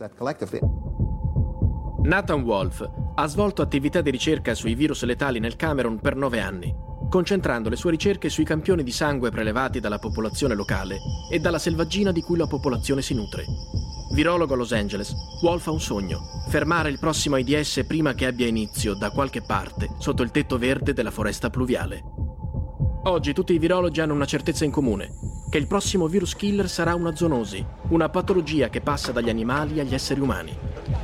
Nathan 2.03 2.41
Wolf 2.41 2.91
ha 3.15 3.27
svolto 3.27 3.61
attività 3.61 4.01
di 4.01 4.11
ricerca 4.11 4.55
sui 4.55 4.75
virus 4.75 5.05
letali 5.05 5.39
nel 5.39 5.57
Camerun 5.57 6.01
per 6.01 6.17
nove 6.17 6.41
anni 6.41 6.89
concentrando 7.11 7.69
le 7.69 7.77
sue 7.77 7.91
ricerche 7.91 8.31
sui 8.31 8.45
campioni 8.45 8.83
di 8.83 8.93
sangue 8.93 9.31
prelevati 9.31 9.81
dalla 9.81 9.99
popolazione 9.99 10.55
locale 10.55 11.01
e 11.31 11.41
dalla 11.41 11.59
selvaggina 11.59 12.13
di 12.13 12.23
cui 12.23 12.39
la 12.39 12.47
popolazione 12.47 13.03
si 13.03 13.13
nutre. 13.13 13.45
Virologo 14.13 14.55
a 14.55 14.57
Los 14.57 14.73
Angeles, 14.73 15.13
Wolf 15.43 15.67
ha 15.67 15.73
un 15.73 15.81
sogno, 15.81 16.21
fermare 16.49 16.89
il 16.89 16.99
prossimo 16.99 17.35
AIDS 17.35 17.85
prima 17.87 18.15
che 18.15 18.27
abbia 18.27 18.47
inizio 18.47 18.95
da 18.95 19.11
qualche 19.11 19.43
parte 19.43 19.91
sotto 19.99 20.23
il 20.23 20.31
tetto 20.31 20.57
verde 20.57 20.93
della 20.95 21.11
foresta 21.11 21.51
pluviale. 21.51 22.03
Oggi 23.05 23.33
tutti 23.33 23.53
i 23.55 23.59
virologi 23.59 24.01
hanno 24.01 24.15
una 24.15 24.25
certezza 24.25 24.65
in 24.65 24.71
comune, 24.71 25.11
che 25.51 25.59
il 25.59 25.67
prossimo 25.67 26.07
virus 26.07 26.37
killer 26.37 26.69
sarà 26.69 26.95
una 26.95 27.15
zoonosi, 27.15 27.67
una 27.89 28.09
patologia 28.09 28.69
che 28.69 28.81
passa 28.81 29.11
dagli 29.11 29.29
animali 29.29 29.81
agli 29.81 29.93
esseri 29.93 30.21
umani. 30.21 30.57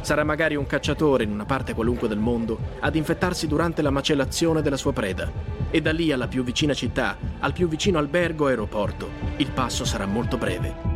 Sarà 0.02 0.22
magari 0.22 0.54
un 0.54 0.66
cacciatore 0.66 1.24
in 1.24 1.32
una 1.32 1.44
parte 1.44 1.74
qualunque 1.74 2.06
del 2.06 2.20
mondo 2.20 2.56
ad 2.78 2.94
infettarsi 2.94 3.48
durante 3.48 3.82
la 3.82 3.90
macellazione 3.90 4.62
della 4.62 4.76
sua 4.76 4.92
preda. 4.92 5.30
E 5.68 5.82
da 5.82 5.92
lì 5.92 6.12
alla 6.12 6.28
più 6.28 6.44
vicina 6.44 6.74
città, 6.74 7.16
al 7.40 7.52
più 7.52 7.66
vicino 7.66 7.98
albergo 7.98 8.44
o 8.44 8.46
aeroporto, 8.46 9.10
il 9.38 9.50
passo 9.50 9.84
sarà 9.84 10.06
molto 10.06 10.38
breve. 10.38 10.94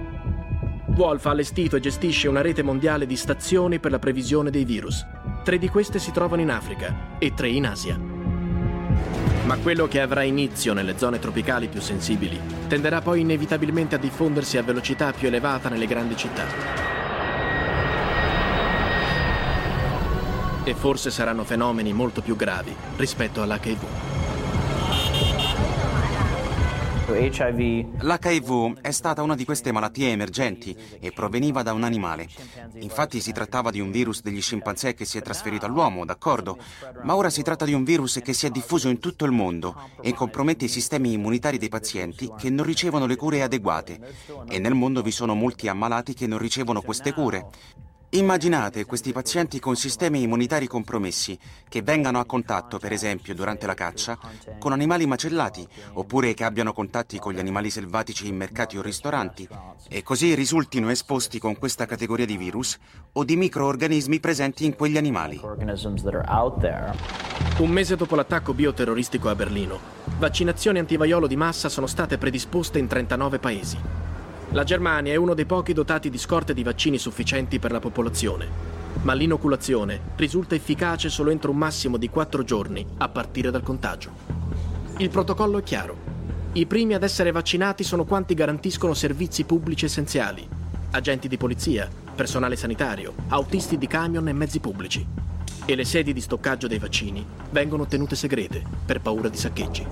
Wolf 0.94 1.26
ha 1.26 1.30
allestito 1.30 1.74
e 1.74 1.80
gestisce 1.80 2.28
una 2.28 2.42
rete 2.42 2.62
mondiale 2.62 3.05
di 3.05 3.16
stazioni 3.16 3.80
per 3.80 3.90
la 3.90 3.98
previsione 3.98 4.51
dei 4.51 4.64
virus. 4.64 5.05
Tre 5.42 5.59
di 5.59 5.68
queste 5.68 5.98
si 5.98 6.12
trovano 6.12 6.42
in 6.42 6.51
Africa 6.51 7.16
e 7.18 7.34
tre 7.34 7.48
in 7.48 7.66
Asia. 7.66 8.20
Ma 9.51 9.59
quello 9.59 9.88
che 9.88 10.01
avrà 10.01 10.22
inizio 10.22 10.74
nelle 10.74 10.96
zone 10.96 11.18
tropicali 11.18 11.66
più 11.66 11.80
sensibili 11.80 12.40
tenderà 12.68 13.01
poi 13.01 13.22
inevitabilmente 13.22 13.96
a 13.96 13.98
diffondersi 13.98 14.59
a 14.59 14.62
velocità 14.62 15.11
più 15.11 15.26
elevata 15.26 15.68
nelle 15.68 15.88
grandi 15.88 16.16
città. 16.16 16.46
E 20.62 20.74
forse 20.74 21.11
saranno 21.11 21.42
fenomeni 21.42 21.92
molto 21.92 22.20
più 22.22 22.36
gravi 22.36 22.72
rispetto 22.96 23.42
all'HIV. 23.42 24.30
L'HIV 27.13 28.81
è 28.81 28.91
stata 28.93 29.23
una 29.23 29.35
di 29.35 29.45
queste 29.45 29.73
malattie 29.73 30.11
emergenti 30.11 30.77
e 31.01 31.11
proveniva 31.11 31.63
da 31.63 31.73
un 31.73 31.83
animale. 31.83 32.29
Infatti 32.75 33.21
si 33.21 33.33
trattava 33.33 33.71
di 33.71 33.81
un 33.81 33.91
virus 33.91 34.23
degli 34.23 34.41
scimpanzé 34.41 34.95
che 34.95 35.05
si 35.05 35.19
è 35.19 35.23
trasferito 35.23 35.67
all'uomo, 35.67 36.05
d'accordo, 36.05 36.59
ma 37.03 37.17
ora 37.17 37.29
si 37.29 37.43
tratta 37.43 37.65
di 37.65 37.73
un 37.73 37.83
virus 37.83 38.21
che 38.23 38.33
si 38.33 38.47
è 38.47 38.51
diffuso 38.51 38.89
in 38.89 39.01
tutto 39.01 39.25
il 39.25 39.33
mondo 39.33 39.75
e 40.01 40.15
compromette 40.15 40.67
i 40.67 40.69
sistemi 40.69 41.13
immunitari 41.13 41.59
dei 41.59 41.69
pazienti 41.69 42.33
che 42.39 42.49
non 42.49 42.65
ricevono 42.65 43.07
le 43.07 43.17
cure 43.17 43.43
adeguate. 43.43 43.99
E 44.49 44.59
nel 44.61 44.75
mondo 44.75 45.03
vi 45.03 45.11
sono 45.11 45.35
molti 45.35 45.67
ammalati 45.67 46.15
che 46.15 46.29
non 46.29 46.39
ricevono 46.39 46.81
queste 46.81 47.13
cure. 47.13 47.47
Immaginate 48.13 48.87
questi 48.87 49.13
pazienti 49.13 49.61
con 49.61 49.77
sistemi 49.77 50.23
immunitari 50.23 50.67
compromessi 50.67 51.39
che 51.69 51.81
vengano 51.81 52.19
a 52.19 52.25
contatto, 52.25 52.77
per 52.81 52.91
esempio, 52.91 53.37
durante 53.37 53.67
la 53.67 53.75
caccia, 53.75 54.19
con 54.59 54.73
animali 54.73 55.07
macellati, 55.07 55.65
oppure 55.93 56.35
che 56.35 56.43
abbiano 56.43 56.73
contatti 56.73 57.21
con 57.21 57.33
gli 57.33 57.39
animali 57.39 57.71
selvatici 57.71 58.27
in 58.27 58.35
mercati 58.35 58.77
o 58.77 58.83
ristoranti, 58.83 59.49
e 59.89 60.03
così 60.03 60.35
risultino 60.35 60.91
esposti 60.91 61.39
con 61.39 61.57
questa 61.57 61.87
categoria 61.87 62.27
di 62.27 62.37
virus 62.37 62.77
o 63.13 63.23
di 63.23 63.37
microorganismi 63.37 64.19
presenti 64.19 64.65
in 64.65 64.75
quegli 64.75 64.97
animali. 64.97 65.41
Un 67.59 67.71
mese 67.71 67.95
dopo 67.95 68.17
l'attacco 68.17 68.55
bioterroristico 68.55 69.29
a 69.29 69.37
Berlino, 69.37 69.79
vaccinazioni 70.19 70.81
antivaiolo 70.81 71.29
di 71.29 71.37
massa 71.37 71.69
sono 71.69 71.87
state 71.87 72.19
predisposte 72.19 72.81
in 72.81 72.89
39 72.89 73.39
paesi. 73.39 73.79
La 74.53 74.64
Germania 74.64 75.12
è 75.12 75.16
uno 75.16 75.34
dei 75.34 75.44
pochi 75.44 75.72
dotati 75.72 76.11
di 76.11 76.18
scorte 76.18 76.55
di 76.55 76.64
vaccini 76.64 76.98
sufficienti 76.98 77.61
per 77.61 77.70
la 77.70 77.78
popolazione, 77.78 78.48
ma 79.03 79.12
l'inoculazione 79.12 80.01
risulta 80.16 80.57
efficace 80.57 81.09
solo 81.09 81.30
entro 81.30 81.53
un 81.53 81.57
massimo 81.57 81.96
di 81.96 82.11
4 82.11 82.42
giorni 82.42 82.84
a 82.98 83.09
partire 83.09 83.53
dal 83.53 83.62
contagio. 83.62 84.11
Il 84.96 85.09
protocollo 85.09 85.59
è 85.59 85.62
chiaro. 85.62 85.96
I 86.55 86.66
primi 86.66 86.94
ad 86.94 87.05
essere 87.05 87.30
vaccinati 87.30 87.84
sono 87.84 88.05
quanti 88.05 88.34
garantiscono 88.34 88.92
servizi 88.92 89.44
pubblici 89.44 89.84
essenziali, 89.84 90.48
agenti 90.90 91.28
di 91.28 91.36
polizia, 91.36 91.88
personale 92.12 92.57
sanitario, 92.57 93.14
autisti 93.28 93.78
di 93.78 93.86
camion 93.86 94.26
e 94.26 94.32
mezzi 94.32 94.59
pubblici. 94.59 95.07
E 95.64 95.74
le 95.76 95.84
sedi 95.84 96.12
di 96.12 96.20
stoccaggio 96.20 96.66
dei 96.66 96.80
vaccini 96.80 97.24
vengono 97.53 97.86
tenute 97.86 98.16
segrete 98.16 98.64
per 98.84 99.01
paura 99.01 99.28
di 99.28 99.36
saccheggi. 99.36 99.86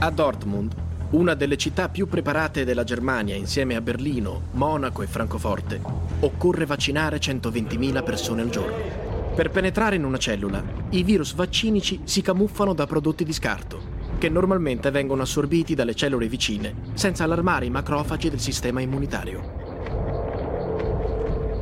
A 0.00 0.10
Dortmund 0.10 0.74
una 1.10 1.32
delle 1.32 1.56
città 1.56 1.88
più 1.88 2.06
preparate 2.06 2.66
della 2.66 2.84
Germania 2.84 3.34
insieme 3.34 3.74
a 3.74 3.80
Berlino, 3.80 4.48
Monaco 4.52 5.02
e 5.02 5.06
Francoforte, 5.06 5.80
occorre 6.20 6.66
vaccinare 6.66 7.16
120.000 7.16 8.02
persone 8.04 8.42
al 8.42 8.50
giorno. 8.50 9.06
Per 9.34 9.48
penetrare 9.50 9.96
in 9.96 10.04
una 10.04 10.18
cellula, 10.18 10.62
i 10.90 11.02
virus 11.02 11.32
vaccinici 11.32 12.00
si 12.04 12.20
camuffano 12.20 12.74
da 12.74 12.86
prodotti 12.86 13.24
di 13.24 13.32
scarto, 13.32 13.96
che 14.18 14.28
normalmente 14.28 14.90
vengono 14.90 15.22
assorbiti 15.22 15.74
dalle 15.74 15.94
cellule 15.94 16.28
vicine, 16.28 16.74
senza 16.92 17.24
allarmare 17.24 17.64
i 17.64 17.70
macrofagi 17.70 18.28
del 18.28 18.40
sistema 18.40 18.82
immunitario. 18.82 19.66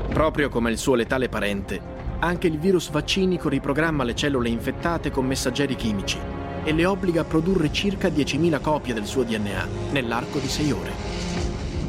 Proprio 0.09 0.49
come 0.49 0.73
il 0.73 0.79
suo 0.79 0.97
letale 0.97 1.29
parente, 1.29 1.81
anche 2.19 2.49
il 2.49 2.59
virus 2.59 2.91
vaccinico 2.91 3.49
riprogramma 3.49 4.03
le 4.03 4.15
cellule 4.17 4.49
infettate 4.49 5.13
con 5.13 5.25
messaggeri 5.25 5.77
chimici 5.77 6.36
e 6.67 6.73
le 6.73 6.85
obbliga 6.85 7.21
a 7.21 7.25
produrre 7.25 7.73
circa 7.73 8.09
10.000 8.09 8.61
copie 8.61 8.93
del 8.93 9.07
suo 9.07 9.23
DNA 9.23 9.69
nell'arco 9.93 10.41
di 10.41 10.49
6 10.49 10.73
ore. 10.73 10.91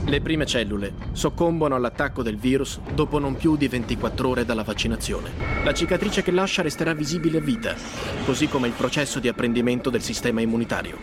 Le 0.05 0.21
prime 0.21 0.45
cellule 0.45 0.93
soccombono 1.13 1.73
all'attacco 1.73 2.21
del 2.21 2.37
virus 2.37 2.79
dopo 2.93 3.17
non 3.17 3.35
più 3.35 3.57
di 3.57 3.67
24 3.67 4.29
ore 4.29 4.45
dalla 4.45 4.61
vaccinazione. 4.61 5.31
La 5.63 5.73
cicatrice 5.73 6.21
che 6.21 6.29
lascia 6.29 6.61
resterà 6.61 6.93
visibile 6.93 7.39
a 7.39 7.41
vita, 7.41 7.75
così 8.23 8.47
come 8.47 8.67
il 8.67 8.73
processo 8.73 9.19
di 9.19 9.27
apprendimento 9.27 9.89
del 9.89 10.03
sistema 10.03 10.41
immunitario. 10.41 10.97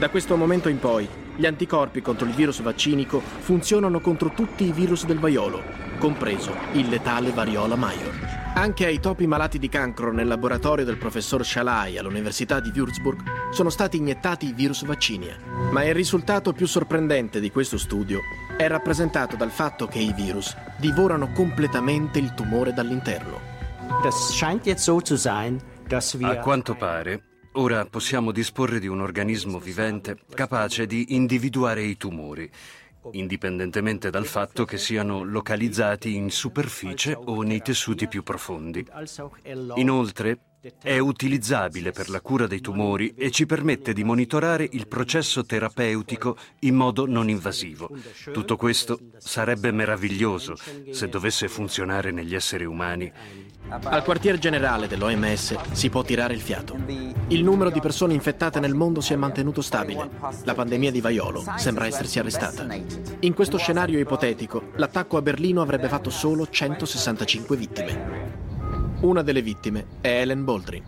Da 0.00 0.10
questo 0.10 0.36
momento 0.36 0.68
in 0.68 0.80
poi, 0.80 1.08
gli 1.36 1.46
anticorpi 1.46 2.02
contro 2.02 2.26
il 2.26 2.34
virus 2.34 2.60
vaccinico 2.60 3.20
funzionano 3.20 4.00
contro 4.00 4.32
tutti 4.34 4.64
i 4.64 4.72
virus 4.72 5.06
del 5.06 5.20
vaiolo, 5.20 5.62
compreso 5.98 6.52
il 6.72 6.88
letale 6.88 7.30
variola 7.30 7.76
Major. 7.76 8.35
Anche 8.58 8.86
ai 8.86 9.00
topi 9.00 9.26
malati 9.26 9.58
di 9.58 9.68
cancro 9.68 10.10
nel 10.10 10.26
laboratorio 10.26 10.86
del 10.86 10.96
professor 10.96 11.44
Shalai 11.44 11.98
all'Università 11.98 12.58
di 12.58 12.70
Würzburg 12.70 13.50
sono 13.50 13.68
stati 13.68 13.98
iniettati 13.98 14.46
i 14.46 14.54
virus 14.54 14.82
vaccinia. 14.86 15.36
Ma 15.70 15.84
il 15.84 15.92
risultato 15.92 16.54
più 16.54 16.66
sorprendente 16.66 17.38
di 17.38 17.50
questo 17.50 17.76
studio 17.76 18.20
è 18.56 18.66
rappresentato 18.66 19.36
dal 19.36 19.50
fatto 19.50 19.86
che 19.86 19.98
i 19.98 20.14
virus 20.14 20.56
divorano 20.78 21.32
completamente 21.32 22.18
il 22.18 22.32
tumore 22.32 22.72
dall'interno. 22.72 23.38
A 26.22 26.38
quanto 26.38 26.74
pare, 26.76 27.24
ora 27.52 27.84
possiamo 27.84 28.32
disporre 28.32 28.78
di 28.78 28.86
un 28.86 29.02
organismo 29.02 29.58
vivente 29.58 30.16
capace 30.32 30.86
di 30.86 31.14
individuare 31.14 31.82
i 31.82 31.98
tumori 31.98 32.50
indipendentemente 33.12 34.10
dal 34.10 34.26
fatto 34.26 34.64
che 34.64 34.78
siano 34.78 35.22
localizzati 35.22 36.14
in 36.14 36.30
superficie 36.30 37.14
o 37.14 37.42
nei 37.42 37.60
tessuti 37.62 38.08
più 38.08 38.22
profondi. 38.22 38.86
Inoltre, 39.74 40.38
è 40.82 40.98
utilizzabile 40.98 41.92
per 41.92 42.08
la 42.08 42.20
cura 42.20 42.46
dei 42.46 42.60
tumori 42.60 43.14
e 43.16 43.30
ci 43.30 43.46
permette 43.46 43.92
di 43.92 44.04
monitorare 44.04 44.68
il 44.72 44.88
processo 44.88 45.44
terapeutico 45.44 46.36
in 46.60 46.74
modo 46.74 47.06
non 47.06 47.28
invasivo. 47.28 47.90
Tutto 48.32 48.56
questo 48.56 48.98
sarebbe 49.18 49.70
meraviglioso 49.70 50.56
se 50.90 51.08
dovesse 51.08 51.48
funzionare 51.48 52.10
negli 52.10 52.34
esseri 52.34 52.64
umani 52.64 53.12
al 53.68 54.04
quartier 54.04 54.38
generale 54.38 54.86
dell'OMS 54.86 55.72
si 55.72 55.90
può 55.90 56.02
tirare 56.02 56.34
il 56.34 56.40
fiato. 56.40 56.76
Il 57.28 57.42
numero 57.42 57.70
di 57.70 57.80
persone 57.80 58.14
infettate 58.14 58.60
nel 58.60 58.74
mondo 58.74 59.00
si 59.00 59.12
è 59.12 59.16
mantenuto 59.16 59.60
stabile. 59.60 60.08
La 60.44 60.54
pandemia 60.54 60.92
di 60.92 61.00
vaiolo 61.00 61.44
sembra 61.56 61.86
essersi 61.86 62.20
arrestata. 62.20 62.66
In 63.20 63.34
questo 63.34 63.56
scenario 63.58 63.98
ipotetico, 63.98 64.70
l'attacco 64.76 65.16
a 65.16 65.22
Berlino 65.22 65.62
avrebbe 65.62 65.88
fatto 65.88 66.10
solo 66.10 66.48
165 66.48 67.56
vittime. 67.56 68.45
Una 69.00 69.20
delle 69.20 69.42
vittime 69.42 69.86
è 70.00 70.08
Ellen 70.08 70.44
Baldwin. 70.44 70.82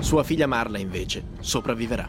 Sua 0.00 0.22
figlia 0.22 0.46
Marla, 0.46 0.78
invece, 0.78 1.24
sopravviverà. 1.40 2.06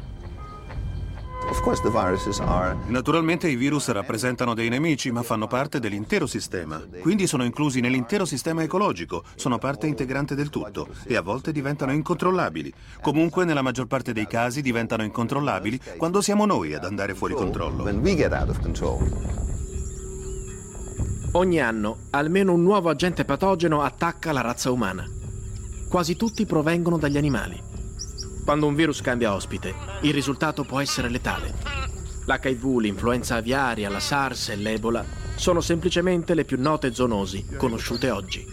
Naturalmente 2.88 3.48
i 3.50 3.56
virus 3.56 3.90
rappresentano 3.92 4.54
dei 4.54 4.68
nemici, 4.68 5.10
ma 5.10 5.24
fanno 5.24 5.48
parte 5.48 5.80
dell'intero 5.80 6.28
sistema. 6.28 6.82
Quindi 7.02 7.28
sono 7.28 7.46
inclusi 7.46 7.80
nell'intero 7.80 8.26
sistema 8.26 8.62
ecologico, 8.62 9.24
sono 9.36 9.58
parte 9.58 9.88
integrante 9.88 10.36
del 10.36 10.50
tutto 10.50 10.90
e 11.06 11.16
a 11.16 11.22
volte 11.22 11.54
diventano 11.54 11.94
incontrollabili. 11.94 12.74
Comunque, 13.02 13.46
nella 13.46 13.62
maggior 13.62 13.88
parte 13.88 14.12
dei 14.12 14.28
casi 14.28 14.62
diventano 14.62 15.04
incontrollabili 15.04 15.80
quando 15.96 16.20
siamo 16.20 16.46
noi 16.46 16.74
ad 16.74 16.84
andare 16.84 17.16
fuori 17.16 17.36
controllo. 17.36 17.84
Ogni 21.34 21.62
anno, 21.62 21.98
almeno 22.10 22.52
un 22.52 22.62
nuovo 22.62 22.90
agente 22.90 23.24
patogeno 23.24 23.82
attacca 23.82 24.34
la 24.34 24.42
razza 24.42 24.70
umana. 24.70 25.20
Quasi 25.92 26.16
tutti 26.16 26.46
provengono 26.46 26.98
dagli 26.98 27.18
animali. 27.18 27.62
Quando 28.46 28.66
un 28.66 28.76
virus 28.76 29.02
cambia 29.02 29.34
ospite, 29.34 29.76
il 30.04 30.14
risultato 30.14 30.64
può 30.64 30.80
essere 30.80 31.10
letale. 31.10 31.54
L'HIV, 32.24 32.78
l'influenza 32.78 33.36
aviaria, 33.36 33.90
la 33.90 34.00
SARS 34.00 34.48
e 34.48 34.56
l'Ebola 34.56 35.04
sono 35.36 35.60
semplicemente 35.60 36.34
le 36.34 36.46
più 36.46 36.58
note 36.62 36.94
zoonosi 36.94 37.46
conosciute 37.58 38.10
oggi. 38.10 38.48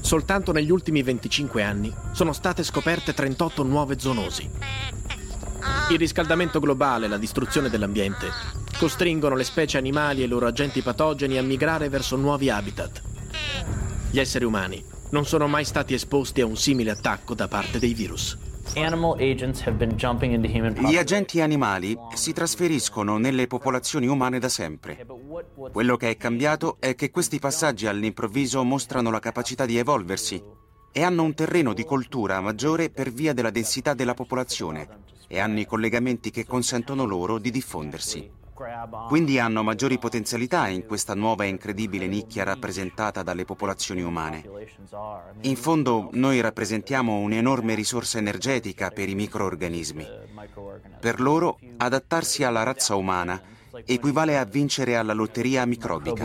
Soltanto 0.00 0.50
negli 0.50 0.72
ultimi 0.72 1.04
25 1.04 1.62
anni 1.62 1.94
sono 2.10 2.32
state 2.32 2.64
scoperte 2.64 3.14
38 3.14 3.62
nuove 3.62 4.00
zoonosi. 4.00 4.50
Il 5.92 5.98
riscaldamento 5.98 6.58
globale 6.58 7.06
e 7.06 7.08
la 7.08 7.16
distruzione 7.16 7.70
dell'ambiente 7.70 8.26
costringono 8.76 9.36
le 9.36 9.44
specie 9.44 9.78
animali 9.78 10.22
e 10.22 10.24
i 10.24 10.28
loro 10.28 10.48
agenti 10.48 10.82
patogeni 10.82 11.38
a 11.38 11.44
migrare 11.44 11.88
verso 11.88 12.16
nuovi 12.16 12.50
habitat. 12.50 13.02
Gli 14.10 14.18
esseri 14.18 14.44
umani 14.44 14.94
non 15.10 15.24
sono 15.24 15.46
mai 15.46 15.64
stati 15.64 15.94
esposti 15.94 16.40
a 16.40 16.46
un 16.46 16.56
simile 16.56 16.90
attacco 16.90 17.34
da 17.34 17.48
parte 17.48 17.78
dei 17.78 17.94
virus. 17.94 18.36
Gli 20.78 20.96
agenti 20.96 21.40
animali 21.40 21.96
si 22.14 22.32
trasferiscono 22.32 23.16
nelle 23.16 23.46
popolazioni 23.46 24.08
umane 24.08 24.38
da 24.40 24.48
sempre. 24.48 25.06
Quello 25.72 25.96
che 25.96 26.10
è 26.10 26.16
cambiato 26.16 26.76
è 26.80 26.94
che 26.94 27.10
questi 27.10 27.38
passaggi 27.38 27.86
all'improvviso 27.86 28.64
mostrano 28.64 29.10
la 29.10 29.20
capacità 29.20 29.64
di 29.66 29.78
evolversi 29.78 30.42
e 30.90 31.02
hanno 31.02 31.22
un 31.22 31.34
terreno 31.34 31.74
di 31.74 31.84
coltura 31.84 32.40
maggiore 32.40 32.90
per 32.90 33.12
via 33.12 33.32
della 33.32 33.50
densità 33.50 33.94
della 33.94 34.14
popolazione 34.14 34.88
e 35.28 35.38
hanno 35.38 35.60
i 35.60 35.66
collegamenti 35.66 36.30
che 36.30 36.44
consentono 36.44 37.04
loro 37.04 37.38
di 37.38 37.50
diffondersi. 37.50 38.44
Quindi 39.08 39.38
hanno 39.38 39.62
maggiori 39.62 39.98
potenzialità 39.98 40.68
in 40.68 40.86
questa 40.86 41.14
nuova 41.14 41.44
e 41.44 41.48
incredibile 41.48 42.06
nicchia 42.06 42.44
rappresentata 42.44 43.22
dalle 43.22 43.44
popolazioni 43.44 44.02
umane. 44.02 44.44
In 45.42 45.56
fondo 45.56 46.08
noi 46.12 46.40
rappresentiamo 46.40 47.18
un'enorme 47.18 47.74
risorsa 47.74 48.18
energetica 48.18 48.90
per 48.90 49.08
i 49.08 49.14
microorganismi. 49.14 50.06
Per 51.00 51.20
loro 51.20 51.58
adattarsi 51.76 52.44
alla 52.44 52.62
razza 52.62 52.94
umana 52.94 53.40
equivale 53.84 54.38
a 54.38 54.44
vincere 54.44 54.96
alla 54.96 55.12
lotteria 55.12 55.66
microbica. 55.66 56.24